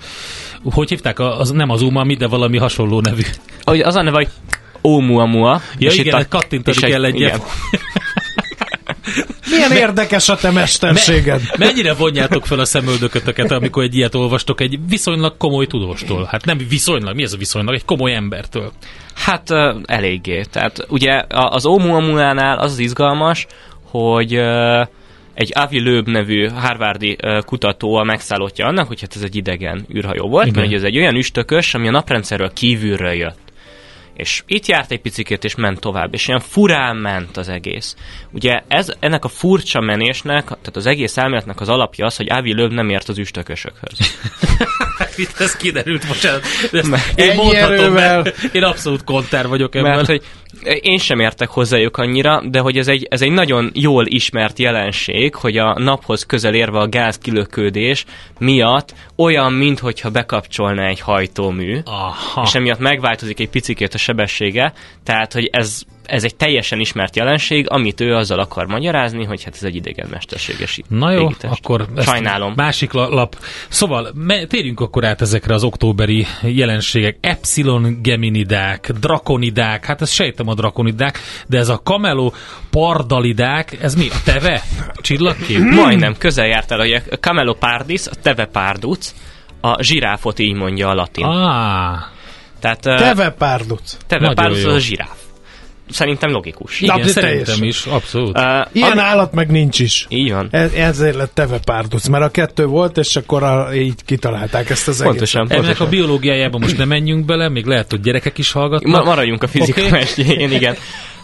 hogy 0.63 0.89
hívták? 0.89 1.19
Az, 1.19 1.52
nem 1.52 1.69
az 1.69 1.82
Umami, 1.82 2.15
de 2.15 2.28
valami 2.28 2.58
hasonló 2.58 3.02
nevű. 3.02 3.21
Az 3.63 3.95
a 3.95 4.02
neve, 4.02 4.15
hogy 4.15 4.30
Oumuamua. 4.81 5.61
Ja 5.77 5.89
és 5.89 5.97
igen, 5.97 6.19
itt 6.19 6.25
a, 6.25 6.27
kattintani 6.37 6.77
kell 6.77 7.05
egy, 7.05 7.15
egyet. 7.15 7.41
Milyen 9.49 9.71
érdekes 9.71 10.29
a 10.29 10.35
te 10.35 10.51
mesterséged. 10.51 11.41
Me, 11.57 11.65
mennyire 11.65 11.93
vonjátok 11.93 12.45
fel 12.45 12.59
a 12.59 12.65
szemöldökötöket, 12.65 13.51
amikor 13.51 13.83
egy 13.83 13.95
ilyet 13.95 14.15
olvastok 14.15 14.61
egy 14.61 14.79
viszonylag 14.89 15.37
komoly 15.37 15.67
tudóstól? 15.67 16.27
Hát 16.31 16.45
nem 16.45 16.57
viszonylag, 16.69 17.15
mi 17.15 17.23
ez 17.23 17.33
a 17.33 17.37
viszonylag? 17.37 17.73
Egy 17.73 17.85
komoly 17.85 18.13
embertől. 18.13 18.71
Hát 19.15 19.49
uh, 19.49 19.75
eléggé. 19.85 20.41
Tehát 20.51 20.85
ugye 20.89 21.23
az 21.29 21.65
Oumuamua-nál 21.65 22.57
az 22.57 22.71
az 22.71 22.79
izgalmas, 22.79 23.47
hogy 23.83 24.37
uh, 24.37 24.87
egy 25.33 25.51
Avi 25.53 25.79
Löb 25.79 26.07
nevű 26.07 26.47
harvardi 26.47 27.17
uh, 27.23 27.39
kutató 27.43 27.95
a 27.95 28.03
megszállottja 28.03 28.65
annak, 28.65 28.87
hogy 28.87 29.01
hát 29.01 29.15
ez 29.15 29.21
egy 29.21 29.35
idegen 29.35 29.85
űrhajó 29.95 30.27
volt, 30.27 30.47
Igen. 30.47 30.61
mert 30.61 30.73
ez 30.73 30.83
egy 30.83 30.97
olyan 30.97 31.15
üstökös, 31.15 31.73
ami 31.73 31.87
a 31.87 31.91
naprendszerről 31.91 32.51
kívülről 32.53 33.13
jött. 33.13 33.46
És 34.17 34.43
itt 34.47 34.65
járt 34.65 34.91
egy 34.91 35.01
picikét, 35.01 35.43
és 35.43 35.56
ment 35.56 35.80
tovább, 35.80 36.13
és 36.13 36.27
ilyen 36.27 36.39
furán 36.39 36.95
ment 36.95 37.38
az 37.38 37.49
egész. 37.49 37.95
Ugye 38.32 38.62
ez, 38.67 38.93
ennek 38.99 39.25
a 39.25 39.27
furcsa 39.27 39.80
menésnek, 39.80 40.43
tehát 40.43 40.75
az 40.75 40.86
egész 40.86 41.17
elméletnek 41.17 41.62
az 41.62 41.69
alapja 41.69 42.06
az, 42.06 42.15
hogy 42.15 42.30
Avi 42.30 42.53
Löv 42.53 42.71
nem 42.71 42.89
ért 42.89 43.10
az 43.10 43.17
üstökösökhöz. 43.17 43.97
Itt 45.17 45.39
ez 45.39 45.56
kiderült, 45.56 46.08
bocsánat. 46.08 46.45
én 47.15 47.36
mondhatom, 47.36 47.93
mert 47.93 48.43
én 48.51 48.63
abszolút 48.63 49.03
kontár 49.03 49.47
vagyok 49.47 49.75
ebben. 49.75 49.95
Mert 49.95 50.08
hogy 50.08 50.21
én 50.82 50.97
sem 50.97 51.19
értek 51.19 51.49
hozzájuk 51.49 51.97
annyira, 51.97 52.43
de 52.49 52.60
hogy 52.60 52.77
ez 52.77 52.88
egy, 52.88 53.08
ez 53.10 53.21
egy 53.21 53.32
nagyon 53.32 53.71
jól 53.73 54.06
ismert 54.06 54.60
jelenség, 54.60 55.36
hogy 55.36 55.58
a 55.58 55.80
naphoz 55.80 56.25
közel 56.25 56.53
érve 56.53 56.80
a 56.80 56.89
gáz 56.89 57.17
kilökődés 57.17 58.06
miatt 58.39 58.93
olyan, 59.15 59.53
minthogyha 59.53 60.10
bekapcsolna 60.10 60.86
egy 60.86 60.99
hajtómű, 60.99 61.80
Aha. 61.84 62.41
és 62.45 62.56
emiatt 62.56 62.80
megváltozik 62.80 63.39
egy 63.39 63.49
picikét 63.49 63.93
a 63.93 63.97
sebessége, 63.97 64.73
tehát 65.03 65.34
hogy 65.34 65.49
ez 65.51 65.82
ez 66.08 66.24
egy 66.24 66.36
teljesen 66.36 66.80
ismert 66.80 67.15
jelenség, 67.15 67.65
amit 67.70 68.02
ő 68.02 68.15
azzal 68.15 68.39
akar 68.39 68.65
magyarázni, 68.65 69.24
hogy 69.24 69.43
hát 69.43 69.56
ez 69.56 69.63
egy 69.63 69.76
idegen 69.76 70.08
mesterséges 70.12 70.80
Na 70.88 71.12
jó, 71.12 71.22
égítest. 71.22 71.54
akkor 71.54 71.88
Sajnálom. 71.98 72.54
másik 72.56 72.91
lap. 72.91 73.36
Szóval 73.67 74.12
me- 74.13 74.48
térjünk 74.48 74.80
akkor 74.80 75.06
át 75.06 75.22
ezekre 75.22 75.54
az 75.54 75.63
októberi 75.63 76.26
jelenségek. 76.41 77.17
Epsilon 77.22 78.00
geminidák, 78.02 78.91
drakonidák, 79.00 79.86
hát 79.86 80.02
ezt 80.02 80.13
sejtem 80.13 80.48
a 80.48 80.54
drakonidák, 80.54 81.20
de 81.48 81.58
ez 81.58 81.70
a 81.70 81.82
kamelo 81.84 82.32
pardalidák, 82.70 83.78
ez 83.82 83.96
mi? 83.96 84.08
A 84.10 84.22
teve? 84.24 84.62
Csillagkép? 85.02 85.60
Majdnem, 85.60 86.17
közel 86.17 86.46
jártál, 86.48 86.80
hogy 86.80 86.91
a 87.12 87.17
kamelo 87.20 87.54
pardis, 87.54 88.08
a 88.08 88.15
teve 88.22 88.46
parduc, 88.46 89.13
a 89.62 89.84
zsiráfot 89.84 90.39
így 90.39 90.54
mondja 90.54 90.89
a 90.89 90.93
latin. 90.93 91.26
Ah. 91.26 91.98
Tehát, 92.60 92.80
teve 92.80 93.30
parduc. 93.30 93.98
Teve 94.08 94.34
parduc 94.34 94.65
az 94.65 94.74
a 94.74 94.80
zsiráf 94.80 95.26
szerintem 95.89 96.32
logikus. 96.32 96.82
Igen, 96.82 97.00
Na, 97.00 97.08
szerintem 97.08 97.23
teljesen. 97.23 97.63
is, 97.63 97.86
abszolút. 97.86 98.38
Uh, 98.38 98.43
Ilyen 98.71 98.91
ami... 98.91 99.00
állat 99.00 99.34
meg 99.34 99.52
nincs 99.52 99.80
is. 99.80 100.06
Így 100.10 100.32
van. 100.32 100.47
Ez, 100.52 100.73
ezért 100.73 101.15
lett 101.15 101.34
teve 101.34 101.60
párduc, 101.60 102.08
mert 102.08 102.23
a 102.23 102.30
kettő 102.30 102.65
volt, 102.65 102.97
és 102.97 103.15
akkor 103.15 103.43
a, 103.43 103.73
így 103.73 103.93
kitalálták 104.06 104.69
ezt 104.69 104.88
az 104.88 105.04
pontosan, 105.04 105.41
egészet. 105.41 105.63
Ennek 105.63 105.80
a 105.80 105.88
biológiájában 105.88 106.62
most 106.62 106.78
nem 106.78 106.88
menjünk 106.88 107.26
bele, 107.26 107.50
még 107.50 107.65
lehet, 107.65 107.91
hogy 107.91 108.02
gyerekek 108.02 108.38
is 108.38 108.52
hallgatnak. 108.52 108.91
Ma, 108.91 109.04
maradjunk 109.04 109.43
a 109.43 109.47
fizika 109.47 109.82
okay. 109.82 109.91
mesdjén, 109.91 110.52
igen. 110.52 110.76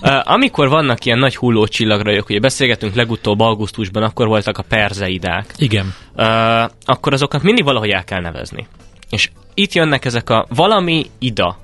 Uh, 0.01 0.31
amikor 0.31 0.69
vannak 0.69 1.05
ilyen 1.05 1.19
nagy 1.19 1.35
hullócsillagrajok, 1.35 2.29
ugye 2.29 2.39
beszélgetünk 2.39 2.95
legutóbb 2.95 3.39
augusztusban, 3.39 4.03
akkor 4.03 4.27
voltak 4.27 4.57
a 4.57 4.63
perzeidák. 4.63 5.45
Igen. 5.57 5.93
Uh, 6.15 6.25
akkor 6.85 7.13
azokat 7.13 7.43
mindig 7.43 7.63
valahogy 7.63 7.89
el 7.89 8.03
kell 8.03 8.21
nevezni. 8.21 8.67
És 9.09 9.29
itt 9.53 9.73
jönnek 9.73 10.05
ezek 10.05 10.29
a 10.29 10.45
valami 10.49 11.05
ida 11.19 11.57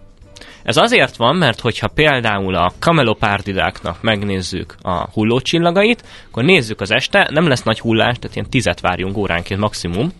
ez 0.63 0.78
azért 0.78 1.15
van, 1.15 1.36
mert 1.36 1.60
hogyha 1.60 1.88
például 1.88 2.56
a 2.56 2.72
kamelopárdidáknak 2.80 4.02
megnézzük 4.02 4.76
a 4.82 5.10
hullócsillagait, 5.12 6.04
akkor 6.30 6.43
nézzük 6.43 6.82
az 6.82 6.91
este, 6.91 7.28
nem 7.32 7.48
lesz 7.48 7.63
nagy 7.63 7.80
hullás, 7.80 8.17
tehát 8.19 8.36
ilyen 8.36 8.50
tizet 8.50 8.80
várjunk 8.80 9.17
óránként 9.17 9.60
maximum, 9.60 10.12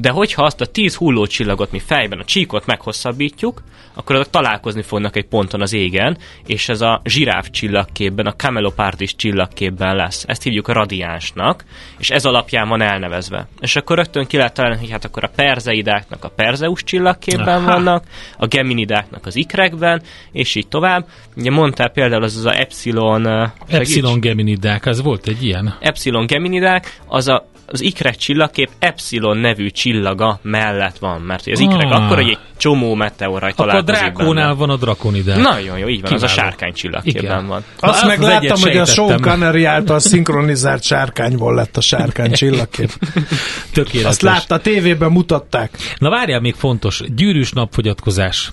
De 0.00 0.10
hogyha 0.10 0.42
azt 0.42 0.60
a 0.60 0.66
10 0.66 0.94
hullócsillagot 0.94 1.70
mi 1.70 1.78
fejben, 1.78 2.18
a 2.18 2.24
csíkot 2.24 2.66
meghosszabbítjuk, 2.66 3.62
akkor 3.94 4.14
azok 4.14 4.30
találkozni 4.30 4.82
fognak 4.82 5.16
egy 5.16 5.26
ponton 5.26 5.60
az 5.60 5.72
égen, 5.72 6.16
és 6.46 6.68
ez 6.68 6.80
a 6.80 7.00
zsiráf 7.04 7.50
csillagképben, 7.50 8.26
a 8.26 8.34
camelopardis 8.34 9.16
csillagképben 9.16 9.96
lesz. 9.96 10.24
Ezt 10.26 10.42
hívjuk 10.42 10.68
a 10.68 10.72
radiánsnak, 10.72 11.64
és 11.98 12.10
ez 12.10 12.24
alapján 12.24 12.68
van 12.68 12.80
elnevezve. 12.80 13.48
És 13.60 13.76
akkor 13.76 13.96
rögtön 13.96 14.26
ki 14.26 14.36
lehet 14.36 14.54
találni, 14.54 14.78
hogy 14.78 14.90
hát 14.90 15.04
akkor 15.04 15.24
a 15.24 15.30
perzeidáknak 15.34 16.24
a 16.24 16.28
perzeus 16.28 16.84
csillagképben 16.84 17.64
Aha. 17.64 17.72
vannak, 17.72 18.04
a 18.36 18.46
geminidáknak 18.46 19.26
az 19.26 19.36
ikrekben, 19.36 20.02
és 20.32 20.54
így 20.54 20.68
tovább. 20.68 21.06
Ugye 21.36 21.50
mondtál 21.50 21.88
például 21.88 22.22
az, 22.22 22.36
az 22.36 22.44
a 22.44 22.58
Epsilon... 22.58 23.22
Segíts? 23.24 23.80
Epsilon 23.80 24.20
geminidák, 24.20 24.86
az 24.86 25.02
volt 25.02 25.26
egy 25.26 25.44
ilyen. 25.44 25.74
Epsilon 25.80 26.26
geminidák, 26.26 27.00
az 27.06 27.28
a 27.28 27.46
az 27.70 27.80
ikrek 27.80 28.16
csillagkép 28.16 28.70
Epsilon 28.78 29.36
nevű 29.36 29.68
csillaga 29.68 30.38
mellett 30.42 30.98
van, 30.98 31.20
mert 31.20 31.46
az 31.46 31.60
ikrek 31.60 31.90
ah. 31.90 32.04
akkor, 32.04 32.16
hogy 32.16 32.28
egy 32.28 32.38
csomó 32.56 32.94
meteoraj 32.94 33.52
találkozik 33.52 33.88
Akkor 33.88 33.94
a 33.94 34.10
drákónál 34.10 34.54
van 34.54 34.70
a 34.70 34.76
drakonide. 34.76 35.36
Nagyon 35.36 35.78
jó, 35.78 35.88
így 35.88 36.00
van, 36.00 36.10
Kiváló. 36.10 36.14
az 36.14 36.22
a 36.22 36.26
sárkány 36.28 36.72
csillagképben 36.72 37.46
van. 37.46 37.64
Azt, 37.80 37.94
Azt 37.94 38.06
meg 38.06 38.20
láttam, 38.20 38.60
hogy 38.60 38.76
a 38.76 38.84
Sean 38.84 39.20
Connery 39.20 39.64
által 39.64 39.98
szinkronizált 39.98 40.82
sárkányból 40.82 41.54
lett 41.54 41.76
a 41.76 41.80
sárkány 41.80 42.32
csillagkép. 42.32 42.90
Tökéletes. 43.72 44.10
Azt 44.10 44.22
látta, 44.22 44.54
a 44.54 44.58
tévében 44.58 45.12
mutatták. 45.12 45.70
Na 45.98 46.10
várjál, 46.10 46.40
még 46.40 46.54
fontos, 46.54 47.02
gyűrűs 47.14 47.52
napfogyatkozás. 47.52 48.50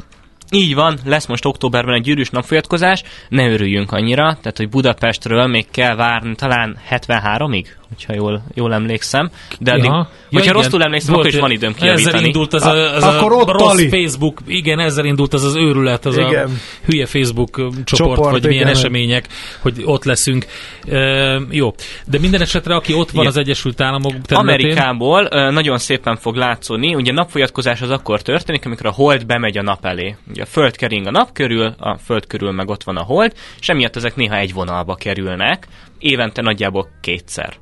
Így 0.52 0.76
van, 0.76 0.98
lesz 1.06 1.26
most 1.26 1.46
októberben 1.46 1.96
egy 1.96 2.02
gyűrűs 2.02 2.30
napfolyatkozás, 2.30 3.04
ne 3.30 3.50
örüljünk 3.50 3.92
annyira, 3.92 4.24
tehát 4.24 4.58
hogy 4.58 4.70
Budapestről 4.70 5.48
még 5.48 5.66
kell 5.72 5.96
várni 5.96 6.36
talán 6.36 6.78
73-ig, 6.90 7.66
hogyha 7.98 8.14
jól, 8.14 8.44
jól 8.54 8.74
emlékszem. 8.74 9.30
De 9.60 9.72
addig, 9.72 9.84
ja, 9.84 10.10
hogyha 10.30 10.52
igen, 10.52 10.54
rosszul 10.54 10.84
emlékszem, 10.84 11.14
volt, 11.14 11.26
akkor 11.26 11.36
is 11.36 11.42
van 11.42 11.52
időm 11.52 11.74
kiavítani. 11.74 12.16
Ezzel 12.16 12.26
indult 12.26 12.54
az 12.54 12.64
a, 12.64 12.96
az 12.96 13.04
a, 13.04 13.18
akkor 13.18 13.34
ott 13.34 13.52
rossz 13.52 13.68
tali. 13.68 13.90
Facebook, 13.90 14.40
igen, 14.48 14.80
ezzel 14.80 15.06
indult 15.06 15.34
az 15.34 15.44
az 15.44 15.56
őrület, 15.56 16.06
az 16.06 16.18
igen. 16.18 16.46
a 16.46 16.50
hülye 16.86 17.06
Facebook 17.06 17.56
csoport, 17.56 17.86
csoport 17.86 18.32
vagy 18.32 18.38
igen. 18.38 18.50
milyen 18.50 18.68
események, 18.68 19.28
hogy 19.60 19.82
ott 19.86 20.04
leszünk. 20.04 20.46
E, 20.90 21.42
jó, 21.50 21.74
de 22.06 22.20
minden 22.20 22.42
esetre, 22.42 22.76
aki 22.76 22.94
ott 22.94 23.12
van 23.12 23.24
igen. 23.24 23.28
az 23.28 23.38
Egyesült 23.38 23.82
Államok 23.82 24.12
területén... 24.22 24.38
Amerikából 24.38 25.28
nagyon 25.52 25.78
szépen 25.78 26.16
fog 26.16 26.36
látszódni, 26.36 26.96
ugye 26.96 27.12
a 27.12 27.16
napfolyatkozás 27.16 27.82
az 27.82 27.90
akkor 27.90 28.22
történik, 28.22 28.66
amikor 28.66 28.86
a 28.86 28.92
hold 28.92 29.26
bemegy 29.26 29.58
a 29.58 29.62
nap 29.62 29.86
elé. 29.86 30.16
Ugye 30.30 30.42
a 30.42 30.46
föld 30.46 30.76
kering 30.76 31.08
a 31.08 31.12
nap 31.12 31.34
körül, 31.34 31.76
a 31.78 31.98
föld 31.98 32.28
körül 32.28 32.52
meg 32.52 32.70
ott 32.70 32.84
van 32.84 32.98
a 32.98 33.04
hold, 33.04 33.34
és 33.60 33.70
emiatt 33.70 33.96
ezek 33.96 34.16
néha 34.16 34.36
egy 34.36 34.54
vonalba 34.54 34.96
kerülnek, 34.96 35.68
évente 36.00 36.42
nagyjából 36.42 36.88
kétszer 37.02 37.54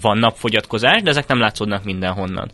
van 0.00 0.18
napfogyatkozás, 0.18 1.02
de 1.02 1.10
ezek 1.10 1.26
nem 1.26 1.38
látszódnak 1.38 1.84
mindenhonnan. 1.84 2.50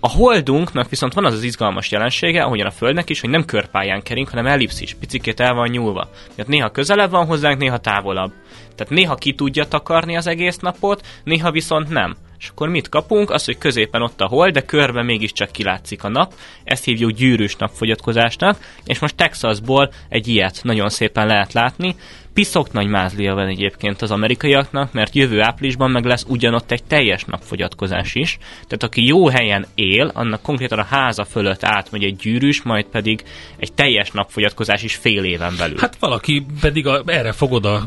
A 0.00 0.08
holdunknak 0.08 0.88
viszont 0.88 1.14
van 1.14 1.24
az 1.24 1.34
az 1.34 1.42
izgalmas 1.42 1.90
jelensége, 1.90 2.42
ahogyan 2.42 2.66
a 2.66 2.70
Földnek 2.70 3.10
is, 3.10 3.20
hogy 3.20 3.30
nem 3.30 3.44
körpályán 3.44 4.02
kering, 4.02 4.28
hanem 4.28 4.46
ellipszis, 4.46 4.94
picikét 5.00 5.40
el 5.40 5.54
van 5.54 5.68
nyúlva. 5.68 6.08
Mert 6.36 6.48
néha 6.48 6.70
közelebb 6.70 7.10
van 7.10 7.26
hozzánk, 7.26 7.58
néha 7.58 7.78
távolabb. 7.78 8.32
Tehát 8.74 8.92
néha 8.92 9.14
ki 9.14 9.34
tudja 9.34 9.64
takarni 9.64 10.16
az 10.16 10.26
egész 10.26 10.58
napot, 10.58 11.06
néha 11.24 11.50
viszont 11.50 11.88
nem. 11.88 12.16
És 12.38 12.48
akkor 12.48 12.68
mit 12.68 12.88
kapunk? 12.88 13.30
Az, 13.30 13.44
hogy 13.44 13.58
középen 13.58 14.02
ott 14.02 14.20
a 14.20 14.26
hold, 14.26 14.52
de 14.52 14.60
körbe 14.60 15.02
mégiscsak 15.02 15.50
kilátszik 15.50 16.04
a 16.04 16.08
nap. 16.08 16.34
Ezt 16.64 16.84
hívjuk 16.84 17.10
gyűrűs 17.10 17.56
napfogyatkozásnak, 17.56 18.58
és 18.84 18.98
most 18.98 19.16
Texasból 19.16 19.92
egy 20.08 20.28
ilyet 20.28 20.60
nagyon 20.62 20.88
szépen 20.88 21.26
lehet 21.26 21.52
látni. 21.52 21.96
Piszok 22.34 22.72
nagy 22.72 22.86
mázlia 22.86 23.34
van 23.34 23.46
egyébként 23.46 24.02
az 24.02 24.10
amerikaiaknak, 24.10 24.92
mert 24.92 25.14
jövő 25.14 25.42
áprilisban 25.42 25.90
meg 25.90 26.04
lesz 26.04 26.24
ugyanott 26.28 26.70
egy 26.70 26.84
teljes 26.84 27.24
napfogyatkozás 27.24 28.14
is. 28.14 28.38
Tehát 28.52 28.82
aki 28.82 29.06
jó 29.06 29.28
helyen 29.28 29.66
él, 29.74 30.10
annak 30.14 30.42
konkrétan 30.42 30.78
a 30.78 30.84
háza 30.84 31.24
fölött 31.24 31.64
átmegy 31.64 32.04
egy 32.04 32.16
gyűrűs, 32.16 32.62
majd 32.62 32.84
pedig 32.84 33.24
egy 33.56 33.72
teljes 33.72 34.10
napfogyatkozás 34.10 34.82
is 34.82 34.94
fél 34.94 35.24
éven 35.24 35.54
belül. 35.58 35.76
Hát 35.80 35.96
valaki 36.00 36.46
pedig 36.60 36.86
a, 36.86 37.02
erre 37.06 37.32
fog 37.32 37.52
oda 37.52 37.84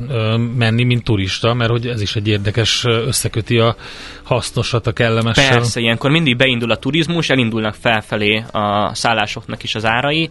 menni, 0.58 0.84
mint 0.84 1.04
turista, 1.04 1.54
mert 1.54 1.72
hogy 1.72 1.88
ez 1.88 2.02
is 2.02 2.16
egy 2.16 2.28
érdekes 2.28 2.84
összeköti 2.86 3.58
a 3.58 3.76
hasznosat 4.24 4.88
a 4.88 4.91
kellemessel. 4.93 5.50
Persze, 5.50 5.80
ilyenkor 5.80 6.12
mindig 6.12 6.38
beindul 6.38 6.72
a 6.72 6.78
turizmus, 6.78 7.30
elindulnak 7.30 7.76
felfelé 7.76 8.43
a 8.52 8.93
szállásoknak 8.93 9.64
is 9.64 9.76
az 9.76 9.86
árai. 9.86 10.30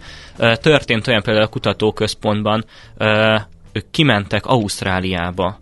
Történt 0.61 1.07
olyan 1.07 1.23
például 1.23 1.47
a 1.47 1.49
kutatóközpontban, 1.49 2.64
ők 3.77 3.91
kimentek 3.91 4.47
Ausztráliába 4.47 5.59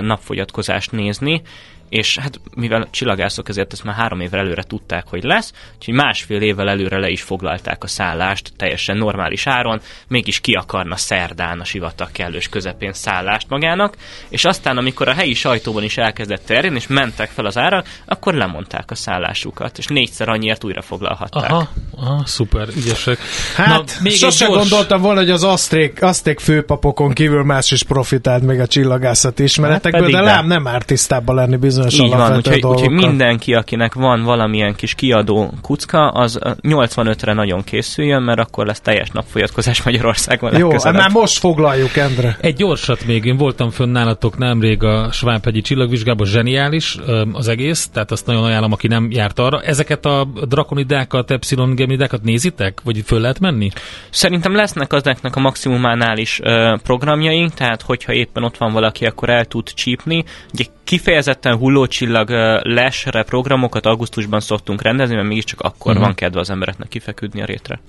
napfogyatkozást 0.00 0.92
nézni, 0.92 1.42
és 1.88 2.18
hát 2.18 2.40
mivel 2.54 2.88
csillagászok 2.90 3.48
ezért 3.48 3.72
ezt 3.72 3.84
már 3.84 3.94
három 3.94 4.20
évvel 4.20 4.40
előre 4.40 4.62
tudták, 4.62 5.04
hogy 5.08 5.22
lesz, 5.22 5.52
úgyhogy 5.76 5.94
másfél 5.94 6.40
évvel 6.40 6.68
előre 6.68 6.98
le 6.98 7.08
is 7.08 7.22
foglalták 7.22 7.84
a 7.84 7.86
szállást 7.86 8.52
teljesen 8.56 8.96
normális 8.96 9.46
áron, 9.46 9.80
mégis 10.08 10.40
ki 10.40 10.52
akarna 10.52 10.96
szerdán 10.96 11.60
a 11.60 11.64
sivatag 11.64 12.12
kellős 12.12 12.48
közepén 12.48 12.92
szállást 12.92 13.48
magának, 13.48 13.96
és 14.28 14.44
aztán 14.44 14.76
amikor 14.76 15.08
a 15.08 15.14
helyi 15.14 15.34
sajtóban 15.34 15.82
is 15.82 15.96
elkezdett 15.96 16.46
terjedni, 16.46 16.78
és 16.78 16.86
mentek 16.86 17.30
fel 17.30 17.44
az 17.44 17.56
árak, 17.56 17.86
akkor 18.06 18.34
lemondták 18.34 18.90
a 18.90 18.94
szállásukat, 18.94 19.78
és 19.78 19.86
négyszer 19.86 20.28
annyiért 20.28 20.64
újra 20.64 20.82
foglalhatták. 20.82 21.50
Aha, 21.50 21.68
aha 21.96 22.22
szuper, 22.26 22.68
ügyesek. 22.76 23.18
Hát, 23.56 23.68
Na, 23.68 23.84
még 24.02 24.12
sose 24.12 24.46
gyors... 24.46 24.58
gondoltam 24.58 25.00
volna, 25.00 25.20
hogy 25.20 25.30
az 25.30 25.44
asztrék, 25.44 26.02
aszték 26.02 26.40
főpapokon 26.40 27.12
kívül 27.12 27.44
más 27.44 27.70
is 27.70 27.82
profitált 27.82 28.42
még 28.42 28.60
a 28.60 28.66
csillagászat 28.66 29.38
ismeretekből, 29.38 30.02
hát 30.02 30.10
de 30.10 30.20
lám 30.20 30.46
nem 30.46 30.66
árt 30.66 30.86
tisztában 30.86 31.34
lenni 31.34 31.56
bizony 31.56 31.77
bizonyos 31.84 32.10
Így 32.10 32.16
van, 32.16 32.36
úgyhogy, 32.36 32.64
úgyhogy 32.64 32.90
mindenki, 32.90 33.54
akinek 33.54 33.94
van 33.94 34.22
valamilyen 34.22 34.74
kis 34.74 34.94
kiadó 34.94 35.52
kucka, 35.62 36.08
az 36.08 36.38
85-re 36.62 37.32
nagyon 37.32 37.64
készüljön, 37.64 38.22
mert 38.22 38.38
akkor 38.38 38.66
lesz 38.66 38.80
teljes 38.80 39.10
napfolyatkozás 39.10 39.82
Magyarországon. 39.82 40.56
Jó, 40.58 40.70
hát 40.70 40.92
már 40.92 41.10
most 41.10 41.38
foglaljuk, 41.38 41.96
Endre. 41.96 42.36
Egy 42.40 42.54
gyorsat 42.54 43.06
még, 43.06 43.24
én 43.24 43.36
voltam 43.36 43.70
fönn 43.70 43.90
nálatok 43.90 44.38
nemrég 44.38 44.82
a 44.82 45.12
Svábhegyi 45.12 45.60
csillagvizsgában, 45.60 46.26
zseniális 46.26 46.98
az 47.32 47.48
egész, 47.48 47.88
tehát 47.92 48.10
azt 48.10 48.26
nagyon 48.26 48.44
ajánlom, 48.44 48.72
aki 48.72 48.86
nem 48.86 49.10
járt 49.10 49.38
arra. 49.38 49.60
Ezeket 49.60 50.04
a 50.04 50.28
drakonidákat, 50.48 51.30
epsilon 51.30 51.74
gemidákat 51.74 52.22
nézitek? 52.22 52.80
Vagy 52.84 53.02
föl 53.06 53.20
lehet 53.20 53.40
menni? 53.40 53.70
Szerintem 54.10 54.54
lesznek 54.54 54.92
azoknak 54.92 55.36
a 55.36 55.40
maximumánál 55.40 56.18
is 56.18 56.40
programjaink, 56.82 57.54
tehát 57.54 57.82
hogyha 57.82 58.12
éppen 58.12 58.42
ott 58.44 58.56
van 58.56 58.72
valaki, 58.72 59.04
akkor 59.06 59.30
el 59.30 59.44
tud 59.44 59.68
csípni. 59.74 60.24
Ugye 60.52 60.64
kifejezetten 60.84 61.58
hullócsillag 61.68 62.30
lesre 62.62 63.22
programokat 63.22 63.86
augusztusban 63.86 64.40
szoktunk 64.40 64.82
rendezni, 64.82 65.14
mert 65.14 65.28
mégiscsak 65.28 65.60
akkor 65.60 65.90
uh-huh. 65.90 66.06
van 66.06 66.14
kedve 66.14 66.40
az 66.40 66.50
embereknek 66.50 66.88
kifeküdni 66.88 67.42
a 67.42 67.44
rétre. 67.44 67.80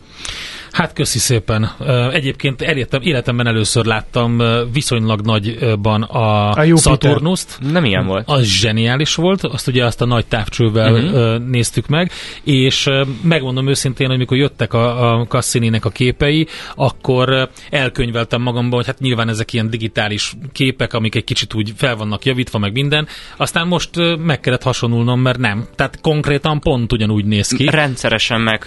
Hát 0.72 0.94
köszi 0.94 1.20
szépen. 1.20 1.72
Egyébként 2.12 2.62
elértem, 2.62 3.02
életemben 3.02 3.48
először 3.48 3.86
láttam 3.86 4.42
viszonylag 4.74 5.22
nagyban 5.22 6.02
a, 6.02 6.52
a 6.52 6.76
Saturnust. 6.76 7.58
Nem 7.72 7.86
ilyen 7.86 8.06
volt. 8.06 8.30
Az 8.30 8.44
zseniális 8.44 9.16
volt, 9.16 9.44
azt 9.44 9.68
ugye 9.68 9.86
azt 9.86 10.02
a 10.02 10.06
nagy 10.06 10.26
távcsővel 10.26 10.94
uh-huh. 10.94 11.48
néztük 11.48 11.88
meg, 11.88 12.12
és 12.44 12.90
megmondom 13.22 13.68
őszintén, 13.68 14.08
hogy 14.08 14.18
mikor 14.18 14.38
jöttek 14.38 14.74
a, 14.74 15.20
a 15.20 15.26
Cassini-nek 15.26 15.86
a 15.86 15.90
képei, 15.90 16.48
akkor 16.76 17.50
elkönyveltem 17.70 18.42
magamban, 18.42 18.78
hogy 18.78 18.86
hát 18.86 19.00
nyilván 19.00 19.30
ezek 19.30 19.54
ilyen 19.54 19.70
digitális 19.70 20.34
képek, 20.52 20.94
amik 20.94 21.16
egy 21.16 21.24
kicsit 21.24 21.54
úgy 21.54 21.74
fel 21.78 21.96
vannak 21.96 22.26
javítva, 22.26 22.60
meg 22.60 22.72
minden. 22.72 23.08
Aztán 23.38 23.68
most 23.70 23.90
meg 24.18 24.40
kellett 24.40 24.64
hasonulnom, 24.64 25.22
mert 25.22 25.38
nem. 25.40 25.68
Tehát 25.76 26.02
konkrétan 26.02 26.60
pont 26.60 26.92
ugyanúgy 26.92 27.26
néz 27.26 27.48
ki. 27.48 27.70
Rendszeresen 27.70 28.42
meg 28.42 28.64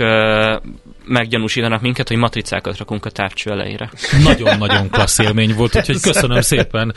meggyanúsítanak 1.07 1.81
minket, 1.81 2.09
hogy 2.09 2.17
matricákat 2.17 2.77
rakunk 2.77 3.05
a 3.05 3.11
távcső 3.11 3.51
elejére. 3.51 3.91
Nagyon-nagyon 4.25 4.91
klassz 4.91 5.19
élmény 5.19 5.55
volt, 5.55 5.77
úgyhogy 5.77 6.01
köszönöm 6.01 6.41
szépen. 6.41 6.95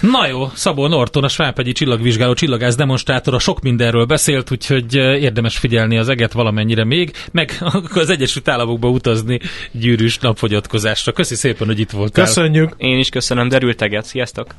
Na 0.00 0.26
jó, 0.26 0.50
Szabó 0.54 0.86
Norton, 0.86 1.24
a 1.24 1.28
Svábhegyi 1.28 1.72
csillagvizsgáló 1.72 2.34
csillagász 2.34 2.74
demonstrátora 2.74 3.38
sok 3.38 3.60
mindenről 3.60 4.04
beszélt, 4.04 4.50
úgyhogy 4.50 4.94
érdemes 4.94 5.58
figyelni 5.58 5.98
az 5.98 6.08
eget 6.08 6.32
valamennyire 6.32 6.84
még, 6.84 7.12
meg 7.32 7.58
az 7.94 8.10
Egyesült 8.10 8.48
Államokba 8.48 8.88
utazni 8.88 9.40
gyűrűs 9.72 10.18
napfogyatkozásra. 10.18 11.12
Köszi 11.12 11.34
szépen, 11.34 11.66
hogy 11.66 11.80
itt 11.80 11.90
voltál. 11.90 12.24
Köszönjük. 12.24 12.74
Én 12.76 12.98
is 12.98 13.08
köszönöm, 13.08 13.48
derülteget. 13.48 14.04
Sziasztok! 14.04 14.54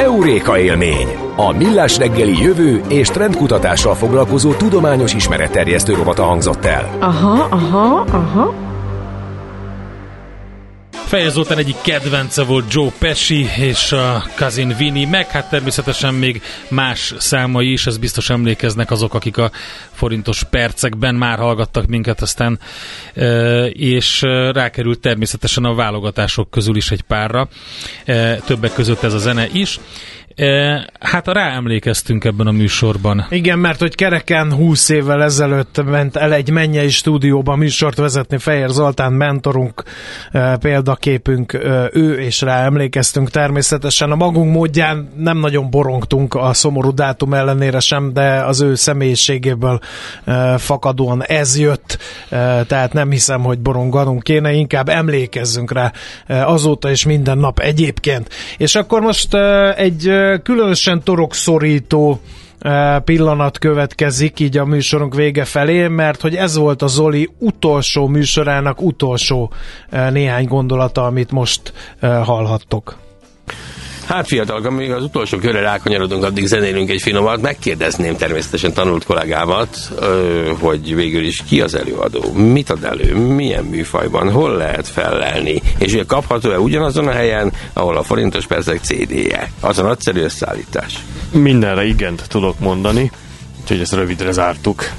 Heuréka 0.00 0.58
élmény! 0.58 1.08
A 1.36 1.52
Millás 1.52 1.98
reggeli 1.98 2.42
jövő 2.42 2.82
és 2.88 3.08
trendkutatással 3.08 3.94
foglalkozó 3.94 4.52
tudományos 4.52 5.14
ismeretterjesztő 5.14 5.94
rovata 5.94 6.22
hangzott 6.22 6.64
el. 6.64 6.96
Aha, 7.00 7.46
aha, 7.50 8.04
aha. 8.10 8.69
Fejez 11.10 11.32
Zoltán 11.32 11.58
egyik 11.58 11.80
kedvence 11.82 12.42
volt 12.42 12.72
Joe 12.72 12.90
Pesci 12.98 13.48
és 13.58 13.92
a 13.92 14.24
Cousin 14.36 14.74
Vinny, 14.78 15.08
meg 15.08 15.28
hát 15.30 15.50
természetesen 15.50 16.14
még 16.14 16.42
más 16.68 17.14
számai 17.18 17.72
is, 17.72 17.86
ez 17.86 17.98
biztos 17.98 18.30
emlékeznek 18.30 18.90
azok, 18.90 19.14
akik 19.14 19.36
a 19.36 19.50
forintos 19.90 20.42
percekben 20.50 21.14
már 21.14 21.38
hallgattak 21.38 21.86
minket, 21.86 22.20
aztán 22.20 22.58
és 23.72 24.20
rákerült 24.52 25.00
természetesen 25.00 25.64
a 25.64 25.74
válogatások 25.74 26.50
közül 26.50 26.76
is 26.76 26.90
egy 26.90 27.02
párra, 27.02 27.48
többek 28.44 28.72
között 28.72 29.02
ez 29.02 29.14
a 29.14 29.18
zene 29.18 29.48
is 29.52 29.78
Hát 31.00 31.28
ráemlékeztünk 31.28 32.24
ebben 32.24 32.46
a 32.46 32.50
műsorban. 32.50 33.26
Igen, 33.30 33.58
mert 33.58 33.80
hogy 33.80 33.94
kereken 33.94 34.54
20 34.54 34.88
évvel 34.88 35.22
ezelőtt 35.22 35.84
ment 35.84 36.16
el 36.16 36.32
egy 36.32 36.50
mennyei 36.50 36.88
stúdióban 36.88 37.58
műsort 37.58 37.96
vezetni 37.96 38.38
Fehér 38.38 38.68
Zoltán 38.68 39.12
mentorunk, 39.12 39.82
példaképünk, 40.60 41.52
ő 41.92 42.20
és 42.20 42.40
rá 42.40 42.64
emlékeztünk 42.64 43.30
természetesen. 43.30 44.10
A 44.10 44.14
magunk 44.14 44.52
módján 44.52 45.08
nem 45.16 45.38
nagyon 45.38 45.70
borongtunk 45.70 46.34
a 46.34 46.52
szomorú 46.52 46.94
dátum 46.94 47.34
ellenére 47.34 47.80
sem, 47.80 48.12
de 48.12 48.44
az 48.44 48.60
ő 48.60 48.74
személyiségéből 48.74 49.80
fakadóan 50.56 51.24
ez 51.24 51.58
jött, 51.58 51.98
tehát 52.66 52.92
nem 52.92 53.10
hiszem, 53.10 53.42
hogy 53.42 53.58
boronganunk 53.58 54.22
kéne, 54.22 54.52
inkább 54.52 54.88
emlékezzünk 54.88 55.72
rá 55.72 55.92
azóta 56.26 56.90
és 56.90 57.04
minden 57.04 57.38
nap 57.38 57.58
egyébként. 57.58 58.28
És 58.56 58.74
akkor 58.74 59.00
most 59.00 59.34
egy 59.76 60.18
különösen 60.42 61.02
torokszorító 61.02 62.20
pillanat 63.04 63.58
következik 63.58 64.40
így 64.40 64.58
a 64.58 64.64
műsorunk 64.64 65.14
vége 65.14 65.44
felé, 65.44 65.88
mert 65.88 66.20
hogy 66.20 66.34
ez 66.34 66.56
volt 66.56 66.82
a 66.82 66.86
Zoli 66.86 67.28
utolsó 67.38 68.06
műsorának 68.06 68.82
utolsó 68.82 69.52
néhány 69.90 70.46
gondolata, 70.46 71.04
amit 71.04 71.30
most 71.30 71.72
hallhattok. 72.00 72.96
Hát 74.10 74.26
fiatalok, 74.26 74.64
amíg 74.64 74.92
az 74.92 75.02
utolsó 75.02 75.38
körre 75.38 75.60
rákanyarodunk, 75.60 76.24
addig 76.24 76.46
zenélünk 76.46 76.90
egy 76.90 77.02
finomat. 77.02 77.40
Megkérdezném 77.40 78.16
természetesen 78.16 78.72
tanult 78.72 79.04
kollégámat, 79.04 79.76
hogy 80.58 80.94
végül 80.94 81.24
is 81.24 81.42
ki 81.48 81.60
az 81.60 81.74
előadó, 81.74 82.32
mit 82.32 82.70
ad 82.70 82.84
elő, 82.84 83.14
milyen 83.14 83.64
műfajban, 83.64 84.30
hol 84.30 84.56
lehet 84.56 84.88
fellelni, 84.88 85.62
és 85.78 85.98
kapható-e 86.06 86.58
ugyanazon 86.58 87.08
a 87.08 87.12
helyen, 87.12 87.52
ahol 87.72 87.96
a 87.96 88.02
forintos 88.02 88.46
percek 88.46 88.80
CD-je. 88.82 89.52
Az 89.60 89.78
a 89.78 89.82
nagyszerű 89.82 90.20
összeállítás. 90.20 90.94
Mindenre 91.32 91.84
igent 91.84 92.24
tudok 92.28 92.58
mondani, 92.58 93.10
úgyhogy 93.60 93.80
ezt 93.80 93.94
rövidre 93.94 94.32
zártuk. 94.32 94.90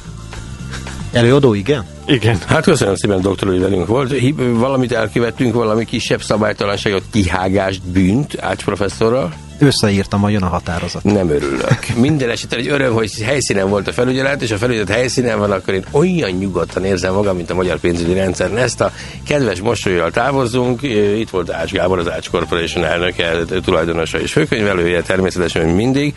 Előadó, 1.11 1.53
igen? 1.53 1.85
Igen. 2.11 2.37
Hát 2.47 2.63
köszönöm 2.63 2.95
szépen, 2.95 3.21
doktor, 3.21 3.47
hogy 3.47 3.59
velünk 3.59 3.87
volt. 3.87 4.13
Valamit 4.35 4.91
elkövettünk, 4.91 5.53
valami 5.53 5.85
kisebb 5.85 6.21
szabálytalanságot, 6.21 7.03
kihágást, 7.11 7.81
bűnt 7.83 8.39
Ács 8.39 8.63
professzorral. 8.63 9.33
Összeírtam, 9.59 10.21
hogy 10.21 10.31
jön 10.31 10.43
a 10.43 10.47
határozat. 10.47 11.03
Nem 11.03 11.29
örülök. 11.29 11.79
Minden 11.95 12.29
esetre 12.29 12.59
egy 12.59 12.67
öröm, 12.67 12.93
hogy 12.93 13.21
helyszínen 13.21 13.69
volt 13.69 13.87
a 13.87 13.91
felügyelet, 13.91 14.41
és 14.41 14.51
a 14.51 14.57
felügyelet 14.57 14.89
helyszínen 14.89 15.39
van, 15.39 15.51
akkor 15.51 15.73
én 15.73 15.85
olyan 15.91 16.29
nyugodtan 16.29 16.85
érzem 16.85 17.13
magam, 17.13 17.35
mint 17.35 17.49
a 17.49 17.55
magyar 17.55 17.79
pénzügyi 17.79 18.13
rendszer. 18.13 18.51
Ezt 18.51 18.81
a 18.81 18.91
kedves 19.27 19.59
mosolyjal 19.59 20.11
távozzunk. 20.11 20.81
Itt 21.17 21.29
volt 21.29 21.51
Ács 21.51 21.71
Gábor, 21.71 21.99
az 21.99 22.09
Ács 22.09 22.29
Corporation 22.29 22.83
elnöke, 22.85 23.31
tulajdonosa 23.63 24.19
és 24.19 24.31
főkönyvelője, 24.31 25.01
természetesen 25.01 25.67
mindig. 25.67 26.15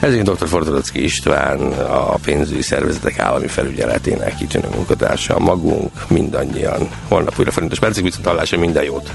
Ezért 0.00 0.30
dr. 0.30 0.48
Fordorocki 0.48 1.02
István, 1.02 1.60
a 1.72 2.14
pénzügyi 2.14 2.62
szervezetek 2.62 3.18
állami 3.18 3.46
felügyeletének 3.46 4.36
kitűnő 4.36 4.68
munkatársa, 4.74 5.38
magunk, 5.38 5.90
mindannyian. 6.08 6.88
Holnap 7.08 7.38
újra 7.38 7.50
forintos 7.50 7.78
percig, 7.78 8.04
viszont 8.04 8.26
hallásra 8.26 8.58
minden 8.58 8.84
jót! 8.84 9.12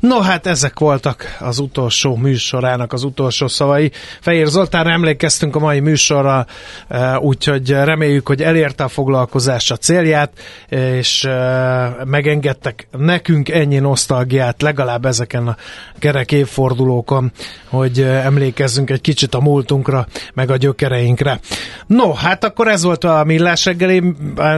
No 0.00 0.20
hát 0.20 0.46
ezek 0.46 0.78
voltak 0.78 1.36
az 1.40 1.58
utolsó 1.58 2.16
műsorának 2.16 2.92
az 2.92 3.02
utolsó 3.02 3.48
szavai. 3.48 3.90
Fehér 4.20 4.46
Zoltán 4.46 4.88
emlékeztünk 4.88 5.56
a 5.56 5.58
mai 5.58 5.80
műsorra, 5.80 6.46
e, 6.88 7.18
úgyhogy 7.18 7.70
reméljük, 7.70 8.26
hogy 8.26 8.42
elérte 8.42 8.84
a 8.84 8.88
foglalkozás 8.88 9.70
a 9.70 9.76
célját, 9.76 10.32
és 10.68 11.24
e, 11.24 11.96
megengedtek 12.04 12.88
nekünk 12.90 13.48
ennyi 13.48 13.78
nosztalgiát 13.78 14.62
legalább 14.62 15.04
ezeken 15.04 15.48
a 15.48 15.56
kerek 15.98 16.32
évfordulókon, 16.32 17.32
hogy 17.68 18.00
e, 18.00 18.04
emlékezzünk 18.04 18.90
egy 18.90 19.00
kicsit 19.00 19.34
a 19.34 19.40
múltunkra, 19.40 20.06
meg 20.34 20.50
a 20.50 20.56
gyökereinkre. 20.56 21.40
No, 21.86 22.12
hát 22.12 22.44
akkor 22.44 22.68
ez 22.68 22.82
volt 22.82 23.04
a 23.04 23.24
millás 23.24 23.64
reggeli, 23.64 24.02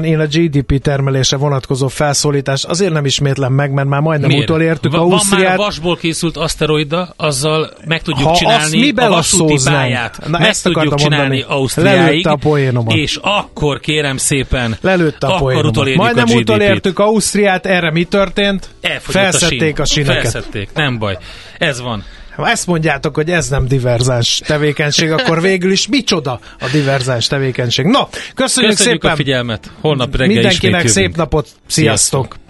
én 0.02 0.18
a 0.18 0.26
GDP 0.26 0.82
termelése 0.82 1.36
vonatkozó 1.36 1.88
felszólítás 1.88 2.64
azért 2.64 2.92
nem 2.92 3.04
ismétlem 3.04 3.52
meg, 3.52 3.72
mert 3.72 3.88
már 3.88 4.00
majdnem 4.00 4.30
Miért? 4.30 4.50
utolértük 4.50 4.92
Va- 4.92 5.00
a 5.00 5.04
20 5.04 5.30
Asztúriát... 5.38 5.58
Már 5.58 5.66
vasból 5.66 5.96
készült 5.96 6.36
aszteroida, 6.36 7.14
azzal 7.16 7.70
meg 7.84 8.02
tudjuk 8.02 8.28
ha 8.28 8.34
csinálni 8.34 8.90
a 8.90 9.60
pályát. 9.64 10.18
Na, 10.26 10.38
meg 10.38 10.48
ezt 10.48 10.62
tudjuk 10.62 10.94
csinálni 10.94 11.26
mondani. 11.26 11.58
Ausztriáig. 11.58 12.26
A 12.26 12.36
poénomat. 12.36 12.94
És 12.94 13.18
akkor 13.22 13.80
kérem 13.80 14.16
szépen, 14.16 14.76
Lelőtte 14.80 15.26
a 15.26 15.34
akkor 15.34 15.66
utolérjük 15.66 16.02
Majdnem 16.02 16.26
a 16.28 16.34
utolértük 16.34 16.98
Ausztriát, 16.98 17.66
erre 17.66 17.90
mi 17.90 18.04
történt? 18.04 18.68
Elfogyott 18.80 19.22
Felszették 19.22 19.78
a, 19.78 19.84
sín. 19.84 20.02
a 20.02 20.06
sineket. 20.06 20.30
Felszették, 20.30 20.68
nem 20.74 20.98
baj. 20.98 21.18
Ez 21.58 21.80
van. 21.80 22.04
Ha 22.36 22.48
ezt 22.48 22.66
mondjátok, 22.66 23.14
hogy 23.14 23.30
ez 23.30 23.48
nem 23.48 23.68
diverzáns 23.68 24.40
tevékenység, 24.46 25.12
akkor 25.12 25.40
végül 25.40 25.70
is 25.70 25.86
micsoda 25.86 26.40
a 26.60 26.68
diverzáns 26.72 27.26
tevékenység. 27.26 27.84
Na, 27.84 28.08
köszönjük, 28.34 28.34
köszönjük 28.34 28.76
szépen 28.76 29.10
a 29.10 29.14
figyelmet. 29.16 29.70
Holnap 29.80 30.16
reggel 30.16 30.26
Mindenkinek 30.26 30.88
szép 30.88 31.16
napot. 31.16 31.48
Sziasztok. 31.66 31.66
Sziasztok. 31.66 32.47